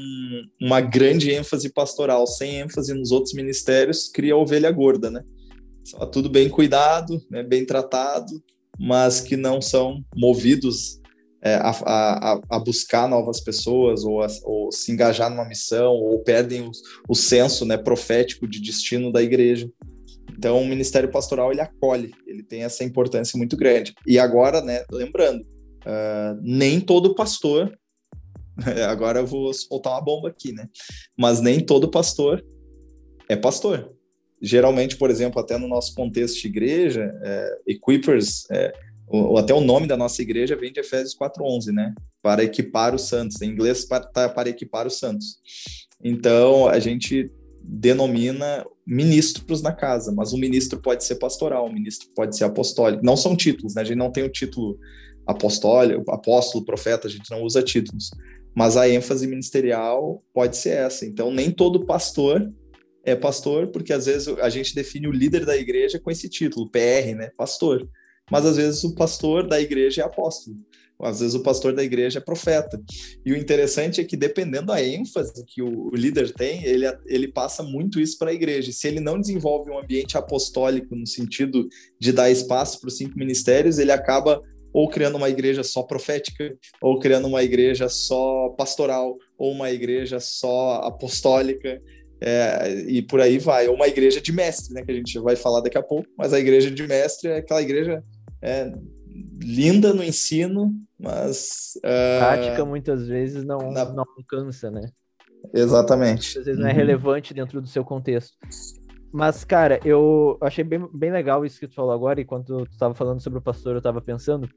uma 0.61 0.81
grande 0.81 1.33
ênfase 1.33 1.73
pastoral, 1.73 2.27
sem 2.27 2.61
ênfase 2.61 2.95
nos 2.95 3.11
outros 3.11 3.35
ministérios, 3.35 4.09
cria 4.09 4.37
ovelha 4.37 4.71
gorda, 4.71 5.11
né? 5.11 5.23
Só 5.85 6.07
tudo 6.07 6.31
bem 6.31 6.49
cuidado, 6.49 7.21
né, 7.29 7.43
bem 7.43 7.65
tratado, 7.65 8.41
mas 8.79 9.21
que 9.21 9.37
não 9.37 9.61
são 9.61 10.05
movidos 10.15 11.02
é, 11.43 11.57
a, 11.57 11.70
a, 11.70 12.40
a, 12.51 12.59
buscar 12.61 13.09
novas 13.09 13.40
pessoas 13.40 14.05
ou, 14.05 14.22
a, 14.22 14.28
ou, 14.45 14.70
se 14.70 14.93
engajar 14.93 15.28
numa 15.28 15.45
missão 15.45 15.93
ou 15.93 16.20
perdem 16.20 16.62
o, 16.62 16.70
o 17.09 17.14
senso 17.14 17.64
né, 17.64 17.76
profético 17.76 18.47
de 18.47 18.61
destino 18.61 19.11
da 19.11 19.20
igreja. 19.20 19.68
Então, 20.38 20.61
o 20.61 20.66
ministério 20.66 21.11
pastoral 21.11 21.51
ele 21.51 21.61
acolhe, 21.61 22.12
ele 22.26 22.43
tem 22.43 22.62
essa 22.62 22.84
importância 22.84 23.36
muito 23.36 23.57
grande. 23.57 23.93
E 24.07 24.18
agora, 24.18 24.61
né, 24.61 24.84
lembrando, 24.90 25.43
uh, 25.43 26.38
nem 26.40 26.80
todo 26.80 27.14
pastor, 27.14 27.76
agora 28.88 29.20
eu 29.20 29.26
vou 29.26 29.53
soltar 29.53 29.95
uma 29.95 30.01
bomba 30.01 30.28
aqui, 30.28 30.53
né? 30.53 30.68
Mas 31.16 31.40
nem 31.40 31.61
todo 31.61 31.90
pastor 31.90 32.45
é 33.28 33.36
pastor. 33.36 33.93
Geralmente, 34.40 34.97
por 34.97 35.11
exemplo, 35.11 35.40
até 35.40 35.57
no 35.57 35.68
nosso 35.68 35.95
contexto 35.95 36.40
de 36.40 36.49
igreja, 36.49 37.14
é, 37.22 37.59
equippers, 37.68 38.45
é, 38.51 38.72
ou, 39.13 39.37
até 39.37 39.53
o 39.53 39.61
nome 39.61 39.87
da 39.87 39.97
nossa 39.97 40.23
igreja 40.23 40.57
vem 40.57 40.73
de 40.73 40.81
Efésios 40.81 41.15
4:11, 41.15 41.71
né? 41.71 41.95
Para 42.23 42.43
equipar 42.43 42.95
os 42.95 43.03
santos. 43.03 43.41
Em 43.43 43.51
inglês, 43.51 43.85
tá, 43.85 44.29
para 44.29 44.49
equipar 44.49 44.87
os 44.87 44.99
santos. 44.99 45.39
Então, 46.03 46.67
a 46.67 46.79
gente 46.79 47.31
denomina 47.63 48.67
ministros 48.87 49.63
na 49.63 49.73
casa, 49.73 50.11
mas 50.11 50.33
o 50.33 50.39
ministro 50.39 50.81
pode 50.81 51.05
ser 51.05 51.17
pastoral, 51.17 51.67
o 51.67 51.73
ministro 51.73 52.09
pode 52.17 52.37
ser 52.37 52.45
apostólico. 52.45 53.05
Não 53.05 53.17
são 53.17 53.37
títulos, 53.37 53.75
né? 53.75 53.83
A 53.83 53.85
gente 53.85 53.99
não 53.99 54.11
tem 54.11 54.25
o 54.25 54.31
título 54.31 54.79
apostólico, 55.27 56.11
apóstolo, 56.11 56.65
profeta, 56.65 57.07
a 57.07 57.11
gente 57.11 57.31
não 57.31 57.43
usa 57.43 57.63
títulos. 57.63 58.11
Mas 58.55 58.77
a 58.77 58.89
ênfase 58.89 59.27
ministerial 59.27 60.23
pode 60.33 60.57
ser 60.57 60.71
essa. 60.71 61.07
Então, 61.07 61.31
nem 61.31 61.51
todo 61.51 61.87
pastor 61.87 62.51
é 63.05 63.15
pastor, 63.15 63.69
porque 63.69 63.93
às 63.93 64.07
vezes 64.07 64.29
a 64.29 64.49
gente 64.49 64.75
define 64.75 65.07
o 65.07 65.13
líder 65.13 65.45
da 65.45 65.57
igreja 65.57 66.01
com 66.01 66.11
esse 66.11 66.29
título, 66.29 66.71
PR, 66.71 67.15
né? 67.15 67.31
Pastor 67.37 67.89
mas 68.31 68.47
às 68.47 68.57
vezes 68.57 68.85
o 68.85 68.95
pastor 68.95 69.47
da 69.47 69.61
igreja 69.61 70.03
é 70.03 70.05
apóstolo, 70.05 70.57
às 71.03 71.20
vezes 71.20 71.35
o 71.35 71.43
pastor 71.43 71.75
da 71.75 71.83
igreja 71.83 72.18
é 72.18 72.23
profeta. 72.23 72.81
E 73.27 73.33
o 73.33 73.37
interessante 73.37 74.01
é 74.01 74.05
que, 74.05 74.16
dependendo 74.16 74.66
da 74.66 74.83
ênfase 74.83 75.45
que 75.47 75.61
o, 75.61 75.89
o 75.89 75.97
líder 75.97 76.33
tem, 76.33 76.64
ele, 76.64 76.87
ele 77.07 77.29
passa 77.29 77.62
muito 77.62 78.01
isso 78.01 78.16
para 78.16 78.31
a 78.31 78.35
igreja. 78.35 78.70
Se 78.70 78.87
ele 78.87 79.01
não 79.01 79.20
desenvolve 79.20 79.70
um 79.70 79.79
ambiente 79.79 80.16
apostólico 80.16 80.95
no 80.95 81.07
sentido 81.07 81.68
de 81.99 82.12
dar 82.12 82.31
espaço 82.31 82.81
para 82.81 82.89
os 82.89 82.97
cinco 82.97 83.18
ministérios, 83.18 83.79
ele 83.79 83.91
acaba 83.91 84.41
ou 84.73 84.89
criando 84.89 85.16
uma 85.16 85.29
igreja 85.29 85.62
só 85.62 85.83
profética, 85.83 86.57
ou 86.81 86.99
criando 86.99 87.29
uma 87.29 87.43
igreja 87.43 87.89
só 87.89 88.49
pastoral, 88.51 89.18
ou 89.37 89.53
uma 89.53 89.70
igreja 89.70 90.18
só 90.18 90.77
apostólica. 90.85 91.81
É, 92.25 92.85
e 92.87 93.03
por 93.03 93.20
aí 93.20 93.37
vai, 93.39 93.66
ou 93.66 93.75
uma 93.75 93.89
igreja 93.89 94.20
de 94.20 94.31
mestre, 94.31 94.73
né, 94.73 94.85
que 94.85 94.93
a 94.93 94.95
gente 94.95 95.18
vai 95.18 95.35
falar 95.35 95.61
daqui 95.61 95.77
a 95.77 95.83
pouco, 95.83 96.09
mas 96.16 96.33
a 96.33 96.39
igreja 96.39 96.70
de 96.70 96.87
mestre 96.87 97.29
é 97.29 97.39
aquela 97.39 97.61
igreja 97.61 98.01
é, 98.43 98.72
linda 99.40 99.95
no 99.95 100.03
ensino, 100.03 100.74
mas. 100.99 101.74
Uh, 101.78 102.18
prática 102.18 102.64
muitas 102.64 103.07
vezes 103.07 103.45
não, 103.45 103.70
na... 103.70 103.84
não 103.84 104.05
alcança, 104.18 104.70
né? 104.70 104.90
Exatamente. 105.55 106.38
Às 106.38 106.45
vezes 106.45 106.61
não 106.61 106.68
é 106.68 106.70
uhum. 106.70 106.76
relevante 106.76 107.32
dentro 107.32 107.61
do 107.61 107.66
seu 107.66 107.84
contexto. 107.84 108.36
Mas, 109.12 109.45
cara, 109.45 109.78
eu 109.84 110.38
achei 110.40 110.64
bem, 110.64 110.88
bem 110.93 111.12
legal 111.12 111.45
isso 111.45 111.61
que 111.61 111.68
tu 111.68 111.74
falou 111.74 111.93
agora, 111.93 112.20
e 112.20 112.24
quando 112.24 112.64
tu 112.64 112.72
estava 112.72 112.95
falando 112.95 113.20
sobre 113.20 113.38
o 113.38 113.43
pastor, 113.43 113.72
eu 113.72 113.78
estava 113.78 114.01
pensando 114.01 114.49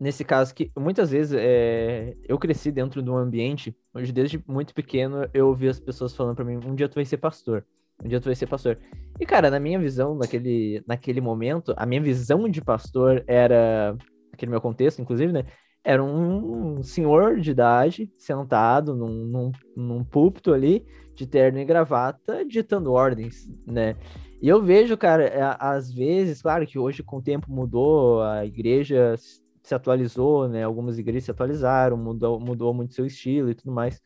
nesse 0.00 0.24
caso 0.24 0.54
que 0.54 0.70
muitas 0.76 1.10
vezes 1.10 1.36
é, 1.38 2.16
eu 2.26 2.38
cresci 2.38 2.72
dentro 2.72 3.02
de 3.02 3.10
um 3.10 3.16
ambiente 3.16 3.76
onde 3.94 4.10
desde 4.12 4.42
muito 4.48 4.74
pequeno 4.74 5.28
eu 5.34 5.48
ouvi 5.48 5.68
as 5.68 5.78
pessoas 5.78 6.16
falando 6.16 6.36
para 6.36 6.44
mim, 6.44 6.58
um 6.64 6.74
dia 6.74 6.88
tu 6.88 6.94
vai 6.94 7.04
ser 7.04 7.18
pastor. 7.18 7.64
Um 8.02 8.08
dia 8.08 8.20
tu 8.20 8.24
vai 8.26 8.34
ser 8.34 8.46
pastor. 8.46 8.78
E, 9.20 9.24
cara, 9.24 9.50
na 9.50 9.60
minha 9.60 9.78
visão, 9.78 10.14
naquele, 10.14 10.82
naquele 10.86 11.20
momento, 11.20 11.72
a 11.76 11.86
minha 11.86 12.00
visão 12.00 12.48
de 12.48 12.60
pastor 12.60 13.22
era, 13.26 13.96
naquele 14.30 14.50
meu 14.50 14.60
contexto, 14.60 15.00
inclusive, 15.00 15.32
né? 15.32 15.44
Era 15.84 16.02
um 16.02 16.82
senhor 16.82 17.40
de 17.40 17.50
idade 17.50 18.10
sentado 18.16 18.94
num, 18.94 19.26
num, 19.26 19.52
num 19.76 20.04
púlpito 20.04 20.52
ali, 20.52 20.86
de 21.14 21.26
terno 21.26 21.58
e 21.58 21.64
gravata, 21.64 22.44
ditando 22.44 22.92
ordens, 22.92 23.48
né? 23.66 23.96
E 24.40 24.48
eu 24.48 24.62
vejo, 24.62 24.96
cara, 24.96 25.24
é, 25.24 25.56
às 25.58 25.92
vezes, 25.92 26.42
claro 26.42 26.66
que 26.66 26.78
hoje 26.78 27.02
com 27.02 27.18
o 27.18 27.22
tempo 27.22 27.50
mudou, 27.50 28.22
a 28.22 28.44
igreja 28.44 29.14
se 29.62 29.74
atualizou, 29.74 30.48
né? 30.48 30.64
Algumas 30.64 30.98
igrejas 30.98 31.24
se 31.24 31.30
atualizaram, 31.30 31.96
mudou, 31.96 32.40
mudou 32.40 32.74
muito 32.74 32.94
seu 32.94 33.06
estilo 33.06 33.50
e 33.50 33.54
tudo 33.54 33.72
mais. 33.72 34.00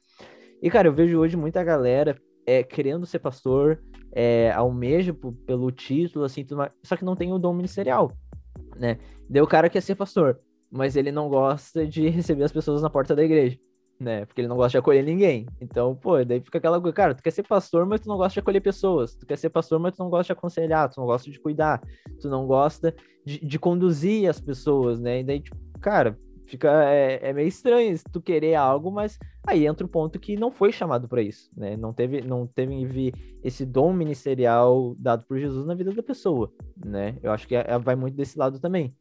E, 0.63 0.71
cara, 0.71 0.89
eu 0.89 0.93
vejo 0.93 1.19
hoje 1.19 1.37
muita 1.37 1.63
galera 1.65 2.17
é, 2.47 2.63
querendo 2.63 3.05
ser 3.05 3.19
pastor, 3.19 3.83
é, 4.13 4.51
almeja 4.53 5.15
pelo 5.45 5.71
título, 5.71 6.25
assim, 6.25 6.45
tudo 6.45 6.59
mais, 6.59 6.73
só 6.83 6.97
que 6.97 7.05
não 7.05 7.17
tem 7.17 7.33
o 7.33 7.39
dom 7.39 7.53
ministerial, 7.53 8.13
né? 8.77 8.99
Daí 9.29 9.43
o 9.43 9.47
cara 9.47 9.69
quer 9.69 9.83
ser 9.83 9.97
pastor, 9.97 10.41
mas 10.71 10.97
ele 10.97 11.11
não 11.11 11.29
gosta 11.29 11.87
de 11.87 12.09
receber 12.09 12.45
as 12.45 12.53
pessoas 12.53 12.81
na 12.81 12.89
porta 12.89 13.15
da 13.15 13.25
igreja, 13.25 13.59
né? 13.99 14.25
Porque 14.25 14.41
ele 14.41 14.49
não 14.49 14.57
gosta 14.57 14.71
de 14.71 14.79
acolher 14.79 15.05
ninguém. 15.05 15.47
Então, 15.61 15.95
pô, 15.95 16.25
daí 16.25 16.41
fica 16.41 16.59
aquela 16.59 16.81
coisa, 16.81 16.95
cara, 16.95 17.15
tu 17.15 17.23
quer 17.23 17.33
ser 17.33 17.43
pastor, 17.43 17.85
mas 17.85 18.01
tu 18.01 18.09
não 18.09 18.17
gosta 18.17 18.35
de 18.35 18.41
acolher 18.41 18.61
pessoas. 18.61 19.15
Tu 19.17 19.27
quer 19.27 19.37
ser 19.37 19.51
pastor, 19.51 19.79
mas 19.81 19.97
tu 19.97 19.99
não 19.99 20.11
gosta 20.11 20.33
de 20.33 20.39
aconselhar, 20.39 20.89
tu 20.89 21.01
não 21.01 21.07
gosta 21.07 21.31
de 21.31 21.41
cuidar, 21.41 21.83
tu 22.21 22.29
não 22.29 22.47
gosta 22.47 22.95
de, 23.25 23.45
de 23.45 23.59
conduzir 23.59 24.31
as 24.31 24.41
pessoas, 24.41 25.01
né? 25.01 25.21
E 25.21 25.25
daí, 25.25 25.41
tipo, 25.41 25.57
cara, 25.81 26.19
fica 26.47 26.85
é, 26.93 27.21
é, 27.23 27.33
meio 27.33 27.49
estranho 27.49 27.99
tu 28.13 28.21
querer 28.21 28.55
algo, 28.55 28.91
mas 28.91 29.19
aí 29.47 29.67
entra 29.67 29.85
o 29.85 29.89
ponto 29.89 30.19
que 30.19 30.37
não 30.37 30.51
foi 30.51 30.73
chamado 30.73 31.09
para 31.09 31.23
isso, 31.23 31.51
né? 31.57 31.77
Não 31.77 31.93
teve 31.93 32.21
não 32.21 32.47
teve 32.47 33.13
esse 33.43 33.67
dom 33.67 33.93
ministerial 33.93 34.95
dado 34.99 35.25
por 35.25 35.39
Jesus 35.39 35.67
na 35.67 35.75
vida 35.75 35.93
da 35.93 36.03
pessoa, 36.03 36.53
né? 36.85 37.17
Eu 37.23 37.33
acho 37.33 37.47
que 37.47 37.55
é, 37.55 37.65
é, 37.69 37.79
vai 37.79 37.97
muito 37.97 38.17
desse 38.17 38.39
lado 38.39 38.61
também. 38.61 38.95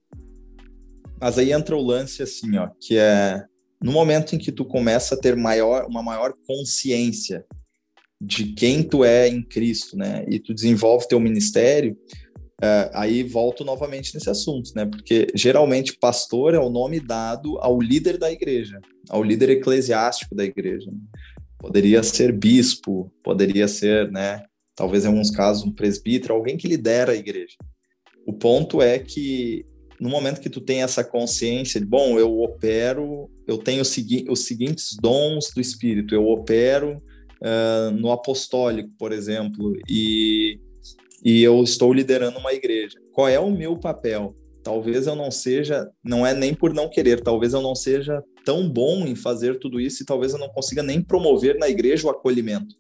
Mas 1.20 1.38
aí 1.38 1.52
entra 1.52 1.76
o 1.76 1.82
lance 1.82 2.22
assim, 2.22 2.58
ó, 2.58 2.70
que 2.80 2.98
é 2.98 3.46
no 3.82 3.92
momento 3.92 4.36
em 4.36 4.40
que 4.40 4.52
tu 4.52 4.66
começa 4.66 5.16
a 5.16 5.18
ter 5.18 5.36
maior 5.36 5.86
uma 5.86 6.04
maior 6.04 6.34
consciência 6.46 7.46
de 8.20 8.54
quem 8.54 8.82
tu 8.82 9.04
é 9.04 9.28
em 9.28 9.44
Cristo, 9.44 9.98
né? 9.98 10.26
E 10.28 10.40
tu 10.40 10.54
desenvolve 10.54 11.08
teu 11.08 11.20
ministério, 11.20 11.98
é, 12.66 12.90
aí 12.94 13.22
volto 13.22 13.64
novamente 13.64 14.16
nesse 14.16 14.30
assunto, 14.30 14.72
né? 14.76 14.86
Porque 14.86 15.28
geralmente 15.36 15.98
pastor 15.98 16.56
é 16.56 16.60
o 16.60 16.70
nome 16.70 17.00
dado 17.00 17.60
ao 17.60 17.80
líder 17.80 18.18
da 18.18 18.32
igreja, 18.32 18.80
ao 19.08 19.22
líder 19.22 19.52
eclesiástico 19.52 20.34
da 20.34 20.44
igreja. 20.44 20.92
Poderia 21.60 22.02
ser 22.02 22.32
bispo, 22.32 23.12
poderia 23.24 23.68
ser, 23.68 24.12
né? 24.12 24.44
Talvez 24.76 25.06
em 25.06 25.08
alguns 25.08 25.30
casos 25.30 25.64
um 25.64 25.72
presbítero, 25.72 26.34
alguém 26.34 26.58
que 26.58 26.68
lidera 26.68 27.12
a 27.12 27.16
igreja. 27.16 27.56
O 28.26 28.34
ponto 28.34 28.82
é 28.82 28.98
que 28.98 29.64
no 30.00 30.10
momento 30.10 30.42
que 30.42 30.50
tu 30.50 30.60
tem 30.60 30.82
essa 30.82 31.04
consciência 31.04 31.80
de, 31.80 31.86
bom, 31.86 32.18
eu 32.18 32.40
opero, 32.40 33.30
eu 33.48 33.60
tenho 33.60 33.84
os, 33.84 33.90
segui 33.90 34.26
os 34.28 34.46
seguintes 34.46 34.98
dons 35.00 35.52
do 35.54 35.62
Espírito, 35.62 36.16
eu 36.16 36.28
opero 36.28 37.02
uh, 37.42 37.92
no 37.92 38.12
apostólico, 38.12 38.90
por 38.98 39.12
exemplo, 39.12 39.74
e 39.88 40.60
e 41.26 41.42
eu 41.42 41.64
estou 41.64 41.92
liderando 41.92 42.38
uma 42.38 42.54
igreja. 42.54 43.00
Qual 43.12 43.28
é 43.28 43.40
o 43.40 43.50
meu 43.50 43.76
papel? 43.76 44.36
Talvez 44.64 45.08
eu 45.08 45.16
não 45.16 45.32
seja, 45.32 45.90
não 46.04 46.26
é 46.26 46.36
nem 46.36 46.54
por 46.54 46.72
não 46.72 46.88
querer, 46.88 47.22
talvez 47.22 47.54
eu 47.54 47.62
não 47.62 47.74
seja 47.74 48.24
tão 48.46 48.70
bom 48.70 49.08
em 49.08 49.16
fazer 49.16 49.58
tudo 49.58 49.82
isso 49.82 50.04
e 50.04 50.06
talvez 50.06 50.34
eu 50.34 50.40
não 50.40 50.50
consiga 50.50 50.84
nem 50.84 51.02
promover 51.02 51.58
na 51.58 51.68
igreja 51.68 52.06
o 52.06 52.12
acolhimento. 52.12 52.76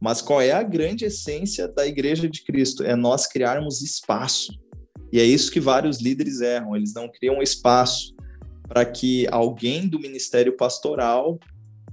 Mas 0.00 0.22
qual 0.22 0.40
é 0.40 0.52
a 0.52 0.62
grande 0.62 1.04
essência 1.04 1.68
da 1.68 1.86
igreja 1.86 2.26
de 2.26 2.42
Cristo? 2.42 2.82
É 2.82 2.96
nós 2.96 3.26
criarmos 3.26 3.82
espaço. 3.82 4.52
E 5.12 5.20
é 5.20 5.24
isso 5.24 5.50
que 5.50 5.60
vários 5.60 6.00
líderes 6.00 6.40
erram, 6.40 6.74
eles 6.74 6.94
não 6.94 7.10
criam 7.10 7.42
espaço 7.42 8.14
para 8.66 8.84
que 8.84 9.26
alguém 9.30 9.88
do 9.88 9.98
ministério 9.98 10.56
pastoral 10.56 11.38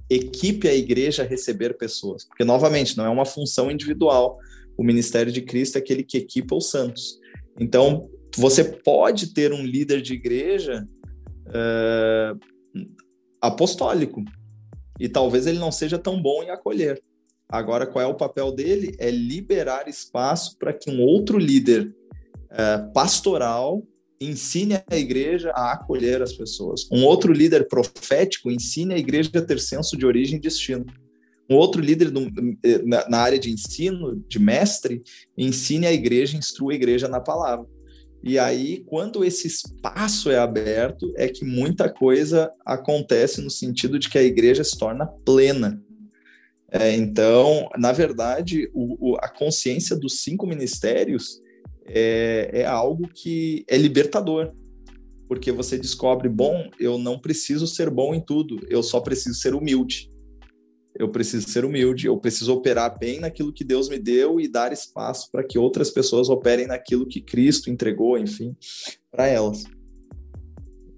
equipe 0.08 0.68
a 0.68 0.74
igreja 0.74 1.22
a 1.22 1.26
receber 1.26 1.76
pessoas. 1.76 2.24
Porque, 2.24 2.44
novamente, 2.44 2.96
não 2.96 3.04
é 3.04 3.08
uma 3.08 3.24
função 3.24 3.70
individual, 3.70 4.38
o 4.76 4.84
ministério 4.84 5.32
de 5.32 5.42
Cristo 5.42 5.76
é 5.76 5.78
aquele 5.78 6.02
que 6.02 6.18
equipa 6.18 6.54
os 6.54 6.70
santos. 6.70 7.18
Então, 7.58 8.08
você 8.36 8.62
pode 8.62 9.32
ter 9.32 9.52
um 9.52 9.64
líder 9.64 10.02
de 10.02 10.14
igreja 10.14 10.86
uh, 11.46 12.38
apostólico, 13.40 14.22
e 15.00 15.08
talvez 15.08 15.46
ele 15.46 15.58
não 15.58 15.72
seja 15.72 15.98
tão 15.98 16.20
bom 16.20 16.42
em 16.42 16.50
acolher. 16.50 17.02
Agora, 17.48 17.86
qual 17.86 18.02
é 18.04 18.06
o 18.06 18.14
papel 18.14 18.50
dele? 18.50 18.94
É 18.98 19.10
liberar 19.10 19.88
espaço 19.88 20.56
para 20.58 20.72
que 20.72 20.90
um 20.90 21.00
outro 21.00 21.38
líder 21.38 21.94
uh, 22.50 22.92
pastoral 22.92 23.82
ensine 24.20 24.82
a 24.90 24.96
igreja 24.96 25.50
a 25.54 25.72
acolher 25.72 26.22
as 26.22 26.32
pessoas. 26.32 26.88
Um 26.90 27.04
outro 27.04 27.32
líder 27.32 27.68
profético 27.68 28.50
ensine 28.50 28.94
a 28.94 28.98
igreja 28.98 29.30
a 29.34 29.42
ter 29.42 29.60
senso 29.60 29.96
de 29.96 30.06
origem 30.06 30.38
e 30.38 30.40
destino 30.40 30.86
um 31.48 31.54
outro 31.54 31.80
líder 31.80 32.10
do, 32.10 32.30
na, 33.08 33.18
área 33.18 33.38
de 33.38 33.50
ensino, 33.50 34.22
de 34.28 34.38
mestre, 34.38 35.02
ensine 35.38 35.86
a 35.86 35.92
igreja, 35.92 36.36
instrua 36.36 36.72
a 36.72 36.76
igreja 36.76 37.08
na 37.08 37.20
palavra. 37.20 37.66
E 38.22 38.38
aí, 38.38 38.82
quando 38.86 39.24
esse 39.24 39.46
espaço 39.46 40.30
é 40.30 40.38
aberto, 40.38 41.12
é 41.16 41.28
que 41.28 41.44
muita 41.44 41.88
coisa 41.88 42.50
acontece 42.64 43.40
no 43.40 43.50
sentido 43.50 43.98
de 43.98 44.08
que 44.08 44.18
a 44.18 44.22
igreja 44.22 44.64
se 44.64 44.76
torna 44.76 45.06
plena. 45.06 45.80
É, 46.68 46.92
então, 46.96 47.68
na 47.78 47.92
verdade, 47.92 48.68
o, 48.74 49.12
o, 49.12 49.16
a 49.16 49.28
consciência 49.28 49.94
dos 49.94 50.24
cinco 50.24 50.44
ministérios 50.44 51.40
é, 51.86 52.50
é 52.52 52.66
algo 52.66 53.08
que 53.08 53.64
é 53.68 53.78
libertador, 53.78 54.52
porque 55.28 55.52
você 55.52 55.78
descobre, 55.78 56.28
bom, 56.28 56.68
eu 56.80 56.98
não 56.98 57.20
preciso 57.20 57.66
ser 57.66 57.90
bom 57.90 58.12
em 58.12 58.20
tudo, 58.20 58.58
eu 58.68 58.82
só 58.82 59.00
preciso 59.00 59.38
ser 59.38 59.54
humilde. 59.54 60.10
Eu 60.98 61.08
preciso 61.08 61.48
ser 61.48 61.64
humilde, 61.64 62.06
eu 62.06 62.16
preciso 62.16 62.52
operar 62.52 62.98
bem 62.98 63.20
naquilo 63.20 63.52
que 63.52 63.64
Deus 63.64 63.88
me 63.88 63.98
deu 63.98 64.40
e 64.40 64.48
dar 64.48 64.72
espaço 64.72 65.30
para 65.30 65.44
que 65.44 65.58
outras 65.58 65.90
pessoas 65.90 66.28
operem 66.28 66.66
naquilo 66.66 67.06
que 67.06 67.20
Cristo 67.20 67.70
entregou, 67.70 68.18
enfim, 68.18 68.56
para 69.10 69.26
elas. 69.26 69.64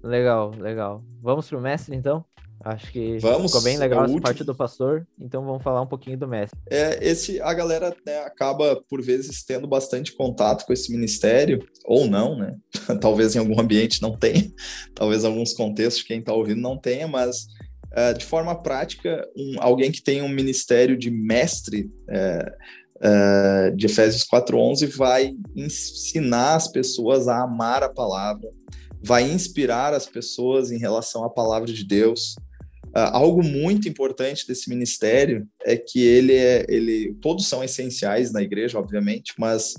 Legal, 0.03 0.51
legal. 0.57 1.03
Vamos 1.21 1.47
para 1.47 1.57
o 1.57 1.61
mestre, 1.61 1.95
então? 1.95 2.23
Acho 2.61 2.91
que 2.91 3.17
Vamos, 3.19 3.51
ficou 3.51 3.61
bem 3.61 3.77
legal 3.77 4.03
essa 4.03 4.19
parte 4.19 4.43
do 4.43 4.53
pastor, 4.53 5.07
então 5.17 5.45
vamos 5.45 5.63
falar 5.63 5.81
um 5.81 5.87
pouquinho 5.87 6.17
do 6.17 6.27
mestre. 6.27 6.59
É, 6.69 6.99
esse 7.01 7.39
a 7.39 7.53
galera 7.53 7.95
né, 8.05 8.19
acaba 8.19 8.83
por 8.89 9.01
vezes 9.01 9.43
tendo 9.43 9.65
bastante 9.65 10.13
contato 10.13 10.65
com 10.65 10.73
esse 10.73 10.91
ministério 10.91 11.65
ou 11.85 12.05
não, 12.05 12.37
né? 12.37 12.57
talvez 12.99 13.33
em 13.33 13.39
algum 13.39 13.59
ambiente 13.59 14.01
não 14.01 14.17
tenha, 14.17 14.51
talvez 14.93 15.23
alguns 15.23 15.53
contextos 15.53 16.03
quem 16.03 16.19
está 16.19 16.33
ouvindo 16.33 16.59
não 16.59 16.77
tenha, 16.77 17.07
mas 17.07 17.47
uh, 17.93 18.17
de 18.17 18.25
forma 18.25 18.55
prática, 18.55 19.27
um, 19.35 19.55
alguém 19.59 19.91
que 19.91 20.01
tem 20.01 20.21
um 20.21 20.29
ministério 20.29 20.97
de 20.97 21.09
mestre 21.09 21.89
uh, 22.09 23.69
uh, 23.71 23.75
de 23.75 23.85
Efésios 23.85 24.25
4:11 24.25 24.87
vai 24.95 25.31
ensinar 25.55 26.55
as 26.55 26.67
pessoas 26.67 27.27
a 27.27 27.43
amar 27.43 27.83
a 27.83 27.89
palavra, 27.89 28.49
vai 29.03 29.23
inspirar 29.23 29.93
as 29.93 30.05
pessoas 30.05 30.71
em 30.71 30.77
relação 30.77 31.23
à 31.23 31.29
palavra 31.29 31.71
de 31.71 31.85
Deus. 31.85 32.35
Algo 32.91 33.43
muito 33.43 33.87
importante 33.87 34.47
desse 34.47 34.67
ministério 34.67 35.47
é 35.63 35.77
que 35.77 36.01
ele 36.01 36.33
é, 36.33 36.65
ele, 36.67 37.15
todos 37.21 37.47
são 37.47 37.63
essenciais 37.63 38.31
na 38.31 38.41
igreja, 38.41 38.79
obviamente, 38.79 39.31
mas 39.37 39.75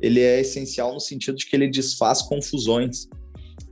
ele 0.00 0.20
é 0.20 0.40
essencial 0.40 0.94
no 0.94 1.00
sentido 1.00 1.36
de 1.36 1.46
que 1.46 1.54
ele 1.54 1.68
desfaz 1.68 2.22
confusões, 2.22 3.08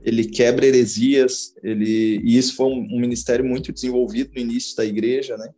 ele 0.05 0.23
quebra 0.23 0.67
heresias, 0.67 1.55
ele, 1.63 2.21
e 2.23 2.37
isso 2.37 2.55
foi 2.55 2.67
um, 2.67 2.87
um 2.91 2.99
ministério 2.99 3.43
muito 3.43 3.73
desenvolvido 3.73 4.31
no 4.35 4.39
início 4.39 4.75
da 4.75 4.85
igreja, 4.85 5.35
né? 5.35 5.49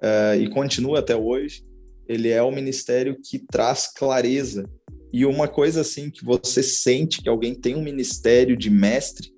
Uh, 0.00 0.40
e 0.40 0.48
continua 0.48 1.00
até 1.00 1.16
hoje. 1.16 1.64
Ele 2.06 2.28
é 2.28 2.40
um 2.40 2.52
ministério 2.52 3.18
que 3.20 3.40
traz 3.40 3.92
clareza. 3.92 4.70
E 5.12 5.26
uma 5.26 5.48
coisa 5.48 5.80
assim 5.80 6.10
que 6.10 6.24
você 6.24 6.62
sente 6.62 7.20
que 7.20 7.28
alguém 7.28 7.54
tem 7.54 7.74
um 7.74 7.82
ministério 7.82 8.56
de 8.56 8.70
mestre 8.70 9.32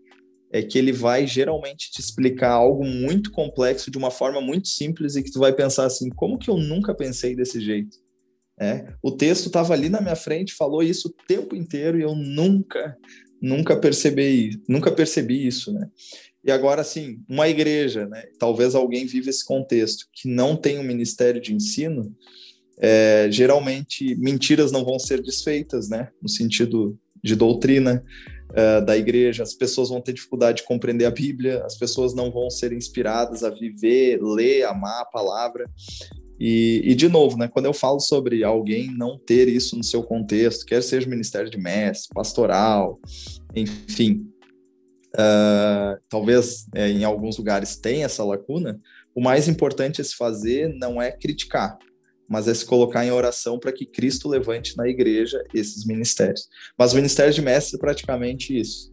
é 0.52 0.62
que 0.62 0.76
ele 0.76 0.92
vai 0.92 1.26
geralmente 1.26 1.90
te 1.90 2.00
explicar 2.00 2.50
algo 2.50 2.84
muito 2.84 3.30
complexo 3.30 3.90
de 3.90 3.96
uma 3.96 4.10
forma 4.10 4.40
muito 4.40 4.68
simples 4.68 5.16
e 5.16 5.22
que 5.22 5.30
tu 5.30 5.38
vai 5.38 5.54
pensar 5.54 5.86
assim, 5.86 6.10
como 6.10 6.38
que 6.38 6.50
eu 6.50 6.58
nunca 6.58 6.94
pensei 6.94 7.34
desse 7.34 7.60
jeito? 7.60 7.96
É, 8.60 8.92
o 9.02 9.12
texto 9.12 9.46
estava 9.46 9.72
ali 9.72 9.88
na 9.88 10.02
minha 10.02 10.16
frente, 10.16 10.52
falou 10.52 10.82
isso 10.82 11.08
o 11.08 11.26
tempo 11.26 11.56
inteiro 11.56 11.98
e 11.98 12.02
eu 12.02 12.14
nunca, 12.14 12.94
nunca 13.40 13.76
percebi, 13.76 14.60
nunca 14.68 14.90
percebi 14.90 15.46
isso, 15.46 15.72
né? 15.72 15.88
E 16.44 16.50
agora, 16.50 16.80
assim, 16.80 17.20
uma 17.28 17.48
igreja, 17.48 18.06
né? 18.06 18.24
Talvez 18.38 18.74
alguém 18.74 19.06
viva 19.06 19.28
esse 19.28 19.44
contexto 19.44 20.06
que 20.12 20.28
não 20.28 20.56
tem 20.56 20.78
um 20.78 20.82
ministério 20.82 21.40
de 21.40 21.54
ensino, 21.54 22.14
é, 22.78 23.28
geralmente 23.30 24.14
mentiras 24.16 24.72
não 24.72 24.84
vão 24.84 24.98
ser 24.98 25.22
desfeitas, 25.22 25.88
né? 25.88 26.08
No 26.22 26.28
sentido 26.28 26.98
de 27.22 27.36
doutrina 27.36 28.02
uh, 28.50 28.84
da 28.84 28.96
igreja, 28.96 29.42
as 29.42 29.54
pessoas 29.54 29.90
vão 29.90 30.00
ter 30.00 30.14
dificuldade 30.14 30.58
de 30.58 30.64
compreender 30.64 31.04
a 31.04 31.10
Bíblia, 31.10 31.62
as 31.64 31.76
pessoas 31.76 32.14
não 32.14 32.30
vão 32.30 32.48
ser 32.50 32.72
inspiradas 32.72 33.44
a 33.44 33.50
viver, 33.50 34.18
ler, 34.22 34.64
amar 34.64 35.02
a 35.02 35.04
palavra. 35.04 35.68
E, 36.40 36.80
e, 36.84 36.94
de 36.94 37.06
novo, 37.06 37.36
né, 37.36 37.48
quando 37.48 37.66
eu 37.66 37.74
falo 37.74 38.00
sobre 38.00 38.42
alguém 38.42 38.90
não 38.96 39.18
ter 39.18 39.46
isso 39.46 39.76
no 39.76 39.84
seu 39.84 40.02
contexto, 40.02 40.64
quer 40.64 40.82
seja 40.82 41.06
ministério 41.06 41.50
de 41.50 41.58
mestre, 41.58 42.08
pastoral, 42.14 42.98
enfim, 43.54 44.26
uh, 45.14 46.00
talvez 46.08 46.66
é, 46.74 46.88
em 46.88 47.04
alguns 47.04 47.36
lugares 47.36 47.76
tenha 47.76 48.06
essa 48.06 48.24
lacuna, 48.24 48.80
o 49.14 49.20
mais 49.20 49.48
importante 49.48 50.00
a 50.00 50.04
se 50.04 50.16
fazer 50.16 50.74
não 50.78 51.00
é 51.00 51.12
criticar, 51.12 51.76
mas 52.26 52.48
é 52.48 52.54
se 52.54 52.64
colocar 52.64 53.04
em 53.04 53.10
oração 53.10 53.58
para 53.58 53.72
que 53.72 53.84
Cristo 53.84 54.26
levante 54.26 54.74
na 54.78 54.88
igreja 54.88 55.44
esses 55.52 55.84
ministérios. 55.84 56.48
Mas 56.78 56.92
o 56.92 56.96
ministério 56.96 57.34
de 57.34 57.42
mestre 57.42 57.76
é 57.76 57.80
praticamente 57.80 58.58
isso. 58.58 58.90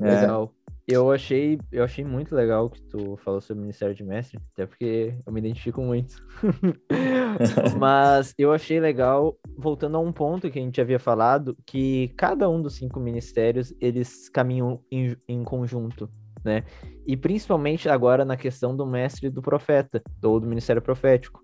É. 0.00 0.20
Legal. 0.20 0.52
É... 0.56 0.59
Eu 0.90 1.12
achei, 1.12 1.56
eu 1.70 1.84
achei 1.84 2.04
muito 2.04 2.34
legal 2.34 2.68
que 2.68 2.82
tu 2.82 3.16
falou 3.18 3.40
sobre 3.40 3.60
o 3.60 3.62
ministério 3.62 3.94
de 3.94 4.02
mestre, 4.02 4.40
até 4.52 4.66
porque 4.66 5.14
eu 5.24 5.32
me 5.32 5.38
identifico 5.38 5.80
muito. 5.80 6.16
Mas 7.78 8.34
eu 8.36 8.52
achei 8.52 8.80
legal, 8.80 9.38
voltando 9.56 9.96
a 9.96 10.00
um 10.00 10.12
ponto 10.12 10.50
que 10.50 10.58
a 10.58 10.62
gente 10.62 10.80
havia 10.80 10.98
falado, 10.98 11.56
que 11.64 12.08
cada 12.16 12.50
um 12.50 12.60
dos 12.60 12.74
cinco 12.74 12.98
ministérios, 12.98 13.72
eles 13.80 14.28
caminham 14.28 14.82
em, 14.90 15.16
em 15.28 15.44
conjunto, 15.44 16.10
né? 16.44 16.64
E 17.06 17.16
principalmente 17.16 17.88
agora 17.88 18.24
na 18.24 18.36
questão 18.36 18.76
do 18.76 18.84
mestre 18.84 19.28
e 19.28 19.30
do 19.30 19.40
profeta, 19.40 20.02
ou 20.24 20.40
do 20.40 20.46
ministério 20.48 20.82
profético. 20.82 21.40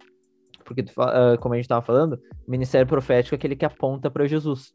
Porque, 0.64 0.80
uh, 0.80 1.38
como 1.38 1.54
a 1.54 1.56
gente 1.56 1.66
estava 1.66 1.86
falando, 1.86 2.14
o 2.44 2.50
ministério 2.50 2.86
profético 2.86 3.36
é 3.36 3.36
aquele 3.36 3.54
que 3.54 3.64
aponta 3.64 4.10
para 4.10 4.26
Jesus. 4.26 4.74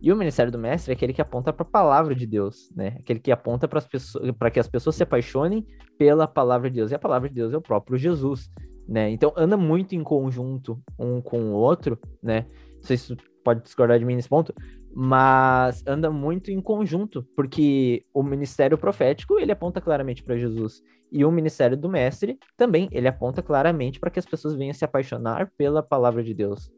E 0.00 0.12
o 0.12 0.16
ministério 0.16 0.52
do 0.52 0.58
mestre 0.58 0.92
é 0.92 0.94
aquele 0.94 1.12
que 1.12 1.20
aponta 1.20 1.52
para 1.52 1.66
a 1.66 1.70
palavra 1.70 2.14
de 2.14 2.26
Deus, 2.26 2.70
né? 2.74 2.96
Aquele 2.98 3.18
que 3.18 3.32
aponta 3.32 3.66
para 3.66 3.80
pessoas, 3.80 4.30
para 4.32 4.50
que 4.50 4.60
as 4.60 4.68
pessoas 4.68 4.96
se 4.96 5.02
apaixonem 5.02 5.66
pela 5.96 6.26
palavra 6.26 6.70
de 6.70 6.76
Deus. 6.76 6.90
E 6.90 6.94
a 6.94 6.98
palavra 6.98 7.28
de 7.28 7.34
Deus 7.34 7.52
é 7.52 7.56
o 7.56 7.62
próprio 7.62 7.98
Jesus, 7.98 8.50
né? 8.88 9.10
Então 9.10 9.32
anda 9.36 9.56
muito 9.56 9.94
em 9.94 10.02
conjunto 10.02 10.80
um 10.98 11.20
com 11.20 11.40
o 11.50 11.54
outro, 11.54 11.98
né? 12.22 12.46
Não 12.76 12.82
sei 12.82 12.96
se 12.96 13.16
pode 13.42 13.62
discordar 13.62 13.98
de 13.98 14.04
mim 14.04 14.14
nesse 14.14 14.28
ponto, 14.28 14.54
mas 14.94 15.82
anda 15.86 16.10
muito 16.10 16.50
em 16.50 16.60
conjunto, 16.60 17.26
porque 17.34 18.04
o 18.12 18.22
ministério 18.22 18.78
profético 18.78 19.38
ele 19.38 19.52
aponta 19.52 19.80
claramente 19.80 20.22
para 20.22 20.36
Jesus 20.36 20.82
e 21.10 21.24
o 21.24 21.32
ministério 21.32 21.76
do 21.76 21.88
mestre 21.88 22.38
também 22.56 22.88
ele 22.92 23.08
aponta 23.08 23.42
claramente 23.42 23.98
para 23.98 24.10
que 24.10 24.18
as 24.18 24.26
pessoas 24.26 24.54
venham 24.54 24.74
se 24.74 24.84
apaixonar 24.84 25.50
pela 25.56 25.82
palavra 25.82 26.22
de 26.22 26.34
Deus. 26.34 26.70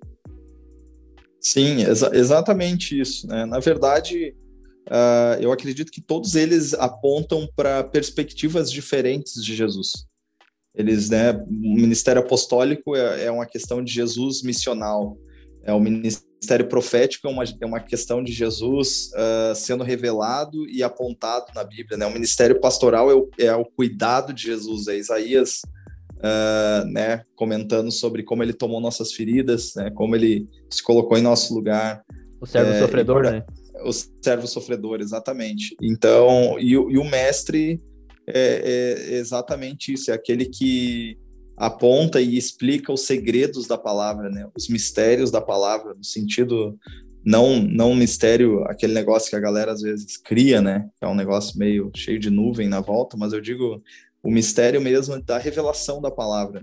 Sim, 1.41 1.83
exa 1.83 2.11
exatamente 2.15 3.01
isso. 3.01 3.27
Né? 3.27 3.47
Na 3.47 3.59
verdade, 3.59 4.35
uh, 4.89 5.41
eu 5.41 5.51
acredito 5.51 5.91
que 5.91 6.01
todos 6.01 6.35
eles 6.35 6.75
apontam 6.75 7.49
para 7.57 7.83
perspectivas 7.83 8.71
diferentes 8.71 9.43
de 9.43 9.55
Jesus. 9.55 10.07
Eles, 10.75 11.11
né, 11.11 11.33
o 11.33 11.75
ministério 11.75 12.23
apostólico 12.23 12.95
é, 12.95 13.25
é 13.25 13.31
uma 13.31 13.47
questão 13.47 13.83
de 13.83 13.93
Jesus 13.93 14.43
missional. 14.43 15.17
É 15.65 15.73
o 15.73 15.81
ministério 15.81 16.69
profético 16.69 17.27
é 17.27 17.31
uma, 17.31 17.45
é 17.45 17.67
uma 17.67 17.81
questão 17.81 18.23
de 18.23 18.33
Jesus 18.33 19.11
uh, 19.13 19.55
sendo 19.55 19.85
revelado 19.85 20.69
e 20.69 20.83
apontado 20.83 21.47
na 21.55 21.65
Bíblia. 21.65 21.99
Né? 21.99 22.07
O 22.07 22.13
ministério 22.13 22.61
pastoral 22.61 23.11
é 23.11 23.15
o, 23.15 23.29
é 23.39 23.55
o 23.55 23.65
cuidado 23.65 24.33
de 24.33 24.45
Jesus. 24.45 24.89
É 24.89 24.97
Isaías 24.97 25.61
uh, 26.21 26.87
né, 26.87 27.25
comentando 27.35 27.91
sobre 27.91 28.23
como 28.23 28.43
ele 28.43 28.53
tomou 28.53 28.81
nossas 28.81 29.13
feridas, 29.13 29.73
né, 29.75 29.91
como 29.91 30.15
ele 30.15 30.47
se 30.71 30.83
colocou 30.83 31.19
em 31.19 31.23
nosso 31.23 31.55
lugar. 31.55 32.03
O 32.41 32.47
servo 32.47 32.73
é, 32.73 32.79
sofredor, 32.79 33.23
né? 33.23 33.45
O 33.85 33.93
servo 33.93 34.47
sofredor, 34.47 35.01
exatamente. 35.01 35.77
Então, 35.83 36.59
e, 36.59 36.71
e 36.73 36.77
o 36.99 37.05
mestre 37.05 37.81
é, 38.27 39.11
é 39.11 39.15
exatamente 39.17 39.93
isso, 39.93 40.11
é 40.11 40.15
aquele 40.15 40.47
que 40.47 41.19
aponta 41.57 42.21
e 42.21 42.39
explica 42.39 42.91
os 42.91 43.03
segredos 43.03 43.67
da 43.67 43.77
palavra, 43.77 44.31
né? 44.31 44.49
Os 44.57 44.69
mistérios 44.69 45.31
da 45.31 45.41
palavra, 45.43 45.95
no 45.95 46.05
sentido 46.05 46.79
não 47.23 47.61
não 47.61 47.95
mistério, 47.95 48.65
aquele 48.65 48.95
negócio 48.95 49.29
que 49.29 49.37
a 49.37 49.41
galera 49.41 49.73
às 49.73 49.83
vezes 49.83 50.17
cria, 50.17 50.63
né? 50.63 50.89
É 51.03 51.07
um 51.07 51.15
negócio 51.15 51.59
meio 51.59 51.91
cheio 51.95 52.19
de 52.19 52.31
nuvem 52.31 52.67
na 52.67 52.81
volta, 52.81 53.15
mas 53.17 53.35
eu 53.35 53.43
digo 53.43 53.83
o 54.23 54.31
mistério 54.31 54.81
mesmo 54.81 55.21
da 55.23 55.39
revelação 55.39 56.01
da 56.01 56.11
palavra. 56.11 56.63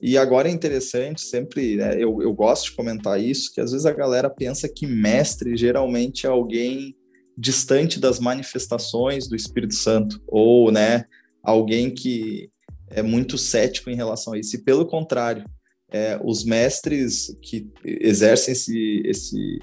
E 0.00 0.18
agora 0.18 0.48
é 0.48 0.52
interessante, 0.52 1.22
sempre 1.22 1.76
né, 1.76 1.94
eu, 1.94 2.20
eu 2.20 2.32
gosto 2.32 2.64
de 2.66 2.76
comentar 2.76 3.20
isso, 3.20 3.52
que 3.52 3.60
às 3.60 3.72
vezes 3.72 3.86
a 3.86 3.92
galera 3.92 4.28
pensa 4.28 4.68
que 4.68 4.86
mestre 4.86 5.56
geralmente 5.56 6.26
é 6.26 6.28
alguém 6.28 6.94
distante 7.36 7.98
das 7.98 8.18
manifestações 8.18 9.28
do 9.28 9.34
Espírito 9.34 9.74
Santo, 9.74 10.22
ou 10.26 10.70
né, 10.70 11.04
alguém 11.42 11.90
que 11.90 12.50
é 12.90 13.02
muito 13.02 13.38
cético 13.38 13.90
em 13.90 13.96
relação 13.96 14.34
a 14.34 14.38
isso. 14.38 14.54
E 14.56 14.62
pelo 14.62 14.86
contrário, 14.86 15.44
é, 15.90 16.20
os 16.22 16.44
mestres 16.44 17.36
que 17.40 17.68
exercem 17.84 18.52
esse, 18.52 19.02
esse, 19.04 19.58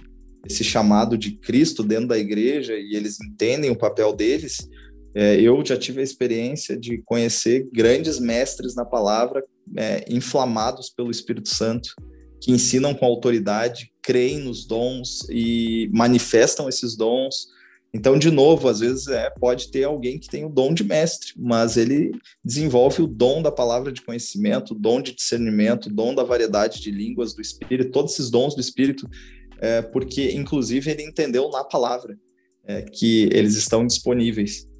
esse 0.46 0.64
chamado 0.64 1.18
de 1.18 1.32
Cristo 1.34 1.84
dentro 1.84 2.08
da 2.08 2.18
igreja 2.18 2.74
e 2.74 2.96
eles 2.96 3.20
entendem 3.22 3.70
o 3.70 3.78
papel 3.78 4.14
deles, 4.14 4.58
é, 5.14 5.40
eu 5.40 5.64
já 5.66 5.78
tive 5.78 6.00
a 6.00 6.04
experiência 6.04 6.78
de 6.78 7.02
conhecer 7.06 7.68
grandes 7.74 8.20
mestres 8.20 8.76
na 8.76 8.86
palavra, 8.86 9.44
é, 9.78 10.06
inflamados 10.10 10.90
pelo 10.90 11.12
Espírito 11.12 11.50
Santo, 11.50 11.94
que 12.42 12.52
ensinam 12.52 12.94
com 12.94 13.06
autoridade, 13.06 13.92
creem 14.02 14.40
nos 14.40 14.66
dons 14.66 15.28
e 15.30 15.90
manifestam 15.94 16.68
esses 16.68 16.96
dons. 16.96 17.48
Então, 17.94 18.18
de 18.18 18.32
novo, 18.32 18.70
às 18.70 18.80
vezes 18.80 19.08
é, 19.08 19.30
pode 19.30 19.70
ter 19.70 19.84
alguém 19.84 20.18
que 20.18 20.30
tem 20.30 20.46
o 20.46 20.50
dom 20.50 20.74
de 20.74 20.84
mestre, 20.84 21.34
mas 21.38 21.76
ele 21.76 22.12
desenvolve 22.44 23.02
o 23.02 23.08
dom 23.08 23.42
da 23.42 23.52
palavra 23.52 23.92
de 23.92 24.02
conhecimento, 24.02 24.74
o 24.74 24.80
dom 24.80 25.02
de 25.02 25.14
discernimento, 25.14 25.88
o 25.88 25.94
dom 25.94 26.16
da 26.16 26.24
variedade 26.24 26.82
de 26.82 26.90
línguas 26.90 27.34
do 27.34 27.42
Espírito, 27.42 27.92
todos 27.92 28.14
esses 28.14 28.30
dons 28.30 28.56
do 28.56 28.62
Espírito, 28.62 29.08
é, 29.60 29.82
porque, 29.82 30.32
inclusive, 30.32 30.90
ele 30.90 31.04
entendeu 31.04 31.50
na 31.50 31.64
palavra 31.64 32.18
é, 32.66 32.82
que 32.82 33.30
eles 33.32 33.56
estão 33.56 33.86
disponíveis. 33.86 34.71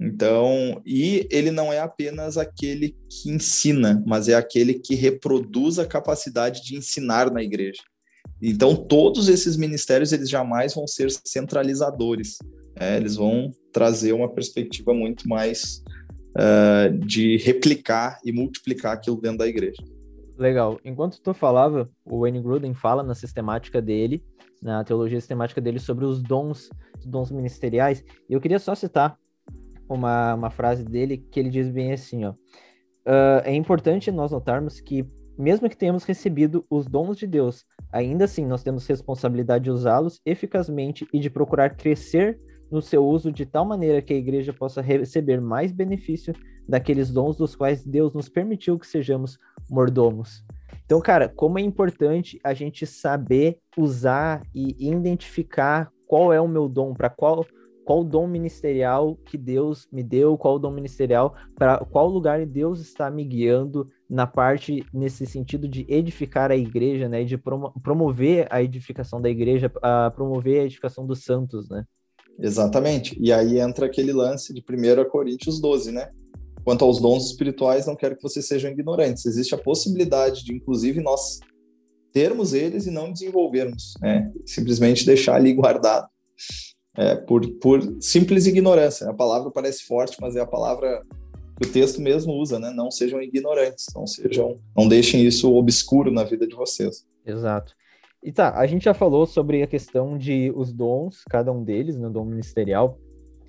Então, 0.00 0.80
e 0.86 1.26
ele 1.30 1.50
não 1.50 1.72
é 1.72 1.80
apenas 1.80 2.38
aquele 2.38 2.96
que 3.10 3.30
ensina, 3.30 4.02
mas 4.06 4.28
é 4.28 4.34
aquele 4.34 4.74
que 4.74 4.94
reproduz 4.94 5.78
a 5.78 5.86
capacidade 5.86 6.62
de 6.62 6.76
ensinar 6.76 7.32
na 7.32 7.42
igreja. 7.42 7.82
Então, 8.40 8.76
todos 8.76 9.28
esses 9.28 9.56
ministérios, 9.56 10.12
eles 10.12 10.30
jamais 10.30 10.74
vão 10.74 10.86
ser 10.86 11.10
centralizadores. 11.10 12.38
É, 12.76 12.96
eles 12.96 13.16
vão 13.16 13.50
trazer 13.72 14.12
uma 14.12 14.32
perspectiva 14.32 14.94
muito 14.94 15.28
mais 15.28 15.82
uh, 16.36 16.96
de 17.04 17.36
replicar 17.38 18.20
e 18.24 18.30
multiplicar 18.30 18.92
aquilo 18.92 19.20
dentro 19.20 19.38
da 19.38 19.48
igreja. 19.48 19.82
Legal. 20.36 20.78
Enquanto 20.84 21.20
tu 21.20 21.34
falava, 21.34 21.90
o 22.04 22.20
Wayne 22.20 22.40
Gruden 22.40 22.72
fala 22.72 23.02
na 23.02 23.16
sistemática 23.16 23.82
dele, 23.82 24.22
na 24.62 24.84
teologia 24.84 25.18
sistemática 25.18 25.60
dele, 25.60 25.80
sobre 25.80 26.04
os 26.04 26.22
dons, 26.22 26.70
dons 27.04 27.32
ministeriais. 27.32 28.04
E 28.30 28.32
eu 28.32 28.40
queria 28.40 28.60
só 28.60 28.76
citar 28.76 29.18
uma, 29.88 30.34
uma 30.34 30.50
frase 30.50 30.84
dele 30.84 31.16
que 31.16 31.40
ele 31.40 31.50
diz 31.50 31.70
bem 31.70 31.92
assim, 31.92 32.24
ó. 32.24 32.30
Uh, 32.30 33.40
é 33.44 33.54
importante 33.54 34.10
nós 34.10 34.32
notarmos 34.32 34.80
que, 34.80 35.08
mesmo 35.38 35.68
que 35.68 35.76
tenhamos 35.76 36.04
recebido 36.04 36.66
os 36.68 36.86
dons 36.86 37.16
de 37.16 37.26
Deus, 37.26 37.64
ainda 37.90 38.26
assim 38.26 38.44
nós 38.44 38.62
temos 38.62 38.86
responsabilidade 38.86 39.64
de 39.64 39.70
usá-los 39.70 40.20
eficazmente 40.26 41.08
e 41.12 41.18
de 41.18 41.30
procurar 41.30 41.74
crescer 41.76 42.38
no 42.70 42.82
seu 42.82 43.06
uso 43.06 43.32
de 43.32 43.46
tal 43.46 43.64
maneira 43.64 44.02
que 44.02 44.12
a 44.12 44.16
igreja 44.16 44.52
possa 44.52 44.82
receber 44.82 45.40
mais 45.40 45.72
benefício 45.72 46.34
daqueles 46.68 47.10
dons 47.10 47.36
dos 47.36 47.56
quais 47.56 47.82
Deus 47.82 48.12
nos 48.12 48.28
permitiu 48.28 48.78
que 48.78 48.86
sejamos 48.86 49.38
mordomos. 49.70 50.44
Então, 50.84 51.00
cara, 51.00 51.28
como 51.28 51.58
é 51.58 51.62
importante 51.62 52.38
a 52.44 52.52
gente 52.52 52.86
saber 52.86 53.58
usar 53.76 54.42
e 54.54 54.86
identificar 54.86 55.90
qual 56.06 56.32
é 56.32 56.40
o 56.40 56.48
meu 56.48 56.68
dom, 56.68 56.94
para 56.94 57.10
qual 57.10 57.46
qual 57.88 58.04
dom 58.04 58.26
ministerial 58.26 59.16
que 59.24 59.38
Deus 59.38 59.88
me 59.90 60.02
deu, 60.02 60.36
qual 60.36 60.58
dom 60.58 60.70
ministerial, 60.70 61.34
para 61.56 61.78
qual 61.78 62.06
lugar 62.06 62.44
Deus 62.44 62.80
está 62.80 63.10
me 63.10 63.24
guiando 63.24 63.88
na 64.10 64.26
parte 64.26 64.84
nesse 64.92 65.24
sentido 65.24 65.66
de 65.66 65.86
edificar 65.88 66.50
a 66.50 66.56
igreja, 66.56 67.08
né, 67.08 67.24
de 67.24 67.38
promover 67.82 68.46
a 68.50 68.62
edificação 68.62 69.22
da 69.22 69.30
igreja, 69.30 69.72
a 69.80 70.10
promover 70.10 70.60
a 70.60 70.64
edificação 70.66 71.06
dos 71.06 71.24
santos, 71.24 71.70
né? 71.70 71.82
Exatamente. 72.38 73.16
E 73.18 73.32
aí 73.32 73.58
entra 73.58 73.86
aquele 73.86 74.12
lance 74.12 74.52
de 74.52 74.60
1 74.60 75.08
Coríntios 75.08 75.58
12, 75.58 75.90
né? 75.90 76.10
Quanto 76.62 76.84
aos 76.84 77.00
dons 77.00 77.24
espirituais, 77.30 77.86
não 77.86 77.96
quero 77.96 78.16
que 78.16 78.22
vocês 78.22 78.46
sejam 78.46 78.70
ignorantes. 78.70 79.24
Existe 79.24 79.54
a 79.54 79.58
possibilidade 79.58 80.44
de, 80.44 80.52
inclusive, 80.52 81.00
nós 81.00 81.40
termos 82.12 82.52
eles 82.52 82.86
e 82.86 82.90
não 82.90 83.10
desenvolvermos, 83.10 83.94
né? 83.98 84.30
Simplesmente 84.44 85.06
deixar 85.06 85.36
ali 85.36 85.54
guardado 85.54 86.06
é, 86.98 87.14
por, 87.14 87.48
por 87.60 87.80
simples 88.00 88.46
ignorância. 88.48 89.08
A 89.08 89.14
palavra 89.14 89.52
parece 89.52 89.84
forte, 89.84 90.18
mas 90.20 90.34
é 90.34 90.40
a 90.40 90.46
palavra 90.46 91.00
que 91.56 91.68
o 91.68 91.72
texto 91.72 92.02
mesmo 92.02 92.32
usa, 92.32 92.58
né? 92.58 92.72
Não 92.74 92.90
sejam 92.90 93.22
ignorantes, 93.22 93.86
não 93.94 94.04
sejam, 94.04 94.58
não 94.76 94.88
deixem 94.88 95.24
isso 95.24 95.54
obscuro 95.54 96.10
na 96.10 96.24
vida 96.24 96.44
de 96.44 96.56
vocês. 96.56 97.06
Exato. 97.24 97.72
E 98.20 98.32
tá, 98.32 98.58
a 98.58 98.66
gente 98.66 98.84
já 98.84 98.94
falou 98.94 99.26
sobre 99.26 99.62
a 99.62 99.66
questão 99.68 100.18
de 100.18 100.52
os 100.56 100.72
dons, 100.72 101.22
cada 101.30 101.52
um 101.52 101.62
deles, 101.62 101.96
no 101.96 102.08
né, 102.08 102.12
dom 102.12 102.24
ministerial, 102.24 102.98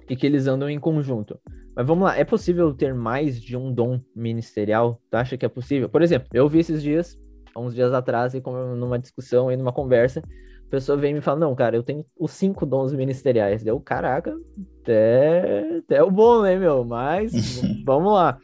e 0.08 0.16
que 0.16 0.28
eles 0.28 0.46
andam 0.46 0.70
em 0.70 0.80
conjunto. 0.80 1.40
Mas 1.76 1.88
vamos 1.88 2.04
lá, 2.04 2.16
é 2.16 2.24
possível 2.24 2.72
ter 2.72 2.94
mais 2.94 3.42
de 3.42 3.58
um 3.58 3.74
dom 3.74 4.00
ministerial? 4.16 5.02
Tu 5.10 5.16
acha 5.16 5.38
que 5.38 5.46
é 5.46 5.50
possível? 5.50 5.90
Por 5.90 6.04
exemplo, 6.04 6.28
eu 6.34 6.48
vi 6.48 6.60
esses 6.60 6.84
dias, 6.84 7.20
uns 7.58 7.74
dias 7.74 7.94
atrás, 7.94 8.34
numa 8.78 9.00
discussão 9.00 9.52
e 9.52 9.58
numa 9.58 9.74
conversa, 9.74 10.22
a 10.70 10.72
pessoa 10.72 10.96
vem 10.96 11.12
e 11.12 11.14
me 11.16 11.22
fala, 11.22 11.40
não, 11.40 11.56
cara, 11.56 11.76
eu 11.76 11.82
tenho 11.82 12.06
os 12.18 12.30
cinco 12.30 12.64
dons 12.64 12.94
ministeriais. 12.94 13.64
Deu, 13.64 13.80
caraca, 13.80 14.38
até, 14.84 15.80
até 15.80 16.04
o 16.04 16.12
bom, 16.12 16.44
né, 16.44 16.56
meu? 16.58 16.86
Mas 16.86 17.32
vamos 17.84 18.14
lá. 18.14 18.38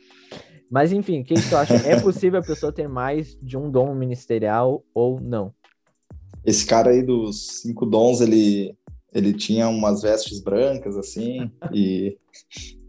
Mas 0.70 0.92
enfim, 0.92 1.22
o 1.22 1.24
que, 1.24 1.36
que 1.36 1.50
tu 1.50 1.56
acha? 1.56 1.76
É 1.76 2.02
possível 2.02 2.40
a 2.40 2.44
pessoa 2.44 2.72
ter 2.72 2.90
mais 2.90 3.38
de 3.40 3.56
um 3.56 3.70
dom 3.70 3.94
ministerial 3.94 4.84
ou 4.92 5.20
não? 5.22 5.54
Esse 6.44 6.66
cara 6.66 6.90
aí 6.90 7.04
dos 7.04 7.62
cinco 7.62 7.86
dons, 7.86 8.22
ele, 8.22 8.76
ele 9.14 9.32
tinha 9.32 9.70
umas 9.70 10.02
vestes 10.02 10.42
brancas, 10.42 10.98
assim, 10.98 11.52
e 11.72 12.18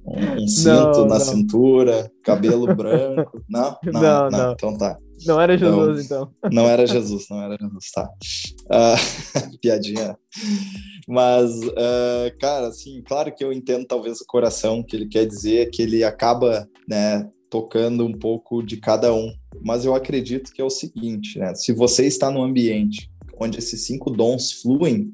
um, 0.02 0.44
um 0.44 0.48
cinto 0.48 0.70
não, 0.70 1.06
na 1.08 1.18
não. 1.18 1.20
cintura, 1.20 2.10
cabelo 2.22 2.74
branco. 2.74 3.44
Não? 3.46 3.76
Não, 3.84 4.00
não, 4.00 4.30
não. 4.30 4.52
Então 4.52 4.78
tá. 4.78 4.98
Não 5.24 5.40
era 5.40 5.56
Jesus, 5.56 6.04
então. 6.04 6.32
então. 6.38 6.50
Não 6.50 6.68
era 6.68 6.86
Jesus, 6.86 7.26
não 7.30 7.42
era 7.42 7.56
Jesus, 7.60 7.90
tá. 7.90 8.08
Uh, 8.66 9.58
piadinha. 9.60 10.18
Mas, 11.08 11.52
uh, 11.62 12.38
cara, 12.40 12.68
assim, 12.68 13.02
claro 13.02 13.34
que 13.34 13.44
eu 13.44 13.52
entendo 13.52 13.86
talvez 13.86 14.20
o 14.20 14.26
coração 14.26 14.82
que 14.82 14.96
ele 14.96 15.08
quer 15.08 15.26
dizer, 15.26 15.70
que 15.70 15.82
ele 15.82 16.04
acaba, 16.04 16.68
né, 16.88 17.28
tocando 17.48 18.04
um 18.04 18.12
pouco 18.12 18.62
de 18.62 18.76
cada 18.76 19.14
um. 19.14 19.32
Mas 19.64 19.84
eu 19.84 19.94
acredito 19.94 20.52
que 20.52 20.60
é 20.60 20.64
o 20.64 20.70
seguinte, 20.70 21.38
né? 21.38 21.54
Se 21.54 21.72
você 21.72 22.06
está 22.06 22.30
num 22.30 22.42
ambiente 22.42 23.10
onde 23.38 23.58
esses 23.58 23.86
cinco 23.86 24.10
dons 24.10 24.52
fluem, 24.52 25.12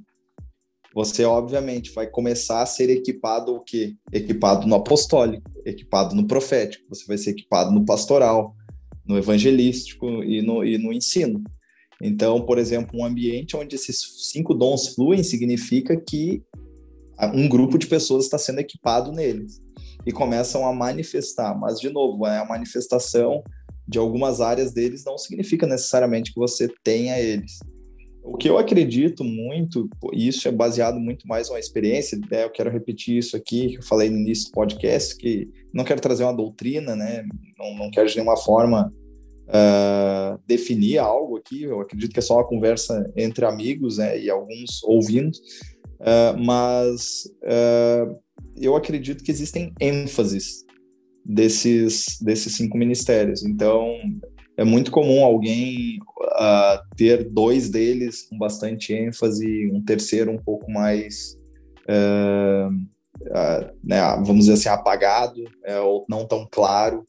você 0.94 1.24
obviamente 1.24 1.92
vai 1.92 2.07
começar 2.07 2.62
a 2.62 2.66
ser 2.66 2.90
equipado 2.90 3.55
o 3.55 3.61
quê? 3.61 3.96
Equipado 4.12 4.66
no 4.66 4.74
apostólico, 4.74 5.50
equipado 5.64 6.14
no 6.14 6.26
profético, 6.26 6.84
você 6.88 7.05
vai 7.07 7.16
ser 7.16 7.30
equipado 7.30 7.70
no 7.70 7.84
pastoral, 7.84 8.55
no 9.07 9.18
evangelístico 9.18 10.22
e 10.22 10.42
no, 10.42 10.64
e 10.64 10.78
no 10.78 10.92
ensino. 10.92 11.42
Então, 12.00 12.44
por 12.44 12.59
exemplo, 12.59 12.98
um 12.98 13.05
ambiente 13.05 13.57
onde 13.57 13.76
esses 13.76 14.30
cinco 14.30 14.55
dons 14.55 14.88
fluem 14.94 15.22
significa 15.22 15.96
que 15.96 16.42
um 17.34 17.48
grupo 17.48 17.78
de 17.78 17.86
pessoas 17.86 18.24
está 18.24 18.38
sendo 18.38 18.59
equipado 18.59 19.12
neles 19.12 19.62
e 20.05 20.11
começam 20.11 20.66
a 20.66 20.72
manifestar. 20.72 21.57
Mas, 21.57 21.78
de 21.78 21.90
novo, 21.90 22.26
é 22.26 22.38
a 22.38 22.44
manifestação 22.44 23.42
de 23.86 23.98
algumas 23.98 24.40
áreas 24.40 24.72
deles 24.72 25.05
não 25.05 25.18
significa 25.18 25.66
necessariamente 25.66 26.32
que 26.32 26.40
você 26.40 26.68
tenha 26.82 27.20
eles. 27.20 27.59
O 28.24 28.36
que 28.36 28.48
eu 28.48 28.56
acredito 28.56 29.24
muito, 29.24 29.88
e 30.12 30.28
isso 30.28 30.46
é 30.46 30.52
baseado 30.52 30.98
muito 31.00 31.26
mais 31.26 31.50
uma 31.50 31.58
experiência, 31.58 32.18
né? 32.30 32.44
eu 32.44 32.50
quero 32.50 32.70
repetir 32.70 33.18
isso 33.18 33.36
aqui, 33.36 33.70
que 33.70 33.78
eu 33.78 33.82
falei 33.82 34.08
no 34.08 34.16
início 34.16 34.46
do 34.46 34.52
podcast, 34.52 35.16
que 35.16 35.48
não 35.74 35.82
quero 35.82 36.00
trazer 36.00 36.22
uma 36.22 36.32
doutrina, 36.32 36.94
né? 36.94 37.24
não, 37.58 37.74
não 37.74 37.90
quero 37.90 38.08
de 38.08 38.14
nenhuma 38.14 38.36
forma 38.36 38.92
uh, 39.48 40.40
definir 40.46 40.98
algo 40.98 41.36
aqui, 41.36 41.64
eu 41.64 41.80
acredito 41.80 42.12
que 42.12 42.20
é 42.20 42.22
só 42.22 42.36
uma 42.36 42.46
conversa 42.46 43.10
entre 43.16 43.44
amigos 43.44 43.98
né? 43.98 44.16
e 44.16 44.30
alguns 44.30 44.84
ouvindo, 44.84 45.36
uh, 46.00 46.38
mas 46.38 47.24
uh, 47.42 48.16
eu 48.56 48.76
acredito 48.76 49.24
que 49.24 49.32
existem 49.32 49.72
ênfases 49.80 50.64
desses, 51.24 52.18
desses 52.20 52.54
cinco 52.54 52.78
ministérios, 52.78 53.44
então 53.44 53.96
é 54.56 54.64
muito 54.64 54.92
comum 54.92 55.24
alguém 55.24 55.98
uh, 56.22 56.96
ter 56.96 57.28
dois 57.28 57.68
deles 57.68 58.22
com 58.22 58.38
bastante 58.38 58.92
ênfase, 58.92 59.70
um 59.72 59.82
terceiro 59.82 60.30
um 60.30 60.38
pouco 60.38 60.70
mais, 60.70 61.38
uh, 61.88 62.72
uh, 62.72 63.76
né, 63.82 64.00
vamos 64.24 64.46
dizer 64.46 64.54
assim, 64.54 64.68
apagado, 64.68 65.42
é, 65.64 65.78
ou 65.80 66.06
não 66.08 66.26
tão 66.26 66.46
claro, 66.50 67.06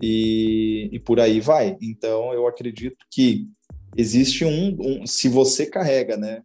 e, 0.00 0.88
e, 0.92 0.98
por 0.98 1.20
aí 1.20 1.40
vai. 1.40 1.76
Então, 1.80 2.32
eu 2.32 2.46
acredito 2.46 2.98
que 3.10 3.48
existe 3.96 4.44
um, 4.44 4.76
um 4.78 5.06
se 5.06 5.28
você 5.28 5.66
carrega, 5.66 6.16
né, 6.16 6.42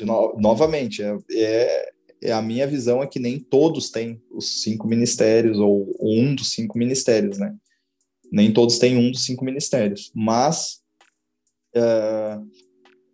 no, 0.00 0.34
novamente, 0.38 1.02
é, 1.02 1.16
é, 1.32 1.90
é, 2.22 2.32
a 2.32 2.42
minha 2.42 2.66
visão 2.66 3.02
é 3.02 3.06
que 3.06 3.18
nem 3.18 3.38
todos 3.38 3.90
têm 3.90 4.20
os 4.30 4.62
cinco 4.62 4.88
ministérios, 4.88 5.58
ou, 5.58 5.94
ou 5.98 6.18
um 6.18 6.34
dos 6.34 6.52
cinco 6.52 6.78
ministérios, 6.78 7.38
né, 7.38 7.54
nem 8.32 8.52
todos 8.52 8.78
têm 8.78 8.96
um 8.96 9.10
dos 9.10 9.24
cinco 9.24 9.44
ministérios, 9.44 10.10
mas 10.14 10.80
uh, 11.76 12.46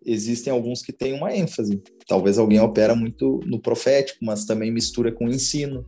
existem 0.05 0.51
alguns 0.51 0.81
que 0.81 0.93
têm 0.93 1.13
uma 1.13 1.35
ênfase. 1.35 1.81
Talvez 2.07 2.37
alguém 2.37 2.59
opera 2.59 2.95
muito 2.95 3.39
no 3.45 3.59
profético, 3.59 4.23
mas 4.23 4.45
também 4.45 4.71
mistura 4.71 5.11
com 5.11 5.25
o 5.25 5.31
ensino. 5.31 5.85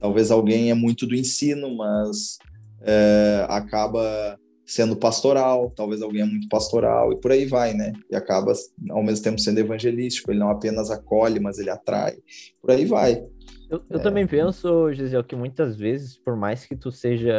Talvez 0.00 0.30
alguém 0.30 0.70
é 0.70 0.74
muito 0.74 1.06
do 1.06 1.14
ensino, 1.14 1.76
mas 1.76 2.38
uh, 2.80 3.44
acaba 3.48 4.38
sendo 4.64 4.96
pastoral. 4.96 5.72
Talvez 5.74 6.02
alguém 6.02 6.22
é 6.22 6.26
muito 6.26 6.48
pastoral 6.48 7.12
e 7.12 7.20
por 7.20 7.32
aí 7.32 7.46
vai, 7.46 7.74
né? 7.74 7.92
E 8.10 8.14
acaba 8.14 8.52
ao 8.90 9.02
mesmo 9.02 9.24
tempo 9.24 9.40
sendo 9.40 9.58
evangelístico. 9.58 10.30
Ele 10.30 10.40
não 10.40 10.50
apenas 10.50 10.90
acolhe, 10.90 11.40
mas 11.40 11.58
ele 11.58 11.70
atrai. 11.70 12.18
Por 12.60 12.70
aí 12.70 12.84
vai. 12.84 13.24
Eu, 13.70 13.82
eu 13.90 13.98
é. 13.98 14.02
também 14.02 14.26
penso, 14.26 14.92
Gisele, 14.92 15.24
que 15.24 15.36
muitas 15.36 15.76
vezes, 15.76 16.16
por 16.16 16.36
mais 16.36 16.64
que 16.64 16.76
tu 16.76 16.90
seja 16.90 17.34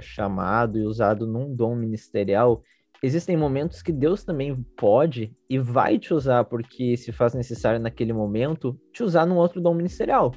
chamado 0.00 0.78
e 0.78 0.84
usado 0.84 1.26
num 1.26 1.54
dom 1.54 1.74
ministerial, 1.74 2.62
existem 3.02 3.36
momentos 3.36 3.82
que 3.82 3.92
Deus 3.92 4.24
também 4.24 4.64
pode 4.76 5.34
e 5.48 5.58
vai 5.58 5.98
te 5.98 6.14
usar, 6.14 6.44
porque 6.44 6.96
se 6.96 7.12
faz 7.12 7.34
necessário 7.34 7.80
naquele 7.80 8.12
momento, 8.12 8.78
te 8.92 9.02
usar 9.02 9.26
num 9.26 9.36
outro 9.36 9.60
dom 9.60 9.74
ministerial. 9.74 10.32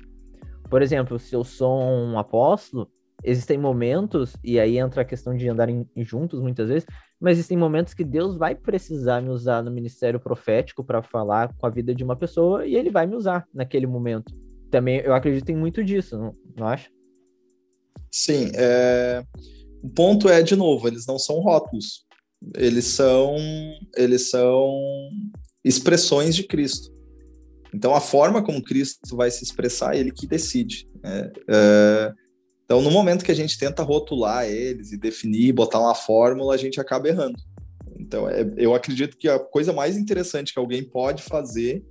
Por 0.69 0.81
exemplo, 0.81 1.17
se 1.17 1.35
eu 1.35 1.43
sou 1.43 1.81
um 1.81 2.17
apóstolo, 2.19 2.89
existem 3.23 3.57
momentos, 3.57 4.33
e 4.43 4.59
aí 4.59 4.77
entra 4.77 5.01
a 5.01 5.05
questão 5.05 5.35
de 5.35 5.47
andarem 5.47 5.89
juntos 5.97 6.41
muitas 6.41 6.69
vezes, 6.69 6.87
mas 7.19 7.37
existem 7.37 7.57
momentos 7.57 7.93
que 7.93 8.03
Deus 8.03 8.37
vai 8.37 8.55
precisar 8.55 9.21
me 9.21 9.29
usar 9.29 9.61
no 9.63 9.71
ministério 9.71 10.19
profético 10.19 10.83
para 10.83 11.01
falar 11.01 11.53
com 11.55 11.65
a 11.65 11.69
vida 11.69 11.93
de 11.93 12.03
uma 12.03 12.15
pessoa 12.15 12.65
e 12.65 12.75
ele 12.75 12.89
vai 12.89 13.05
me 13.05 13.15
usar 13.15 13.45
naquele 13.53 13.87
momento. 13.87 14.33
Também 14.71 14.99
eu 14.99 15.13
acredito 15.13 15.49
em 15.49 15.55
muito 15.55 15.83
disso, 15.83 16.17
não, 16.17 16.35
não 16.55 16.67
acha? 16.67 16.89
Sim, 18.11 18.51
é... 18.55 19.23
o 19.83 19.89
ponto 19.89 20.29
é, 20.29 20.41
de 20.41 20.55
novo, 20.55 20.87
eles 20.87 21.05
não 21.05 21.19
são 21.19 21.39
rótulos, 21.39 22.05
eles 22.55 22.85
são, 22.85 23.35
eles 23.95 24.29
são 24.29 24.71
expressões 25.63 26.35
de 26.35 26.43
Cristo. 26.43 26.93
Então, 27.73 27.93
a 27.93 28.01
forma 28.01 28.43
como 28.43 28.63
Cristo 28.63 29.15
vai 29.15 29.29
se 29.29 29.43
expressar, 29.43 29.95
ele 29.95 30.11
que 30.11 30.25
decide. 30.25 30.87
Né? 31.03 31.31
É, 31.47 32.13
então, 32.63 32.81
no 32.81 32.91
momento 32.91 33.23
que 33.23 33.31
a 33.31 33.35
gente 33.35 33.57
tenta 33.57 33.83
rotular 33.83 34.45
eles 34.45 34.91
e 34.91 34.97
definir, 34.97 35.53
botar 35.53 35.79
uma 35.79 35.95
fórmula, 35.95 36.53
a 36.53 36.57
gente 36.57 36.79
acaba 36.79 37.07
errando. 37.07 37.37
Então, 37.99 38.27
é, 38.27 38.49
eu 38.57 38.73
acredito 38.73 39.17
que 39.17 39.27
a 39.27 39.37
coisa 39.37 39.71
mais 39.71 39.97
interessante 39.97 40.53
que 40.53 40.59
alguém 40.59 40.83
pode 40.83 41.21
fazer 41.21 41.83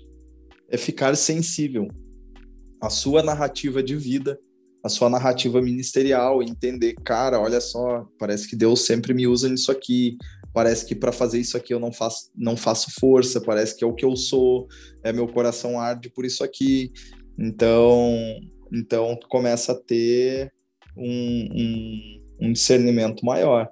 é 0.68 0.76
ficar 0.76 1.16
sensível 1.16 1.86
à 2.80 2.90
sua 2.90 3.22
narrativa 3.22 3.82
de 3.82 3.96
vida, 3.96 4.38
à 4.88 4.90
sua 4.90 5.08
narrativa 5.08 5.60
ministerial, 5.60 6.42
entender, 6.42 6.94
cara, 7.04 7.38
olha 7.38 7.60
só, 7.60 8.06
parece 8.18 8.48
que 8.48 8.56
Deus 8.56 8.84
sempre 8.84 9.14
me 9.14 9.26
usa 9.26 9.48
nisso 9.48 9.70
aqui, 9.70 10.16
parece 10.52 10.84
que 10.86 10.94
para 10.94 11.12
fazer 11.12 11.38
isso 11.38 11.56
aqui 11.56 11.72
eu 11.72 11.78
não 11.78 11.92
faço, 11.92 12.30
não 12.34 12.56
faço 12.56 12.90
força, 12.98 13.40
parece 13.40 13.76
que 13.76 13.84
é 13.84 13.86
o 13.86 13.94
que 13.94 14.04
eu 14.04 14.16
sou, 14.16 14.66
é 15.04 15.12
meu 15.12 15.28
coração 15.28 15.78
arde 15.78 16.10
por 16.10 16.24
isso 16.24 16.42
aqui. 16.42 16.90
Então, 17.38 18.40
então 18.72 19.18
começa 19.28 19.72
a 19.72 19.74
ter 19.74 20.52
um, 20.96 21.48
um, 21.52 22.48
um 22.48 22.52
discernimento 22.52 23.24
maior 23.24 23.68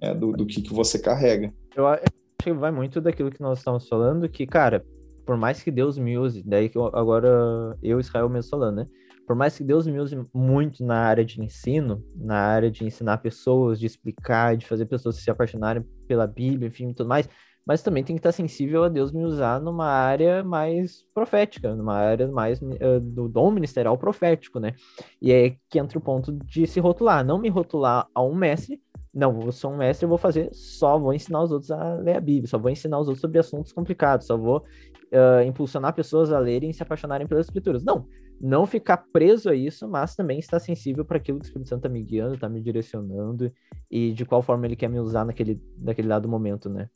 é, 0.00 0.14
do, 0.14 0.32
do 0.32 0.46
que, 0.46 0.62
que 0.62 0.72
você 0.72 0.98
carrega. 0.98 1.52
Eu 1.76 1.86
acho 1.86 2.02
que 2.42 2.52
vai 2.52 2.72
muito 2.72 3.00
daquilo 3.00 3.30
que 3.30 3.40
nós 3.40 3.58
estamos 3.58 3.86
falando, 3.88 4.28
que, 4.28 4.46
cara, 4.46 4.84
por 5.26 5.36
mais 5.36 5.62
que 5.62 5.70
Deus 5.70 5.98
me 5.98 6.18
use, 6.18 6.42
daí 6.42 6.68
que 6.68 6.76
eu, 6.76 6.86
agora 6.96 7.76
eu, 7.82 8.00
Israel, 8.00 8.28
mesmo 8.28 8.50
falando, 8.50 8.76
né? 8.76 8.86
Por 9.26 9.34
mais 9.34 9.56
que 9.56 9.64
Deus 9.64 9.86
me 9.86 9.98
use 9.98 10.16
muito 10.32 10.84
na 10.84 10.96
área 10.96 11.24
de 11.24 11.40
ensino, 11.42 12.04
na 12.14 12.36
área 12.36 12.70
de 12.70 12.84
ensinar 12.84 13.18
pessoas, 13.18 13.78
de 13.78 13.86
explicar, 13.86 14.56
de 14.56 14.66
fazer 14.66 14.86
pessoas 14.86 15.16
se 15.16 15.30
apaixonarem 15.30 15.84
pela 16.06 16.26
Bíblia, 16.26 16.68
enfim, 16.68 16.92
tudo 16.92 17.08
mais, 17.08 17.28
mas 17.66 17.82
também 17.82 18.04
tem 18.04 18.14
que 18.14 18.20
estar 18.20 18.32
sensível 18.32 18.84
a 18.84 18.88
Deus 18.88 19.10
me 19.10 19.24
usar 19.24 19.60
numa 19.60 19.86
área 19.86 20.44
mais 20.44 21.02
profética, 21.14 21.74
numa 21.74 21.94
área 21.94 22.28
mais 22.28 22.60
uh, 22.60 23.00
do 23.00 23.28
dom 23.28 23.50
ministerial 23.50 23.96
profético, 23.96 24.60
né? 24.60 24.74
E 25.20 25.32
é 25.32 25.56
que 25.70 25.78
entra 25.78 25.98
o 25.98 26.02
ponto 26.02 26.32
de 26.32 26.66
se 26.66 26.78
rotular, 26.78 27.24
não 27.24 27.38
me 27.38 27.48
rotular 27.48 28.06
a 28.14 28.22
um 28.22 28.34
mestre, 28.34 28.80
não, 29.14 29.40
eu 29.42 29.52
sou 29.52 29.72
um 29.72 29.76
mestre, 29.76 30.04
eu 30.04 30.08
vou 30.08 30.18
fazer, 30.18 30.50
só 30.52 30.98
vou 30.98 31.14
ensinar 31.14 31.42
os 31.42 31.52
outros 31.52 31.70
a 31.70 31.94
ler 31.94 32.16
a 32.16 32.20
Bíblia, 32.20 32.48
só 32.48 32.58
vou 32.58 32.70
ensinar 32.70 32.98
os 32.98 33.06
outros 33.06 33.20
sobre 33.20 33.38
assuntos 33.38 33.72
complicados, 33.72 34.26
só 34.26 34.36
vou 34.36 34.58
uh, 34.58 35.42
impulsionar 35.46 35.94
pessoas 35.94 36.32
a 36.32 36.38
lerem 36.38 36.70
e 36.70 36.74
se 36.74 36.82
apaixonarem 36.82 37.26
pelas 37.26 37.46
escrituras. 37.46 37.84
Não, 37.84 38.06
não 38.40 38.66
ficar 38.66 38.98
preso 39.12 39.48
a 39.48 39.54
isso, 39.54 39.88
mas 39.88 40.14
também 40.14 40.38
estar 40.38 40.60
sensível 40.60 41.04
para 41.04 41.16
aquilo 41.16 41.38
que 41.38 41.44
o 41.44 41.48
Espírito 41.48 41.68
Santo 41.68 41.80
está 41.80 41.88
me 41.88 42.02
guiando, 42.02 42.34
está 42.34 42.48
me 42.48 42.60
direcionando 42.60 43.52
e 43.90 44.12
de 44.12 44.24
qual 44.24 44.42
forma 44.42 44.66
ele 44.66 44.76
quer 44.76 44.88
me 44.88 44.98
usar 44.98 45.24
naquele, 45.24 45.60
naquele 45.78 46.08
dado 46.08 46.28
momento, 46.28 46.68
né? 46.68 46.88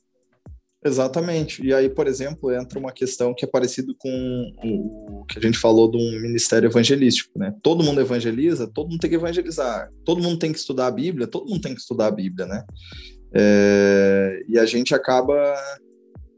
Exatamente. 0.83 1.61
E 1.65 1.73
aí, 1.73 1.89
por 1.89 2.07
exemplo, 2.07 2.51
entra 2.53 2.79
uma 2.79 2.93
questão 2.93 3.33
que 3.33 3.43
é 3.43 3.47
parecido 3.47 3.93
com 3.97 4.53
o 4.63 5.25
que 5.25 5.37
a 5.37 5.41
gente 5.41 5.57
falou 5.57 5.91
de 5.91 5.97
um 5.97 6.21
ministério 6.21 6.69
evangelístico, 6.69 7.37
né? 7.37 7.53
Todo 7.61 7.83
mundo 7.83 7.99
evangeliza, 7.99 8.65
todo 8.65 8.89
mundo 8.89 8.99
tem 8.99 9.09
que 9.09 9.17
evangelizar, 9.17 9.91
todo 10.05 10.21
mundo 10.21 10.39
tem 10.39 10.53
que 10.53 10.59
estudar 10.59 10.87
a 10.87 10.91
Bíblia, 10.91 11.27
todo 11.27 11.49
mundo 11.49 11.61
tem 11.61 11.73
que 11.73 11.81
estudar 11.81 12.07
a 12.07 12.11
Bíblia, 12.11 12.45
né? 12.45 12.63
É, 13.33 14.41
e 14.47 14.57
a 14.57 14.65
gente 14.65 14.95
acaba, 14.95 15.35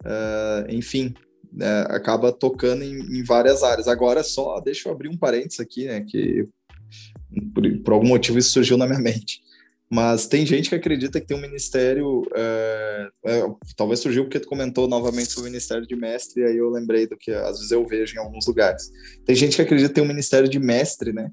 é, 0.04 0.66
enfim, 0.70 1.14
é, 1.60 1.88
acaba 1.90 2.32
tocando 2.32 2.84
em, 2.84 3.20
em, 3.20 3.24
várias 3.24 3.64
áreas. 3.64 3.88
Agora, 3.88 4.24
só 4.24 4.60
deixa 4.60 4.88
eu 4.88 4.94
abrir 4.94 5.10
um 5.10 5.18
parênteses 5.18 5.60
aqui, 5.60 5.86
né? 5.86 6.02
Que 6.02 6.48
por, 7.54 7.64
por 7.84 7.94
algum 7.94 8.08
motivo 8.08 8.38
isso 8.38 8.52
surgiu 8.52 8.78
na 8.78 8.88
minha 8.88 9.00
mente. 9.00 9.42
Mas 9.90 10.26
tem 10.26 10.46
gente 10.46 10.70
que 10.70 10.76
acredita 10.76 11.20
que 11.20 11.28
tem 11.28 11.36
um 11.36 11.42
ministério. 11.42 12.24
É, 12.34 13.08
é, 13.26 13.44
talvez 13.76 14.00
surgiu 14.00 14.24
porque 14.24 14.40
tu 14.40 14.48
comentou 14.48 14.88
novamente 14.88 15.32
sobre 15.32 15.50
o 15.50 15.52
ministério 15.52 15.86
de 15.86 15.98
mestre, 15.98 16.42
e 16.42 16.46
aí 16.46 16.58
eu 16.58 16.70
lembrei 16.70 17.06
do 17.06 17.18
que 17.18 17.32
às 17.32 17.58
vezes 17.58 17.72
eu 17.72 17.86
vejo 17.86 18.16
em 18.16 18.20
alguns 18.20 18.48
lugares. 18.48 18.90
Tem 19.26 19.36
gente 19.36 19.58
que 19.58 19.62
acredita 19.62 19.90
que 19.90 19.96
tem 19.96 20.04
um 20.04 20.08
ministério 20.08 20.48
de 20.48 20.60
mestre, 20.60 21.12
né? 21.12 21.30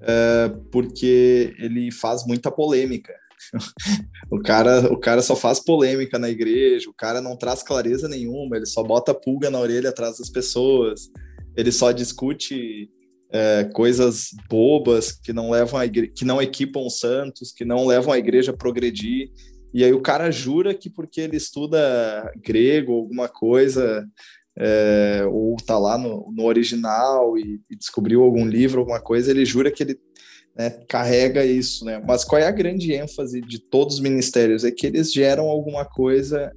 É, 0.00 0.52
porque 0.70 1.52
ele 1.58 1.90
faz 1.90 2.24
muita 2.24 2.48
polêmica. 2.48 3.12
o, 4.30 4.40
cara, 4.40 4.92
o 4.92 4.98
cara 4.98 5.22
só 5.22 5.36
faz 5.36 5.60
polêmica 5.60 6.18
na 6.18 6.28
igreja, 6.30 6.88
o 6.88 6.94
cara 6.94 7.20
não 7.20 7.36
traz 7.36 7.62
clareza 7.62 8.08
nenhuma, 8.08 8.56
ele 8.56 8.66
só 8.66 8.82
bota 8.82 9.14
pulga 9.14 9.50
na 9.50 9.60
orelha 9.60 9.90
atrás 9.90 10.18
das 10.18 10.30
pessoas, 10.30 11.10
ele 11.56 11.72
só 11.72 11.92
discute 11.92 12.90
é, 13.30 13.64
coisas 13.72 14.30
bobas 14.48 15.12
que 15.12 15.32
não 15.32 15.50
levam 15.50 15.80
a 15.80 15.86
igre... 15.86 16.08
que 16.08 16.24
não 16.24 16.40
equipam 16.40 16.86
os 16.86 17.00
santos, 17.00 17.52
que 17.52 17.64
não 17.64 17.86
levam 17.86 18.12
a 18.12 18.18
igreja 18.18 18.52
a 18.52 18.56
progredir. 18.56 19.30
E 19.74 19.84
aí 19.84 19.92
o 19.92 20.00
cara 20.00 20.30
jura 20.30 20.74
que 20.74 20.88
porque 20.88 21.20
ele 21.20 21.36
estuda 21.36 22.32
grego 22.42 22.92
alguma 22.92 23.28
coisa, 23.28 24.06
é, 24.58 25.22
ou 25.30 25.54
tá 25.56 25.78
lá 25.78 25.98
no, 25.98 26.32
no 26.34 26.44
original 26.44 27.36
e, 27.36 27.60
e, 27.70 27.76
descobriu 27.76 28.22
algum 28.22 28.46
livro, 28.46 28.80
alguma 28.80 29.00
coisa, 29.00 29.30
ele 29.30 29.44
jura 29.44 29.70
que 29.70 29.82
ele 29.82 29.98
né, 30.56 30.70
carrega 30.88 31.44
isso, 31.44 31.84
né? 31.84 32.02
Mas 32.06 32.24
qual 32.24 32.40
é 32.40 32.46
a 32.46 32.50
grande 32.50 32.92
ênfase 32.92 33.40
de 33.40 33.58
todos 33.58 33.96
os 33.96 34.00
ministérios? 34.00 34.64
É 34.64 34.70
que 34.70 34.86
eles 34.86 35.12
geram 35.12 35.46
alguma 35.48 35.84
coisa 35.84 36.50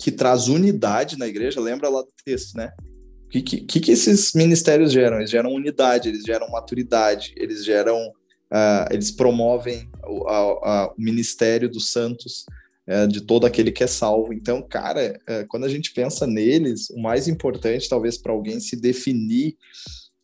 que 0.00 0.10
traz 0.10 0.48
unidade 0.48 1.16
na 1.18 1.26
igreja, 1.26 1.60
lembra 1.60 1.88
lá 1.88 2.02
do 2.02 2.12
texto, 2.24 2.56
né? 2.56 2.72
O 3.26 3.28
que, 3.28 3.42
que, 3.42 3.80
que 3.80 3.92
esses 3.92 4.32
ministérios 4.34 4.92
geram? 4.92 5.18
Eles 5.18 5.30
geram 5.30 5.52
unidade, 5.52 6.08
eles 6.08 6.22
geram 6.24 6.48
maturidade, 6.50 7.34
eles 7.36 7.64
geram, 7.64 8.08
uh, 8.08 8.92
eles 8.92 9.10
promovem 9.10 9.88
o, 10.06 10.28
a, 10.28 10.38
a, 10.38 10.92
o 10.92 10.94
ministério 10.96 11.68
dos 11.68 11.90
santos, 11.90 12.46
uh, 12.88 13.06
de 13.08 13.20
todo 13.20 13.46
aquele 13.46 13.72
que 13.72 13.82
é 13.82 13.86
salvo. 13.86 14.32
Então, 14.32 14.62
cara, 14.62 15.18
uh, 15.28 15.46
quando 15.48 15.64
a 15.64 15.68
gente 15.68 15.92
pensa 15.92 16.26
neles, 16.26 16.88
o 16.90 17.00
mais 17.00 17.26
importante, 17.26 17.88
talvez, 17.88 18.16
para 18.16 18.32
alguém 18.32 18.60
se 18.60 18.76
definir 18.76 19.56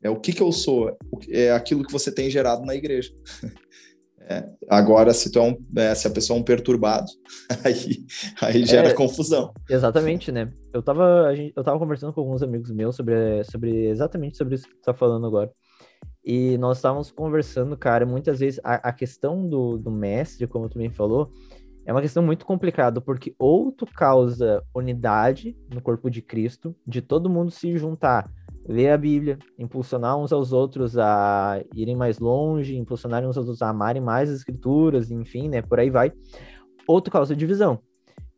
é 0.02 0.10
o 0.10 0.16
que, 0.16 0.32
que 0.32 0.42
eu 0.42 0.50
sou, 0.50 0.96
é 1.30 1.52
aquilo 1.52 1.84
que 1.84 1.92
você 1.92 2.12
tem 2.12 2.28
gerado 2.28 2.64
na 2.64 2.74
igreja. 2.74 3.12
É, 4.24 4.48
agora, 4.70 5.12
se, 5.12 5.32
tu 5.32 5.40
é 5.40 5.42
um, 5.42 5.56
é, 5.76 5.92
se 5.96 6.06
a 6.06 6.10
pessoa 6.10 6.38
é 6.38 6.40
um 6.40 6.44
perturbado, 6.44 7.10
aí, 7.64 8.06
aí 8.40 8.64
gera 8.64 8.90
é, 8.90 8.94
confusão. 8.94 9.52
Exatamente, 9.68 10.30
né? 10.30 10.52
Eu 10.72 10.80
tava, 10.80 11.34
gente, 11.34 11.52
eu 11.56 11.64
tava 11.64 11.76
conversando 11.76 12.12
com 12.12 12.20
alguns 12.20 12.40
amigos 12.40 12.70
meus 12.70 12.94
sobre, 12.94 13.42
sobre 13.42 13.88
exatamente 13.88 14.38
sobre 14.38 14.54
isso 14.54 14.68
que 14.68 14.76
tu 14.76 14.82
tá 14.82 14.94
falando 14.94 15.26
agora. 15.26 15.50
E 16.24 16.56
nós 16.58 16.78
estávamos 16.78 17.10
conversando, 17.10 17.76
cara, 17.76 18.06
muitas 18.06 18.38
vezes 18.38 18.60
a, 18.62 18.74
a 18.74 18.92
questão 18.92 19.46
do, 19.48 19.76
do 19.76 19.90
mestre, 19.90 20.46
como 20.46 20.68
tu 20.68 20.78
bem 20.78 20.88
falou, 20.88 21.32
é 21.84 21.92
uma 21.92 22.00
questão 22.00 22.22
muito 22.22 22.46
complicada, 22.46 23.00
porque 23.00 23.34
ou 23.38 23.72
tu 23.72 23.86
causa 23.86 24.62
unidade 24.72 25.56
no 25.68 25.82
corpo 25.82 26.08
de 26.08 26.22
Cristo, 26.22 26.76
de 26.86 27.02
todo 27.02 27.28
mundo 27.28 27.50
se 27.50 27.76
juntar 27.76 28.30
ler 28.66 28.90
a 28.90 28.96
Bíblia, 28.96 29.38
impulsionar 29.58 30.16
uns 30.16 30.32
aos 30.32 30.52
outros 30.52 30.96
a 30.96 31.62
irem 31.74 31.96
mais 31.96 32.18
longe, 32.18 32.76
impulsionar 32.76 33.24
uns 33.24 33.36
aos 33.36 33.46
outros 33.46 33.62
a 33.62 33.68
amarem 33.68 34.02
mais 34.02 34.30
as 34.30 34.36
escrituras, 34.36 35.10
enfim, 35.10 35.48
né, 35.48 35.62
por 35.62 35.80
aí 35.80 35.90
vai. 35.90 36.12
Outro 36.86 37.12
causa 37.12 37.34
divisão. 37.34 37.80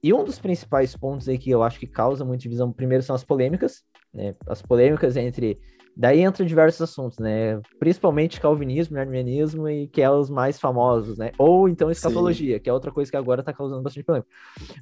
E 0.03 0.12
um 0.12 0.25
dos 0.25 0.39
principais 0.39 0.97
pontos 0.97 1.29
aí 1.29 1.39
que 1.39 1.51
eu 1.51 1.62
acho 1.62 1.79
que 1.79 1.87
causa 1.87 2.25
muita 2.25 2.43
divisão, 2.43 2.72
primeiro 2.72 3.03
são 3.03 3.16
as 3.16 3.25
polêmicas, 3.25 3.83
né, 4.12 4.35
as 4.47 4.61
polêmicas 4.61 5.16
entre 5.16 5.59
Daí 5.97 6.20
entra 6.20 6.45
diversos 6.45 6.82
assuntos, 6.82 7.18
né? 7.18 7.61
Principalmente 7.78 8.40
calvinismo, 8.40 8.99
arminianismo 8.99 9.68
e 9.68 9.86
que 9.86 10.03
é 10.03 10.11
os 10.11 10.28
mais 10.28 10.59
famosos, 10.59 11.16
né? 11.16 11.30
Ou 11.38 11.68
então 11.68 11.90
escatologia, 11.90 12.57
Sim. 12.57 12.62
que 12.62 12.68
é 12.68 12.72
outra 12.72 12.90
coisa 12.90 13.11
que 13.11 13.16
agora 13.16 13.42
está 13.42 13.53
causando 13.53 13.82
bastante 13.82 14.05
problema. 14.05 14.26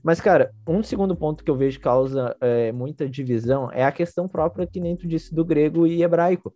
Mas, 0.03 0.21
cara, 0.21 0.53
um 0.67 0.83
segundo 0.83 1.15
ponto 1.15 1.45
que 1.45 1.51
eu 1.51 1.57
vejo 1.57 1.79
que 1.79 1.85
causa 1.85 2.35
é, 2.41 2.73
muita 2.73 3.09
divisão 3.09 3.71
é 3.73 3.85
a 3.85 3.93
questão 3.93 4.27
própria, 4.27 4.67
que 4.67 4.81
nem 4.81 4.97
tu 4.97 5.07
disse, 5.07 5.35
do 5.35 5.45
grego 5.45 5.87
e 5.87 6.03
hebraico. 6.03 6.55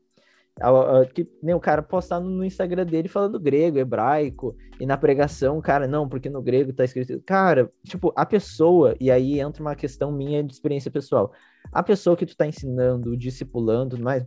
Que 1.15 1.29
nem 1.43 1.55
o 1.55 1.61
cara 1.61 1.83
postar 1.83 2.19
no 2.19 2.43
Instagram 2.43 2.87
dele 2.87 3.09
falando 3.09 3.39
grego, 3.39 3.79
hebraico, 3.79 4.57
e 4.81 4.87
na 4.87 4.97
pregação, 4.97 5.61
cara, 5.61 5.87
não, 5.87 6.09
porque 6.09 6.31
no 6.31 6.41
grego 6.41 6.73
tá 6.73 6.83
escrito. 6.83 7.23
Cara, 7.27 7.71
tipo, 7.85 8.11
a 8.17 8.25
pessoa, 8.25 8.97
e 8.99 9.11
aí 9.11 9.39
entra 9.39 9.61
uma 9.61 9.75
questão 9.75 10.11
minha 10.11 10.43
de 10.43 10.55
experiência 10.55 10.91
pessoal. 10.91 11.31
A 11.71 11.83
pessoa 11.83 12.17
que 12.17 12.25
tu 12.25 12.35
tá 12.35 12.47
ensinando, 12.47 13.15
discipulando, 13.19 13.99
mais 13.99 14.25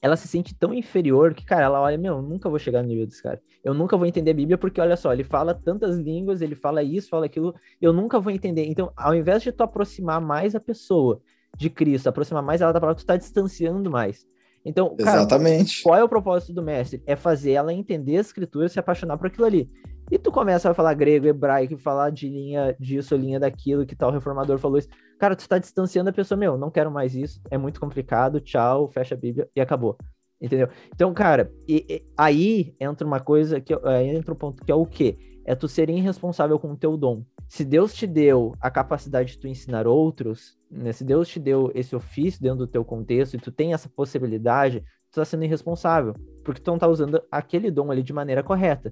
ela 0.00 0.16
se 0.16 0.28
sente 0.28 0.54
tão 0.54 0.72
inferior 0.72 1.34
que, 1.34 1.44
cara, 1.44 1.64
ela 1.64 1.80
olha, 1.80 1.98
meu, 1.98 2.16
eu 2.16 2.22
nunca 2.22 2.48
vou 2.48 2.58
chegar 2.58 2.82
no 2.82 2.88
nível 2.88 3.06
desse 3.06 3.22
cara. 3.22 3.40
Eu 3.64 3.74
nunca 3.74 3.96
vou 3.96 4.06
entender 4.06 4.30
a 4.30 4.34
Bíblia 4.34 4.56
porque, 4.56 4.80
olha 4.80 4.96
só, 4.96 5.12
ele 5.12 5.24
fala 5.24 5.54
tantas 5.54 5.98
línguas, 5.98 6.40
ele 6.40 6.54
fala 6.54 6.82
isso, 6.82 7.08
fala 7.08 7.26
aquilo, 7.26 7.54
eu 7.80 7.92
nunca 7.92 8.20
vou 8.20 8.32
entender. 8.32 8.66
Então, 8.66 8.92
ao 8.96 9.14
invés 9.14 9.42
de 9.42 9.50
tu 9.50 9.62
aproximar 9.62 10.20
mais 10.20 10.54
a 10.54 10.60
pessoa 10.60 11.20
de 11.56 11.68
Cristo, 11.68 12.08
aproximar 12.08 12.42
mais 12.42 12.60
ela 12.60 12.72
da 12.72 12.80
palavra, 12.80 13.00
tu 13.00 13.06
tá 13.06 13.16
distanciando 13.16 13.90
mais. 13.90 14.26
Então, 14.64 14.94
cara, 14.96 15.18
Exatamente. 15.18 15.82
qual 15.82 15.96
é 15.96 16.04
o 16.04 16.08
propósito 16.08 16.52
do 16.52 16.62
mestre? 16.62 17.02
É 17.06 17.16
fazer 17.16 17.52
ela 17.52 17.72
entender 17.72 18.18
a 18.18 18.20
escritura 18.20 18.66
e 18.66 18.68
se 18.68 18.78
apaixonar 18.78 19.16
por 19.16 19.26
aquilo 19.26 19.46
ali. 19.46 19.70
E 20.10 20.18
tu 20.18 20.32
começa 20.32 20.70
a 20.70 20.74
falar 20.74 20.94
grego, 20.94 21.26
hebraico, 21.26 21.76
falar 21.76 22.10
de 22.10 22.28
linha 22.28 22.74
disso, 22.80 23.14
linha 23.14 23.38
daquilo, 23.38 23.84
que 23.84 23.94
tal 23.94 24.10
reformador 24.10 24.58
falou 24.58 24.78
isso. 24.78 24.88
Cara, 25.18 25.36
tu 25.36 25.46
tá 25.46 25.58
distanciando 25.58 26.08
a 26.08 26.12
pessoa, 26.12 26.38
meu, 26.38 26.56
não 26.56 26.70
quero 26.70 26.90
mais 26.90 27.14
isso, 27.14 27.40
é 27.50 27.58
muito 27.58 27.78
complicado, 27.78 28.40
tchau, 28.40 28.88
fecha 28.88 29.14
a 29.14 29.18
Bíblia 29.18 29.48
e 29.54 29.60
acabou. 29.60 29.98
Entendeu? 30.40 30.68
Então, 30.94 31.12
cara, 31.12 31.52
e, 31.66 31.84
e, 31.88 32.06
aí 32.16 32.74
entra 32.78 33.06
uma 33.06 33.20
coisa 33.20 33.60
que 33.60 33.74
aí 33.84 34.08
entra 34.08 34.32
um 34.32 34.36
ponto 34.36 34.64
que 34.64 34.70
é 34.70 34.74
o 34.74 34.86
quê? 34.86 35.18
É 35.44 35.54
tu 35.54 35.66
ser 35.66 35.90
irresponsável 35.90 36.58
com 36.58 36.72
o 36.72 36.76
teu 36.76 36.96
dom. 36.96 37.24
Se 37.48 37.64
Deus 37.64 37.92
te 37.92 38.06
deu 38.06 38.54
a 38.60 38.70
capacidade 38.70 39.32
de 39.32 39.38
tu 39.38 39.48
ensinar 39.48 39.86
outros, 39.86 40.56
né? 40.70 40.92
Se 40.92 41.02
Deus 41.02 41.28
te 41.28 41.40
deu 41.40 41.72
esse 41.74 41.96
ofício 41.96 42.40
dentro 42.40 42.58
do 42.58 42.66
teu 42.66 42.84
contexto 42.84 43.34
e 43.34 43.38
tu 43.38 43.50
tem 43.50 43.72
essa 43.72 43.88
possibilidade, 43.88 44.84
tu 45.10 45.16
tá 45.16 45.24
sendo 45.24 45.44
irresponsável, 45.44 46.14
porque 46.44 46.60
tu 46.60 46.70
não 46.70 46.78
tá 46.78 46.86
usando 46.86 47.20
aquele 47.30 47.70
dom 47.70 47.90
ali 47.90 48.02
de 48.02 48.12
maneira 48.12 48.42
correta. 48.42 48.90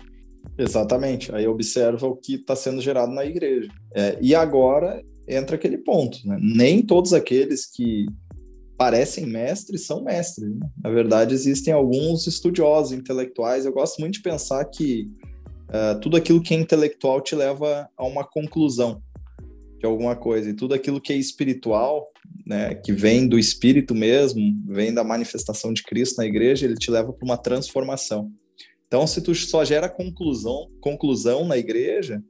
Exatamente. 0.58 1.34
Aí 1.34 1.46
observa 1.46 2.06
o 2.06 2.16
que 2.16 2.34
está 2.34 2.56
sendo 2.56 2.80
gerado 2.80 3.12
na 3.12 3.24
igreja. 3.24 3.70
É, 3.94 4.18
e 4.20 4.34
agora 4.34 5.02
entra 5.28 5.56
aquele 5.56 5.78
ponto, 5.78 6.18
né? 6.24 6.38
Nem 6.40 6.82
todos 6.82 7.12
aqueles 7.12 7.66
que 7.66 8.06
parecem 8.76 9.26
mestres 9.26 9.86
são 9.86 10.04
mestres. 10.04 10.48
Né? 10.54 10.68
Na 10.82 10.90
verdade, 10.90 11.34
existem 11.34 11.72
alguns 11.72 12.26
estudiosos 12.26 12.92
intelectuais. 12.92 13.64
Eu 13.64 13.72
gosto 13.72 13.98
muito 14.00 14.14
de 14.14 14.22
pensar 14.22 14.64
que 14.66 15.08
uh, 15.68 15.98
tudo 16.00 16.16
aquilo 16.16 16.42
que 16.42 16.54
é 16.54 16.58
intelectual 16.58 17.20
te 17.20 17.34
leva 17.34 17.88
a 17.96 18.04
uma 18.04 18.24
conclusão 18.24 19.02
de 19.78 19.86
alguma 19.86 20.16
coisa, 20.16 20.48
e 20.48 20.54
tudo 20.54 20.72
aquilo 20.72 21.00
que 21.00 21.12
é 21.12 21.16
espiritual, 21.16 22.10
né, 22.46 22.74
que 22.74 22.92
vem 22.92 23.28
do 23.28 23.38
espírito 23.38 23.94
mesmo, 23.94 24.40
vem 24.66 24.92
da 24.92 25.04
manifestação 25.04 25.70
de 25.70 25.82
Cristo 25.82 26.16
na 26.16 26.26
igreja, 26.26 26.64
ele 26.64 26.76
te 26.76 26.90
leva 26.90 27.12
para 27.12 27.24
uma 27.26 27.36
transformação. 27.36 28.32
Então, 28.86 29.06
se 29.06 29.20
tu 29.20 29.34
só 29.34 29.64
gera 29.64 29.88
conclusão, 29.88 30.68
conclusão 30.80 31.44
na 31.44 31.56
igreja, 31.56 32.22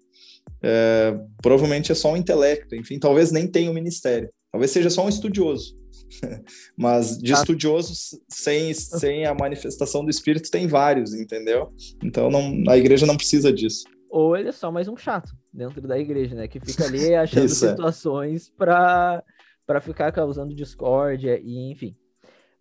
é, 0.63 1.19
provavelmente 1.43 1.93
é 1.93 1.95
só 1.95 2.13
um 2.13 2.17
intelecto. 2.17 2.75
Enfim, 2.75 2.99
talvez 2.99 3.31
nem 3.31 3.47
tenha 3.47 3.71
um 3.71 3.75
ministério. 3.75 4.31
Talvez 4.51 4.71
seja 4.71 4.89
só 4.89 5.05
um 5.05 5.09
estudioso. 5.09 5.77
Mas 6.77 7.19
de 7.19 7.33
ah. 7.33 7.37
estudiosos 7.37 8.19
sem, 8.29 8.73
sem 8.73 9.27
a 9.27 9.35
manifestação 9.35 10.05
do 10.05 10.11
Espírito 10.11 10.51
tem 10.51 10.67
vários, 10.67 11.15
entendeu? 11.15 11.73
Então 12.03 12.31
não, 12.31 12.71
a 12.71 12.77
igreja 12.77 13.07
não 13.07 13.17
precisa 13.17 13.53
disso. 13.53 13.85
Ou 14.09 14.37
ele 14.37 14.49
é 14.49 14.53
só 14.53 14.71
mais 14.71 14.89
um 14.89 14.97
chato 14.97 15.37
dentro 15.53 15.83
da 15.83 15.99
igreja, 15.99 16.35
né? 16.35 16.49
Que 16.49 16.61
fica 16.61 16.85
ali 16.85 17.13
achando 17.15 17.47
é. 17.47 17.49
situações 17.49 18.49
é. 18.49 18.53
para 18.57 19.81
ficar 19.81 20.13
causando 20.13 20.55
discórdia 20.55 21.39
e 21.43 21.71
enfim. 21.71 21.97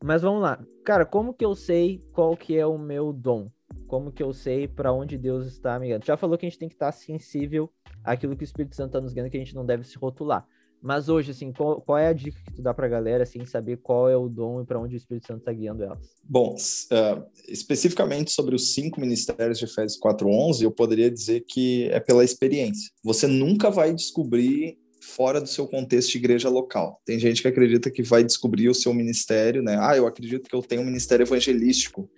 Mas 0.03 0.21
vamos 0.21 0.41
lá. 0.41 0.63
Cara, 0.83 1.05
como 1.05 1.33
que 1.33 1.45
eu 1.45 1.55
sei 1.55 2.03
qual 2.11 2.35
que 2.35 2.57
é 2.57 2.65
o 2.65 2.77
meu 2.77 3.13
dom? 3.13 3.49
Como 3.87 4.11
que 4.11 4.23
eu 4.23 4.33
sei 4.33 4.67
para 4.67 4.91
onde 4.91 5.17
Deus 5.17 5.45
está 5.47 5.79
me 5.79 5.87
guiando? 5.87 6.05
Já 6.05 6.17
falou 6.17 6.37
que 6.37 6.45
a 6.45 6.49
gente 6.49 6.59
tem 6.59 6.69
que 6.69 6.75
estar 6.75 6.91
sensível 6.91 7.71
àquilo 8.03 8.35
que 8.35 8.43
o 8.43 8.45
Espírito 8.45 8.75
Santo 8.75 8.89
está 8.89 9.01
nos 9.01 9.13
guiando, 9.13 9.29
que 9.29 9.37
a 9.37 9.39
gente 9.39 9.55
não 9.55 9.65
deve 9.65 9.83
se 9.83 9.97
rotular. 9.97 10.47
Mas 10.81 11.09
hoje, 11.09 11.31
assim, 11.31 11.51
qual, 11.51 11.81
qual, 11.81 11.97
é 11.97 12.07
a 12.07 12.13
dica 12.13 12.37
que 12.45 12.53
tu 12.53 12.61
dá 12.61 12.71
para 12.71 12.85
a 12.85 12.89
galera, 12.89 13.23
assim, 13.23 13.43
saber 13.43 13.77
qual 13.77 14.07
é 14.07 14.15
o 14.15 14.29
dom 14.29 14.61
e 14.61 14.65
para 14.65 14.79
onde 14.79 14.95
o 14.95 14.97
Espírito 14.97 15.25
Santo 15.25 15.39
está 15.39 15.51
guiando 15.51 15.83
elas? 15.83 15.99
Bom, 16.23 16.55
uh, 16.55 17.25
especificamente 17.47 18.31
sobre 18.31 18.53
os 18.53 18.73
cinco 18.75 19.01
ministérios 19.01 19.57
de 19.57 19.65
Efésios 19.65 19.99
4.11, 19.99 20.61
eu 20.61 20.69
poderia 20.69 21.09
dizer 21.09 21.43
que 21.47 21.89
é 21.89 21.99
pela 21.99 22.23
experiência. 22.23 22.91
Você 23.03 23.25
nunca 23.25 23.71
vai 23.71 23.93
descobrir 23.95 24.77
fora 25.01 25.41
do 25.41 25.47
seu 25.47 25.67
contexto 25.67 26.11
de 26.11 26.17
igreja 26.17 26.49
local. 26.49 27.01
Tem 27.05 27.17
gente 27.19 27.41
que 27.41 27.47
acredita 27.47 27.89
que 27.89 28.03
vai 28.03 28.23
descobrir 28.23 28.69
o 28.69 28.75
seu 28.75 28.93
ministério, 28.93 29.61
né? 29.61 29.77
Ah, 29.79 29.95
eu 29.95 30.07
acredito 30.07 30.47
que 30.47 30.55
eu 30.55 30.61
tenho 30.61 30.81
um 30.81 30.85
ministério 30.85 31.23
evangelístico. 31.23 32.09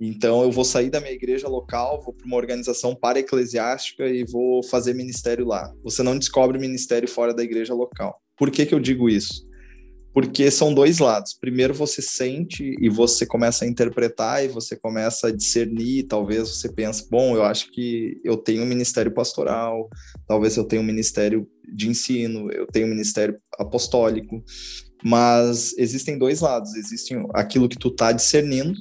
Então, 0.00 0.42
eu 0.42 0.50
vou 0.50 0.64
sair 0.64 0.90
da 0.90 1.00
minha 1.00 1.12
igreja 1.12 1.48
local, 1.48 2.02
vou 2.02 2.12
para 2.12 2.26
uma 2.26 2.36
organização 2.36 2.94
para-eclesiástica 2.94 4.06
e 4.06 4.24
vou 4.24 4.62
fazer 4.62 4.94
ministério 4.94 5.46
lá. 5.46 5.72
Você 5.84 6.02
não 6.02 6.18
descobre 6.18 6.58
ministério 6.58 7.08
fora 7.08 7.32
da 7.32 7.42
igreja 7.42 7.74
local. 7.74 8.20
Por 8.36 8.50
que, 8.50 8.66
que 8.66 8.74
eu 8.74 8.80
digo 8.80 9.08
isso? 9.08 9.46
Porque 10.12 10.50
são 10.50 10.72
dois 10.72 10.98
lados. 10.98 11.34
Primeiro, 11.34 11.74
você 11.74 12.00
sente 12.00 12.76
e 12.80 12.88
você 12.88 13.26
começa 13.26 13.64
a 13.64 13.68
interpretar 13.68 14.44
e 14.44 14.48
você 14.48 14.76
começa 14.76 15.28
a 15.28 15.32
discernir. 15.32 16.04
Talvez 16.04 16.48
você 16.48 16.72
pense, 16.72 17.08
bom, 17.08 17.36
eu 17.36 17.44
acho 17.44 17.70
que 17.72 18.20
eu 18.24 18.36
tenho 18.36 18.62
um 18.62 18.66
ministério 18.66 19.12
pastoral, 19.12 19.88
talvez 20.26 20.56
eu 20.56 20.64
tenha 20.64 20.80
um 20.80 20.84
ministério 20.84 21.48
de 21.72 21.88
ensino, 21.88 22.50
eu 22.52 22.66
tenho 22.66 22.86
um 22.86 22.90
ministério 22.90 23.36
apostólico. 23.58 24.42
Mas 25.02 25.76
existem 25.78 26.16
dois 26.16 26.40
lados. 26.40 26.74
Existe 26.74 27.14
aquilo 27.32 27.68
que 27.68 27.78
tu 27.78 27.88
está 27.88 28.12
discernindo 28.12 28.74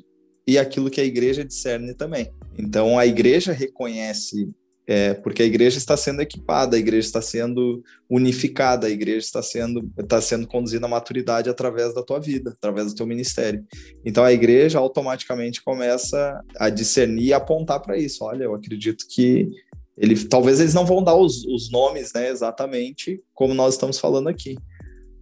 e 0.46 0.58
aquilo 0.58 0.90
que 0.90 1.02
a 1.02 1.06
igreja 1.06 1.44
discerne 1.44 1.94
também. 1.94 2.30
Então 2.58 2.98
a 3.00 3.06
igreja 3.06 3.52
reconhece, 3.52 4.50
é, 4.86 5.14
porque 5.14 5.42
a 5.42 5.46
igreja 5.46 5.78
está 5.78 5.96
sendo 5.96 6.22
equipada, 6.22 6.76
a 6.76 6.80
igreja 6.80 7.08
está 7.08 7.22
sendo 7.22 7.82
unificada, 8.10 8.88
a 8.88 8.90
igreja 8.90 9.26
está 9.26 9.42
sendo, 9.42 9.90
está 9.98 10.22
sendo 10.22 10.46
conduzida 10.48 10.86
à 10.86 10.90
maturidade 10.90 11.50
através 11.50 11.94
da 11.94 12.04
tua 12.04 12.20
vida, 12.20 12.52
através 12.52 12.88
do 12.88 12.96
teu 12.96 13.08
ministério. 13.08 13.66
Então 14.06 14.24
a 14.24 14.34
igreja 14.34 14.80
automaticamente 14.80 15.64
começa 15.64 16.40
a 16.58 16.70
discernir 16.70 17.28
e 17.28 17.34
apontar 17.34 17.82
para 17.82 17.98
isso. 17.98 18.26
Olha, 18.26 18.44
eu 18.44 18.54
acredito 18.54 19.06
que 19.10 19.50
ele, 19.98 20.22
talvez 20.26 20.60
eles 20.60 20.74
não 20.74 20.86
vão 20.86 21.04
dar 21.04 21.16
os, 21.16 21.46
os 21.46 21.72
nomes 21.72 22.12
né, 22.14 22.30
exatamente 22.30 23.22
como 23.34 23.54
nós 23.54 23.76
estamos 23.76 24.00
falando 24.00 24.28
aqui, 24.28 24.58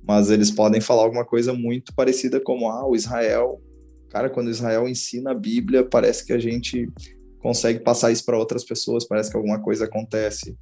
mas 0.03 0.31
eles 0.31 0.49
podem 0.49 0.81
falar 0.81 1.03
alguma 1.03 1.25
coisa 1.25 1.53
muito 1.53 1.93
parecida 1.93 2.39
como 2.39 2.69
ah, 2.69 2.87
o 2.87 2.95
Israel 2.95 3.61
Cara, 4.11 4.29
quando 4.29 4.49
Israel 4.49 4.87
ensina 4.89 5.31
a 5.31 5.33
Bíblia, 5.33 5.85
parece 5.85 6.25
que 6.25 6.33
a 6.33 6.37
gente 6.37 6.87
consegue 7.39 7.79
passar 7.79 8.11
isso 8.11 8.25
para 8.25 8.37
outras 8.37 8.63
pessoas, 8.63 9.07
parece 9.07 9.31
que 9.31 9.37
alguma 9.37 9.59
coisa 9.59 9.85
acontece. 9.85 10.55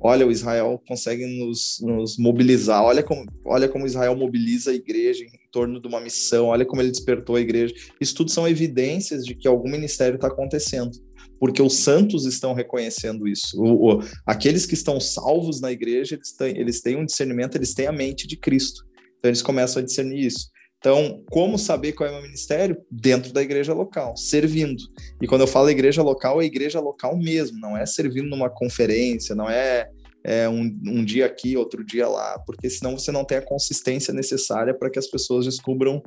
Olha, 0.00 0.26
o 0.26 0.32
Israel 0.32 0.82
consegue 0.86 1.24
nos, 1.26 1.78
nos, 1.80 2.18
mobilizar. 2.18 2.82
Olha 2.82 3.02
como, 3.02 3.24
olha 3.44 3.68
como 3.68 3.86
Israel 3.86 4.16
mobiliza 4.16 4.70
a 4.70 4.74
igreja 4.74 5.24
em 5.24 5.30
torno 5.50 5.80
de 5.80 5.86
uma 5.86 6.00
missão. 6.00 6.46
Olha 6.46 6.64
como 6.64 6.82
ele 6.82 6.90
despertou 6.90 7.36
a 7.36 7.40
igreja. 7.40 7.74
Isso 8.00 8.14
tudo 8.14 8.30
são 8.30 8.48
evidências 8.48 9.24
de 9.24 9.34
que 9.34 9.48
algum 9.48 9.70
ministério 9.70 10.16
está 10.16 10.26
acontecendo, 10.26 10.90
porque 11.38 11.62
os 11.62 11.74
santos 11.74 12.26
estão 12.26 12.52
reconhecendo 12.52 13.26
isso. 13.28 13.58
O, 13.58 13.94
o, 13.94 14.00
aqueles 14.26 14.66
que 14.66 14.74
estão 14.74 14.98
salvos 15.00 15.60
na 15.60 15.72
igreja, 15.72 16.16
eles 16.16 16.32
têm, 16.32 16.58
eles 16.58 16.80
têm 16.82 16.96
um 16.96 17.06
discernimento, 17.06 17.56
eles 17.56 17.72
têm 17.72 17.86
a 17.86 17.92
mente 17.92 18.26
de 18.26 18.36
Cristo. 18.36 18.84
Então 19.18 19.30
eles 19.30 19.42
começam 19.42 19.80
a 19.80 19.84
discernir 19.84 20.26
isso. 20.26 20.50
Então, 20.84 21.24
como 21.30 21.58
saber 21.58 21.92
qual 21.92 22.06
é 22.06 22.12
o 22.12 22.16
meu 22.16 22.24
ministério? 22.24 22.76
Dentro 22.90 23.32
da 23.32 23.40
igreja 23.40 23.72
local, 23.72 24.14
servindo. 24.18 24.82
E 25.18 25.26
quando 25.26 25.40
eu 25.40 25.46
falo 25.46 25.70
igreja 25.70 26.02
local, 26.02 26.42
é 26.42 26.44
igreja 26.44 26.78
local 26.78 27.16
mesmo, 27.16 27.58
não 27.58 27.74
é 27.74 27.86
servindo 27.86 28.28
numa 28.28 28.50
conferência, 28.50 29.34
não 29.34 29.48
é, 29.48 29.88
é 30.22 30.46
um, 30.46 30.64
um, 30.86 31.02
dia 31.02 31.24
aqui, 31.24 31.56
outro 31.56 31.82
dia 31.82 32.06
lá, 32.06 32.38
porque 32.40 32.68
senão 32.68 32.98
você 32.98 33.10
não 33.10 33.24
tem 33.24 33.38
a 33.38 33.42
consistência 33.42 34.12
necessária 34.12 34.74
para 34.74 34.90
que 34.90 34.98
as 34.98 35.06
pessoas 35.06 35.46
descubram 35.46 36.02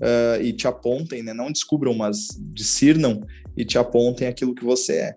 uh, 0.00 0.42
e 0.42 0.54
te 0.54 0.66
apontem, 0.66 1.22
né? 1.22 1.34
não 1.34 1.52
descubram, 1.52 1.92
mas 1.92 2.28
discernam 2.54 3.20
e 3.54 3.66
te 3.66 3.76
apontem 3.76 4.28
aquilo 4.28 4.54
que 4.54 4.64
você 4.64 4.94
é. 4.94 5.14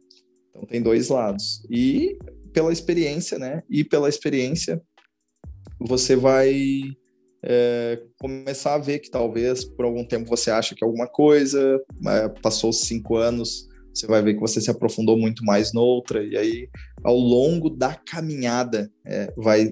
Então, 0.50 0.66
tem 0.66 0.82
dois 0.82 1.08
lados. 1.08 1.66
E 1.72 2.18
pela 2.52 2.74
experiência, 2.74 3.40
né? 3.40 3.64
E 3.70 3.82
pela 3.82 4.10
experiência, 4.10 4.82
você 5.80 6.18
vai 6.18 6.98
é, 7.46 8.02
começar 8.20 8.74
a 8.74 8.80
ver 8.80 9.00
que 9.00 9.10
talvez 9.10 9.64
por 9.64 9.86
algum 9.86 10.06
tempo 10.06 10.28
você 10.28 10.50
acha 10.50 10.74
que 10.74 10.84
é 10.84 10.88
alguma 10.88 11.08
coisa, 11.08 11.80
é, 12.08 12.30
passou 12.42 12.74
cinco 12.74 13.16
anos, 13.16 13.68
você 13.94 14.08
vai 14.08 14.22
ver 14.22 14.34
que 14.34 14.40
você 14.40 14.60
se 14.60 14.70
aprofundou 14.70 15.18
muito 15.18 15.46
mais 15.46 15.72
noutra, 15.72 16.24
e 16.24 16.36
aí 16.36 16.70
ao 17.04 17.16
longo 17.16 17.70
da 17.70 17.94
caminhada 17.94 18.92
é, 19.06 19.32
vai 19.38 19.72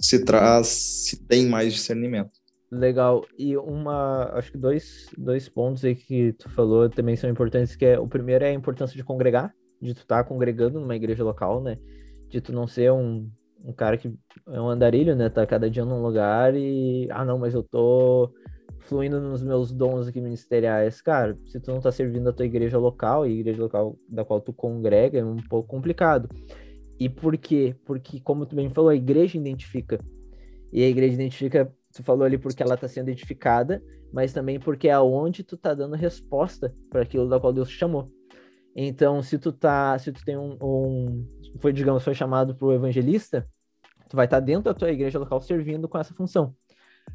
se 0.00 0.22
traz, 0.24 0.68
se 0.68 1.24
tem 1.24 1.46
mais 1.46 1.72
discernimento. 1.72 2.30
Legal. 2.70 3.24
E 3.38 3.56
uma, 3.56 4.30
acho 4.34 4.52
que 4.52 4.58
dois, 4.58 5.08
dois 5.16 5.48
pontos 5.48 5.84
aí 5.84 5.94
que 5.94 6.32
tu 6.34 6.50
falou 6.50 6.90
também 6.90 7.16
são 7.16 7.30
importantes, 7.30 7.74
que 7.74 7.84
é 7.84 7.98
o 7.98 8.06
primeiro 8.06 8.44
é 8.44 8.48
a 8.48 8.52
importância 8.54 8.96
de 8.96 9.04
congregar, 9.04 9.54
de 9.80 9.94
tu 9.94 10.00
estar 10.00 10.22
tá 10.22 10.28
congregando 10.28 10.80
numa 10.80 10.96
igreja 10.96 11.24
local, 11.24 11.62
né? 11.62 11.78
De 12.28 12.40
tu 12.40 12.52
não 12.52 12.66
ser 12.66 12.90
um, 12.92 13.30
um 13.64 13.72
cara 13.72 13.96
que 13.96 14.12
é 14.48 14.60
um 14.60 14.68
andarilho, 14.68 15.16
né? 15.16 15.30
Tá 15.30 15.46
cada 15.46 15.70
dia 15.70 15.84
num 15.84 16.02
lugar 16.02 16.54
e. 16.54 17.08
Ah, 17.10 17.24
não, 17.24 17.38
mas 17.38 17.54
eu 17.54 17.62
tô 17.62 18.30
fluindo 18.80 19.18
nos 19.18 19.42
meus 19.42 19.72
dons 19.72 20.06
aqui 20.06 20.20
ministeriais. 20.20 21.00
Cara, 21.00 21.38
se 21.46 21.58
tu 21.58 21.72
não 21.72 21.80
tá 21.80 21.90
servindo 21.90 22.28
a 22.28 22.32
tua 22.32 22.44
igreja 22.44 22.78
local, 22.78 23.26
e 23.26 23.30
a 23.30 23.40
igreja 23.40 23.62
local 23.62 23.98
da 24.06 24.24
qual 24.24 24.40
tu 24.40 24.52
congrega, 24.52 25.18
é 25.18 25.24
um 25.24 25.36
pouco 25.36 25.68
complicado. 25.68 26.28
E 27.00 27.08
por 27.08 27.36
quê? 27.38 27.74
Porque, 27.86 28.20
como 28.20 28.44
tu 28.44 28.54
bem 28.54 28.70
falou, 28.70 28.90
a 28.90 28.94
igreja 28.94 29.38
identifica. 29.38 29.98
E 30.70 30.82
a 30.82 30.88
igreja 30.88 31.14
identifica, 31.14 31.72
tu 31.92 32.02
falou 32.02 32.24
ali 32.24 32.36
porque 32.36 32.62
ela 32.62 32.76
tá 32.76 32.86
sendo 32.86 33.08
edificada, 33.08 33.82
mas 34.12 34.32
também 34.32 34.60
porque 34.60 34.88
é 34.88 34.92
aonde 34.92 35.42
tu 35.42 35.56
tá 35.56 35.72
dando 35.72 35.96
resposta 35.96 36.74
para 36.90 37.02
aquilo 37.02 37.28
da 37.28 37.40
qual 37.40 37.52
Deus 37.52 37.68
te 37.68 37.76
chamou. 37.76 38.10
Então, 38.76 39.22
se 39.22 39.38
tu 39.38 39.52
tá, 39.52 39.96
se 39.98 40.12
tu 40.12 40.24
tem 40.24 40.36
um, 40.36 40.58
um 40.60 41.26
foi, 41.60 41.72
digamos, 41.72 42.02
foi 42.02 42.14
chamado 42.14 42.54
para 42.54 42.66
o 42.66 42.72
evangelista, 42.72 43.48
tu 44.14 44.16
vai 44.16 44.26
estar 44.26 44.40
tá 44.40 44.40
dentro 44.40 44.64
da 44.64 44.74
tua 44.74 44.90
igreja 44.90 45.18
local 45.18 45.40
servindo 45.40 45.88
com 45.88 45.98
essa 45.98 46.14
função. 46.14 46.54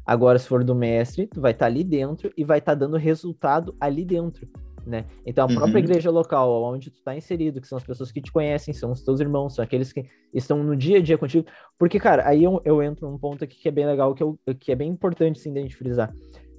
Agora, 0.04 0.38
se 0.38 0.46
for 0.46 0.62
do 0.62 0.74
mestre, 0.74 1.26
tu 1.26 1.40
vai 1.40 1.52
estar 1.52 1.64
tá 1.64 1.70
ali 1.70 1.82
dentro 1.82 2.30
e 2.36 2.44
vai 2.44 2.58
estar 2.58 2.72
tá 2.72 2.78
dando 2.78 2.96
resultado 2.96 3.74
ali 3.80 4.04
dentro, 4.04 4.46
né? 4.86 5.06
Então, 5.26 5.46
a 5.46 5.48
uhum. 5.48 5.56
própria 5.56 5.78
igreja 5.78 6.10
local, 6.10 6.62
onde 6.62 6.90
tu 6.90 6.98
está 6.98 7.16
inserido, 7.16 7.60
que 7.60 7.66
são 7.66 7.78
as 7.78 7.84
pessoas 7.84 8.12
que 8.12 8.20
te 8.20 8.30
conhecem, 8.30 8.74
são 8.74 8.92
os 8.92 9.02
teus 9.02 9.18
irmãos, 9.18 9.54
são 9.54 9.64
aqueles 9.64 9.92
que 9.92 10.06
estão 10.32 10.62
no 10.62 10.76
dia 10.76 10.98
a 10.98 11.02
dia 11.02 11.18
contigo. 11.18 11.46
Porque, 11.78 11.98
cara, 11.98 12.28
aí 12.28 12.44
eu, 12.44 12.60
eu 12.64 12.82
entro 12.82 13.10
num 13.10 13.18
ponto 13.18 13.42
aqui 13.42 13.56
que 13.56 13.68
é 13.68 13.72
bem 13.72 13.86
legal, 13.86 14.14
que, 14.14 14.22
eu, 14.22 14.38
que 14.58 14.70
é 14.70 14.76
bem 14.76 14.90
importante 14.90 15.40
se 15.40 15.48
identificar 15.48 16.12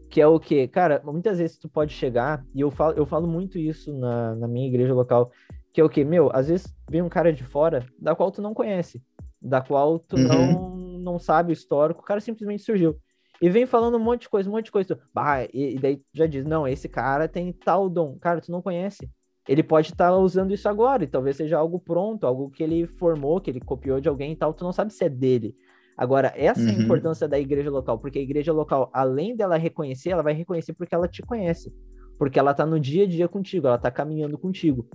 que 0.09 0.19
é 0.19 0.27
o 0.27 0.37
que, 0.41 0.67
cara, 0.67 1.01
muitas 1.05 1.37
vezes 1.37 1.57
tu 1.57 1.69
pode 1.69 1.93
chegar, 1.93 2.45
e 2.53 2.59
eu 2.59 2.69
falo, 2.69 2.97
eu 2.97 3.05
falo 3.05 3.25
muito 3.25 3.57
isso 3.57 3.97
na, 3.97 4.35
na 4.35 4.45
minha 4.45 4.67
igreja 4.67 4.93
local, 4.93 5.31
que 5.71 5.79
é 5.79 5.83
o 5.85 5.87
que, 5.87 6.03
meu, 6.03 6.29
às 6.33 6.49
vezes 6.49 6.75
vem 6.89 7.01
um 7.01 7.07
cara 7.07 7.31
de 7.31 7.45
fora, 7.45 7.85
da 7.97 8.13
qual 8.13 8.29
tu 8.29 8.41
não 8.41 8.53
conhece, 8.53 9.01
da 9.41 9.61
qual 9.61 9.99
tu 9.99 10.15
uhum. 10.15 10.27
não, 10.27 10.77
não 10.99 11.19
sabe 11.19 11.51
o 11.51 11.53
histórico, 11.53 12.01
o 12.01 12.05
cara 12.05 12.19
simplesmente 12.19 12.63
surgiu. 12.63 12.97
E 13.41 13.49
vem 13.49 13.65
falando 13.65 13.97
um 13.97 14.03
monte 14.03 14.21
de 14.21 14.29
coisa, 14.29 14.47
um 14.47 14.53
monte 14.53 14.65
de 14.65 14.71
coisa. 14.71 14.99
Bah, 15.13 15.43
e, 15.51 15.75
e 15.75 15.79
daí 15.79 16.01
já 16.13 16.27
diz, 16.27 16.45
não, 16.45 16.67
esse 16.67 16.87
cara 16.87 17.27
tem 17.27 17.51
tal 17.51 17.89
dom. 17.89 18.17
Cara, 18.19 18.39
tu 18.39 18.51
não 18.51 18.61
conhece. 18.61 19.09
Ele 19.47 19.63
pode 19.63 19.87
estar 19.91 20.11
tá 20.11 20.15
usando 20.15 20.53
isso 20.53 20.69
agora, 20.69 21.03
e 21.03 21.07
talvez 21.07 21.37
seja 21.37 21.57
algo 21.57 21.79
pronto, 21.79 22.27
algo 22.27 22.51
que 22.51 22.61
ele 22.61 22.85
formou, 22.85 23.41
que 23.41 23.49
ele 23.49 23.59
copiou 23.59 23.99
de 23.99 24.07
alguém 24.07 24.33
e 24.33 24.35
tal, 24.35 24.53
tu 24.53 24.63
não 24.63 24.71
sabe 24.71 24.93
se 24.93 25.03
é 25.03 25.09
dele. 25.09 25.55
Agora, 25.97 26.31
essa 26.35 26.61
uhum. 26.61 26.67
é 26.67 26.71
a 26.71 26.75
uhum. 26.75 26.81
importância 26.83 27.27
da 27.27 27.39
igreja 27.39 27.71
local, 27.71 27.97
porque 27.97 28.19
a 28.19 28.21
igreja 28.21 28.53
local, 28.53 28.91
além 28.93 29.35
dela 29.35 29.57
reconhecer, 29.57 30.11
ela 30.11 30.21
vai 30.21 30.33
reconhecer 30.33 30.73
porque 30.73 30.93
ela 30.93 31.07
te 31.07 31.23
conhece. 31.23 31.73
Porque 32.19 32.37
ela 32.37 32.53
tá 32.53 32.65
no 32.65 32.79
dia 32.79 33.05
a 33.05 33.07
dia 33.07 33.27
contigo, 33.27 33.65
ela 33.65 33.79
tá 33.79 33.89
caminhando 33.89 34.37
contigo. 34.37 34.87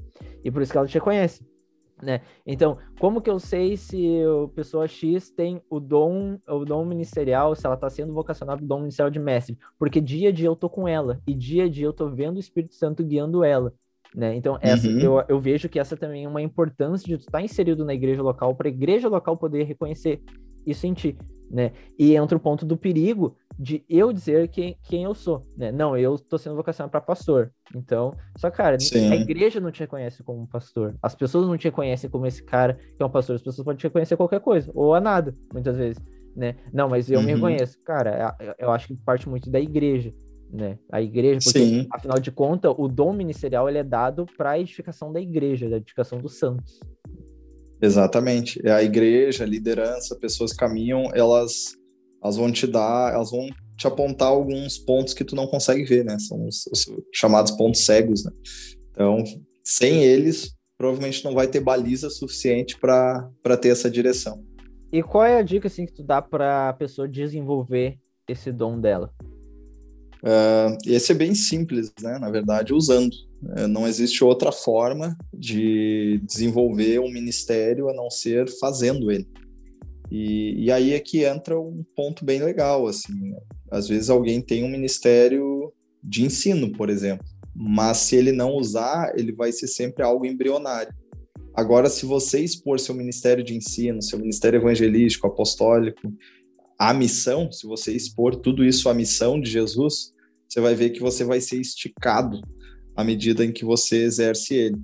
E 0.45 0.51
por 0.51 0.63
isso 0.63 0.71
que 0.71 0.79
ela 0.79 0.87
te 0.87 0.95
reconhece. 0.95 1.45
Né? 2.03 2.21
Então, 2.47 2.77
como 3.01 3.23
que 3.23 3.31
eu 3.31 3.39
sei 3.39 3.77
se 3.77 4.21
a 4.23 4.49
pessoa 4.49 4.87
X 4.87 5.31
tem 5.31 5.63
o 5.71 5.81
dom, 5.81 6.39
o 6.47 6.65
dom 6.65 6.85
ministerial, 6.85 7.55
se 7.55 7.65
ela 7.65 7.75
está 7.75 7.89
sendo 7.89 8.13
vocacionada 8.13 8.63
o 8.63 8.67
dom 8.67 8.81
ministerial 8.81 9.11
de 9.11 9.19
mestre? 9.19 9.59
Porque 9.79 10.01
dia 10.01 10.29
a 10.29 10.33
dia 10.33 10.49
eu 10.49 10.57
tô 10.57 10.69
com 10.69 10.87
ela 10.87 11.21
e 11.27 11.35
dia 11.35 11.65
a 11.65 11.69
dia 11.69 11.87
eu 11.87 11.95
tô 11.95 12.11
vendo 12.11 12.37
o 12.37 12.41
Espírito 12.41 12.75
Santo 12.75 13.03
guiando 13.03 13.43
ela. 13.43 13.73
Né? 14.15 14.35
Então, 14.35 14.59
essa, 14.61 14.89
uhum. 14.89 14.99
eu, 14.99 15.25
eu 15.29 15.41
vejo 15.41 15.69
que 15.69 15.79
essa 15.79 15.97
também 15.97 16.25
é 16.25 16.29
uma 16.29 16.43
importância 16.43 17.07
de 17.07 17.15
estar 17.15 17.39
tá 17.39 17.43
inserido 17.43 17.85
na 17.85 17.95
igreja 17.95 18.23
local, 18.23 18.55
para 18.55 18.69
a 18.69 18.71
igreja 18.71 19.09
local 19.09 19.37
poder 19.37 19.65
reconhecer 19.65 20.23
isso 20.67 20.87
em 20.87 20.93
ti, 20.93 21.17
né? 21.51 21.73
E 21.99 22.17
entra 22.17 22.37
o 22.37 22.41
ponto 22.41 22.67
do 22.67 22.77
perigo 22.77 23.37
de 23.59 23.85
eu 23.89 24.13
dizer 24.13 24.49
quem, 24.49 24.77
quem 24.83 25.05
eu 25.05 25.15
sou, 25.15 25.47
né? 25.57 25.73
Não, 25.73 25.97
eu 25.97 26.15
estou 26.15 26.39
sendo 26.39 26.57
vocacionado 26.57 26.91
para 26.91 27.01
pastor. 27.01 27.53
Então, 27.75 28.15
só 28.37 28.51
cara, 28.51 28.79
Sim. 28.79 29.11
a 29.11 29.17
igreja 29.17 29.61
não 29.61 29.71
te 29.71 29.81
reconhece 29.81 30.23
como 30.23 30.47
pastor. 30.47 30.95
As 31.03 31.15
pessoas 31.15 31.47
não 31.47 31.57
te 31.57 31.65
reconhecem 31.65 32.11
como 32.11 32.27
esse 32.27 32.43
cara 32.43 32.75
que 32.75 33.03
é 33.03 33.05
um 33.05 33.11
pastor. 33.11 33.37
As 33.37 33.43
pessoas 33.43 33.65
podem 33.65 33.79
te 33.79 33.85
reconhecer 33.85 34.17
qualquer 34.17 34.41
coisa, 34.41 34.71
ou 34.75 34.95
a 34.95 35.01
nada, 35.01 35.35
muitas 35.53 35.77
vezes, 35.77 36.03
né? 36.35 36.57
Não, 36.73 36.89
mas 36.89 37.11
eu 37.11 37.19
uhum. 37.19 37.25
me 37.25 37.35
reconheço. 37.35 37.81
Cara, 37.83 38.37
eu 38.59 38.71
acho 38.71 38.89
que 38.89 38.97
parte 38.97 39.29
muito 39.29 39.51
da 39.51 39.59
igreja, 39.59 40.13
né? 40.53 40.79
A 40.93 41.01
igreja, 41.01 41.41
porque 41.43 41.59
Sim. 41.59 41.87
afinal 41.91 42.19
de 42.19 42.31
contas, 42.31 42.75
o 42.77 42.89
dom 42.89 43.13
ministerial 43.13 43.69
ele 43.69 43.79
é 43.79 43.85
dado 43.85 44.27
para 44.37 44.51
a 44.51 44.59
edificação 44.61 45.13
da 45.13 45.21
igreja, 45.21 45.69
da 45.69 45.79
edificação 45.79 46.19
dos 46.19 46.39
santos. 46.39 46.79
Exatamente. 47.81 48.61
É 48.67 48.73
a 48.73 48.83
igreja, 48.83 49.45
a 49.45 49.47
liderança, 49.47 50.17
pessoas 50.17 50.53
caminham, 50.53 51.11
elas, 51.15 51.77
elas 52.23 52.37
vão 52.37 52.51
te 52.51 52.67
dar, 52.67 53.13
elas 53.13 53.31
vão 53.31 53.49
te 53.77 53.87
apontar 53.87 54.29
alguns 54.29 54.79
pontos 54.79 55.13
que 55.13 55.25
tu 55.25 55.37
não 55.37 55.47
consegue 55.47 55.85
ver, 55.85 56.05
né? 56.05 56.19
São 56.19 56.47
os, 56.47 56.67
os 56.73 56.87
chamados 57.13 57.53
pontos 57.53 57.85
cegos, 57.85 58.25
né? 58.25 58.33
Então, 58.91 59.23
sem 59.63 60.03
eles, 60.03 60.55
provavelmente 60.79 61.25
não 61.25 61.35
vai 61.35 61.47
ter 61.47 61.61
baliza 61.61 62.09
suficiente 62.09 62.79
para 62.79 63.57
ter 63.61 63.69
essa 63.69 63.91
direção. 63.91 64.43
E 64.93 65.03
qual 65.03 65.25
é 65.25 65.39
a 65.39 65.43
dica 65.43 65.67
assim 65.67 65.85
que 65.85 65.93
tu 65.93 66.03
dá 66.03 66.23
para 66.23 66.71
a 66.71 66.73
pessoa 66.73 67.09
desenvolver 67.09 67.99
esse 68.29 68.53
dom 68.53 68.81
dela? 68.81 69.13
Uh, 70.23 70.77
esse 70.87 71.13
é 71.13 71.15
bem 71.15 71.35
simples, 71.35 71.93
né? 72.01 72.19
Na 72.19 72.31
verdade, 72.31 72.73
usando. 72.73 73.13
Uh, 73.43 73.69
não 73.69 73.87
existe 73.87 74.25
outra 74.25 74.51
forma 74.51 75.17
de 75.33 76.21
desenvolver 76.25 76.99
um 77.01 77.11
ministério 77.11 77.89
a 77.89 77.95
não 77.95 78.11
ser 78.11 78.49
fazendo 78.59 79.11
ele. 79.11 79.29
E, 80.11 80.65
e 80.65 80.71
aí 80.71 80.93
é 80.93 81.01
que 81.01 81.25
entra 81.25 81.59
um 81.59 81.85
ponto 81.95 82.25
bem 82.25 82.43
legal, 82.43 82.87
assim. 82.87 83.13
Né? 83.13 83.39
Às 83.71 83.89
vezes 83.89 84.11
alguém 84.11 84.41
tem 84.41 84.65
um 84.65 84.69
ministério 84.69 85.73
de 86.03 86.25
ensino, 86.25 86.71
por 86.73 86.89
exemplo, 86.89 87.27
mas 87.55 87.99
se 87.99 88.17
ele 88.17 88.33
não 88.33 88.55
usar, 88.55 89.13
ele 89.17 89.33
vai 89.33 89.51
ser 89.51 89.67
sempre 89.67 90.05
algo 90.05 90.25
embrionário. 90.25 90.95
Agora, 91.55 91.89
se 91.89 92.05
você 92.05 92.41
expor 92.41 92.79
seu 92.79 92.95
ministério 92.95 93.43
de 93.43 93.55
ensino, 93.55 94.03
seu 94.03 94.19
ministério 94.19 94.61
evangelístico, 94.61 95.27
apostólico, 95.27 96.13
a 96.79 96.93
missão, 96.93 97.51
se 97.51 97.67
você 97.67 97.93
expor 97.93 98.37
tudo 98.37 98.63
isso 98.63 98.89
à 98.91 98.95
missão 98.95 99.41
de 99.41 99.51
Jesus, 99.51 100.13
você 100.47 100.61
vai 100.61 100.75
ver 100.75 100.91
que 100.91 101.01
você 101.01 101.25
vai 101.25 101.41
ser 101.41 101.59
esticado 101.59 102.41
à 102.95 103.03
medida 103.03 103.45
em 103.45 103.53
que 103.53 103.65
você 103.65 104.03
exerce 104.03 104.55
ele. 104.55 104.77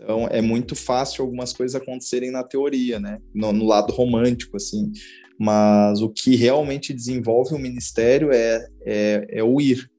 Então, 0.00 0.28
é 0.28 0.40
muito 0.40 0.74
fácil 0.74 1.24
algumas 1.24 1.52
coisas 1.52 1.74
acontecerem 1.74 2.30
na 2.30 2.44
teoria, 2.44 3.00
né? 3.00 3.18
No, 3.34 3.52
no 3.52 3.64
lado 3.64 3.92
romântico, 3.92 4.56
assim. 4.56 4.92
Mas 5.38 6.00
o 6.00 6.08
que 6.10 6.36
realmente 6.36 6.92
desenvolve 6.92 7.54
o 7.54 7.58
ministério 7.58 8.30
é, 8.30 8.66
é, 8.84 9.26
é 9.30 9.44
o 9.44 9.60
ir. 9.60 9.90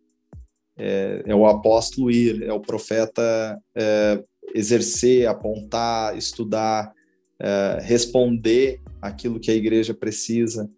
É, 0.77 1.23
é, 1.25 1.35
o 1.35 1.47
apóstolo 1.47 2.11
ir, 2.11 2.43
é 2.43 2.53
o 2.53 2.59
profeta 2.59 3.59
é, 3.75 4.23
exercer, 4.53 5.27
apontar, 5.27 6.15
estudar, 6.15 6.93
é, 7.39 7.79
responder 7.81 8.79
aquilo 9.01 9.39
que 9.39 9.49
a 9.49 9.55
igreja 9.55 9.93
precisa 9.93 10.69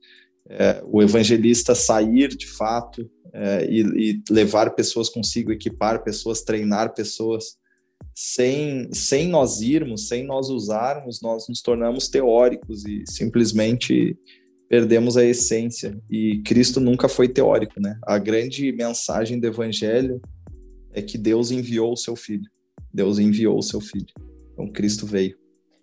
é, 0.49 0.81
o 0.83 1.01
evangelista 1.01 1.75
sair 1.75 2.29
de 2.29 2.47
fato 2.47 3.09
é, 3.31 3.67
e, 3.69 3.81
e, 3.81 4.23
levar 4.33 4.71
pessoas 4.71 5.07
consigo, 5.07 5.51
equipar 5.51 6.03
pessoas, 6.03 6.41
treinar 6.41 6.93
pessoas. 6.95 7.58
Sem, 8.21 8.89
sem 8.91 9.29
nós 9.29 9.61
irmos, 9.61 10.09
sem 10.09 10.25
nós 10.25 10.49
usarmos, 10.49 11.21
nós 11.21 11.47
nos 11.47 11.61
tornamos 11.61 12.09
teóricos 12.09 12.83
e 12.85 13.05
simplesmente 13.07 14.13
perdemos 14.67 15.15
a 15.15 15.23
essência. 15.23 15.97
E 16.09 16.41
Cristo 16.43 16.81
nunca 16.81 17.07
foi 17.07 17.29
teórico, 17.29 17.79
né? 17.79 17.97
A 18.05 18.17
grande 18.17 18.73
mensagem 18.73 19.39
do 19.39 19.47
evangelho 19.47 20.21
é 20.91 21.01
que 21.01 21.17
Deus 21.17 21.49
enviou 21.49 21.93
o 21.93 21.95
seu 21.95 22.13
filho. 22.13 22.43
Deus 22.93 23.19
enviou 23.19 23.57
o 23.57 23.63
seu 23.63 23.79
filho. 23.79 24.13
Então 24.51 24.67
Cristo 24.67 25.05
veio. 25.05 25.37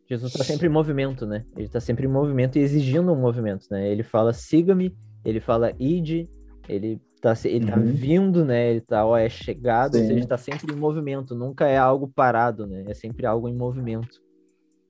Jesus 0.06 0.30
está 0.30 0.44
sempre 0.44 0.66
em 0.66 0.70
movimento, 0.70 1.24
né? 1.24 1.42
Ele 1.56 1.64
está 1.64 1.80
sempre 1.80 2.04
em 2.04 2.10
movimento 2.10 2.58
e 2.58 2.60
exigindo 2.60 3.10
um 3.10 3.18
movimento, 3.18 3.64
né? 3.70 3.90
Ele 3.90 4.02
fala 4.02 4.34
siga-me, 4.34 4.94
ele 5.24 5.40
fala 5.40 5.74
ide, 5.80 6.28
ele 6.68 7.00
tá, 7.20 7.34
ele 7.44 7.66
tá 7.66 7.76
uhum. 7.76 7.86
tá 7.86 7.92
vindo, 7.92 8.44
né? 8.44 8.70
Ele 8.70 8.80
tá, 8.80 9.04
ó, 9.04 9.16
é 9.16 9.28
chegado, 9.28 9.96
Sim. 9.96 10.02
ou 10.02 10.06
seja, 10.08 10.20
está 10.20 10.38
sempre 10.38 10.72
em 10.72 10.76
movimento, 10.76 11.34
nunca 11.34 11.66
é 11.66 11.76
algo 11.76 12.08
parado, 12.08 12.66
né? 12.66 12.84
É 12.86 12.94
sempre 12.94 13.26
algo 13.26 13.48
em 13.48 13.54
movimento. 13.54 14.20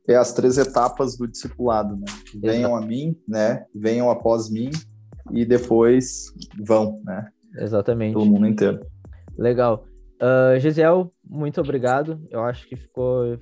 É 0.08 0.14
as 0.14 0.32
três 0.32 0.56
etapas 0.56 1.16
do 1.16 1.26
discipulado, 1.26 1.96
né? 1.96 2.06
Venham 2.34 2.70
Exato. 2.70 2.84
a 2.84 2.86
mim, 2.86 3.16
né? 3.26 3.64
Venham 3.74 4.10
após 4.10 4.48
mim 4.48 4.70
e 5.32 5.44
depois 5.44 6.32
vão, 6.64 7.00
né? 7.04 7.28
Exatamente. 7.58 8.12
Pelo 8.12 8.26
mundo 8.26 8.46
inteiro. 8.46 8.86
Legal. 9.36 9.84
Uh, 10.16 10.58
Gisele, 10.58 11.10
muito 11.22 11.60
obrigado. 11.60 12.18
Eu 12.30 12.42
acho 12.42 12.66
que 12.66 12.74
ficou 12.74 13.38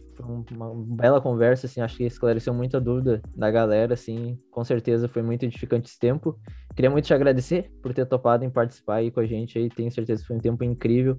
uma 0.51 0.73
bela 0.75 1.21
conversa, 1.21 1.67
assim, 1.67 1.81
acho 1.81 1.97
que 1.97 2.05
esclareceu 2.05 2.53
muita 2.53 2.81
dúvida 2.81 3.23
da 3.35 3.51
galera, 3.51 3.95
assim, 3.95 4.39
com 4.51 4.65
certeza 4.65 5.09
foi 5.09 5.23
muito 5.23 5.45
edificante 5.45 5.89
esse 5.89 5.99
tempo. 5.99 6.37
Queria 6.75 6.91
muito 6.91 7.05
te 7.05 7.15
agradecer 7.15 7.71
por 7.81 7.95
ter 7.95 8.07
topado 8.07 8.45
em 8.45 8.51
participar 8.51 8.97
aí 8.97 9.11
com 9.11 9.21
a 9.21 9.27
gente 9.27 9.59
aí, 9.59 9.69
tenho 9.69 9.91
certeza 9.91 10.23
que 10.23 10.27
foi 10.27 10.37
um 10.37 10.41
tempo 10.41 10.65
incrível. 10.65 11.17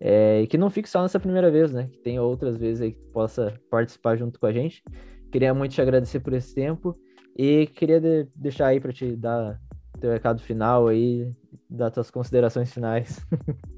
É, 0.00 0.42
e 0.42 0.46
que 0.46 0.58
não 0.58 0.70
fique 0.70 0.88
só 0.88 1.02
nessa 1.02 1.18
primeira 1.18 1.50
vez, 1.50 1.72
né? 1.72 1.88
Que 1.92 1.98
tenha 1.98 2.22
outras 2.22 2.56
vezes 2.56 2.80
aí 2.82 2.92
que 2.92 3.04
possa 3.12 3.54
participar 3.70 4.16
junto 4.16 4.38
com 4.38 4.46
a 4.46 4.52
gente. 4.52 4.82
Queria 5.30 5.52
muito 5.52 5.72
te 5.72 5.82
agradecer 5.82 6.20
por 6.20 6.32
esse 6.32 6.54
tempo 6.54 6.96
e 7.36 7.66
queria 7.66 8.00
de 8.00 8.26
deixar 8.34 8.68
aí 8.68 8.80
para 8.80 8.92
te 8.92 9.16
dar 9.16 9.60
teu 10.00 10.10
recado 10.12 10.40
final 10.40 10.86
aí, 10.88 11.32
dar 11.68 11.90
tuas 11.90 12.10
considerações 12.10 12.72
finais. 12.72 13.24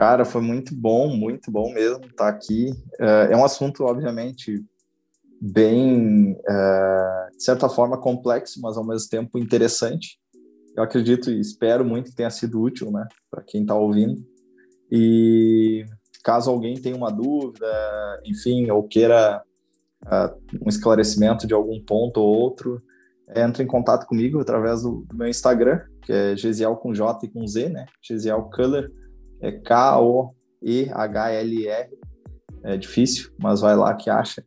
Cara, 0.00 0.24
foi 0.24 0.40
muito 0.40 0.74
bom, 0.74 1.14
muito 1.14 1.50
bom 1.50 1.74
mesmo 1.74 2.06
estar 2.06 2.26
aqui. 2.26 2.72
É, 2.98 3.32
é 3.32 3.36
um 3.36 3.44
assunto, 3.44 3.84
obviamente, 3.84 4.64
bem, 5.38 6.34
é, 6.48 7.28
de 7.36 7.44
certa 7.44 7.68
forma, 7.68 8.00
complexo, 8.00 8.62
mas 8.62 8.78
ao 8.78 8.86
mesmo 8.86 9.10
tempo 9.10 9.38
interessante. 9.38 10.18
Eu 10.74 10.82
acredito 10.84 11.30
e 11.30 11.38
espero 11.38 11.84
muito 11.84 12.08
que 12.08 12.16
tenha 12.16 12.30
sido 12.30 12.62
útil, 12.62 12.90
né, 12.90 13.06
para 13.30 13.42
quem 13.42 13.60
está 13.60 13.74
ouvindo. 13.74 14.26
E 14.90 15.84
caso 16.24 16.50
alguém 16.50 16.80
tenha 16.80 16.96
uma 16.96 17.12
dúvida, 17.12 17.66
enfim, 18.24 18.70
ou 18.70 18.88
queira 18.88 19.42
uh, 20.06 20.64
um 20.64 20.68
esclarecimento 20.70 21.46
de 21.46 21.52
algum 21.52 21.78
ponto 21.78 22.22
ou 22.22 22.38
outro, 22.38 22.82
entra 23.36 23.62
em 23.62 23.66
contato 23.66 24.06
comigo 24.06 24.40
através 24.40 24.80
do 24.80 25.06
meu 25.12 25.28
Instagram, 25.28 25.82
que 26.00 26.10
é 26.10 26.34
Gesiel 26.34 26.74
com 26.76 26.94
J 26.94 27.26
e 27.26 27.28
com 27.30 27.46
Z, 27.46 27.68
né? 27.68 27.84
Gesiel 28.02 28.48
Color, 28.50 28.90
é 29.40 29.52
K-O-E-H-L-R. 29.52 30.40
É 32.62 32.76
difícil, 32.76 33.30
mas 33.38 33.60
vai 33.60 33.74
lá 33.74 33.94
que 33.94 34.10
acha. 34.10 34.44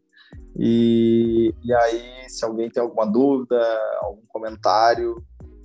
E, 0.55 1.53
e 1.63 1.73
aí, 1.73 2.29
se 2.29 2.45
alguém 2.45 2.69
tem 2.69 2.81
alguma 2.81 3.05
dúvida, 3.05 3.59
algum 4.01 4.21
comentário, 4.27 5.15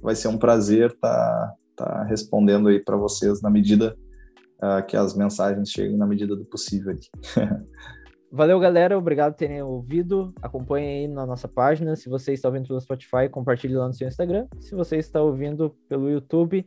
vai 0.02 0.14
ser 0.14 0.28
um 0.28 0.38
prazer 0.38 0.90
estar 0.90 1.54
tá, 1.76 1.84
tá 1.84 2.04
respondendo 2.04 2.68
aí 2.68 2.82
para 2.82 2.96
vocês 2.96 3.42
na 3.42 3.50
medida 3.50 3.94
uh, 4.62 4.84
que 4.86 4.96
as 4.96 5.14
mensagens 5.14 5.70
cheguem, 5.70 5.96
na 5.96 6.06
medida 6.06 6.34
do 6.34 6.44
possível. 6.44 6.94
Valeu, 8.30 8.60
galera. 8.60 8.98
Obrigado 8.98 9.32
por 9.32 9.38
terem 9.38 9.62
ouvido. 9.62 10.34
Acompanhe 10.42 10.86
aí 10.86 11.08
na 11.08 11.24
nossa 11.24 11.48
página. 11.48 11.96
Se 11.96 12.10
você 12.10 12.34
está 12.34 12.48
ouvindo 12.48 12.68
pelo 12.68 12.80
Spotify, 12.80 13.28
compartilhe 13.30 13.74
lá 13.74 13.86
no 13.86 13.94
seu 13.94 14.06
Instagram. 14.06 14.46
Se 14.60 14.74
você 14.74 14.96
está 14.96 15.22
ouvindo 15.22 15.74
pelo 15.88 16.10
YouTube, 16.10 16.66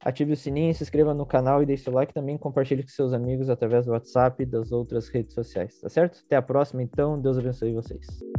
ative 0.00 0.32
o 0.32 0.36
sininho, 0.36 0.74
se 0.74 0.82
inscreva 0.82 1.14
no 1.14 1.26
canal 1.26 1.62
e 1.62 1.66
deixe 1.66 1.88
o 1.88 1.92
like 1.92 2.12
também. 2.12 2.38
Compartilhe 2.38 2.82
com 2.82 2.88
seus 2.88 3.12
amigos 3.12 3.50
através 3.50 3.86
do 3.86 3.92
WhatsApp 3.92 4.42
e 4.42 4.46
das 4.46 4.72
outras 4.72 5.08
redes 5.08 5.34
sociais, 5.34 5.80
tá 5.80 5.88
certo? 5.88 6.22
Até 6.26 6.36
a 6.36 6.42
próxima, 6.42 6.82
então. 6.82 7.20
Deus 7.20 7.38
abençoe 7.38 7.72
vocês. 7.72 8.29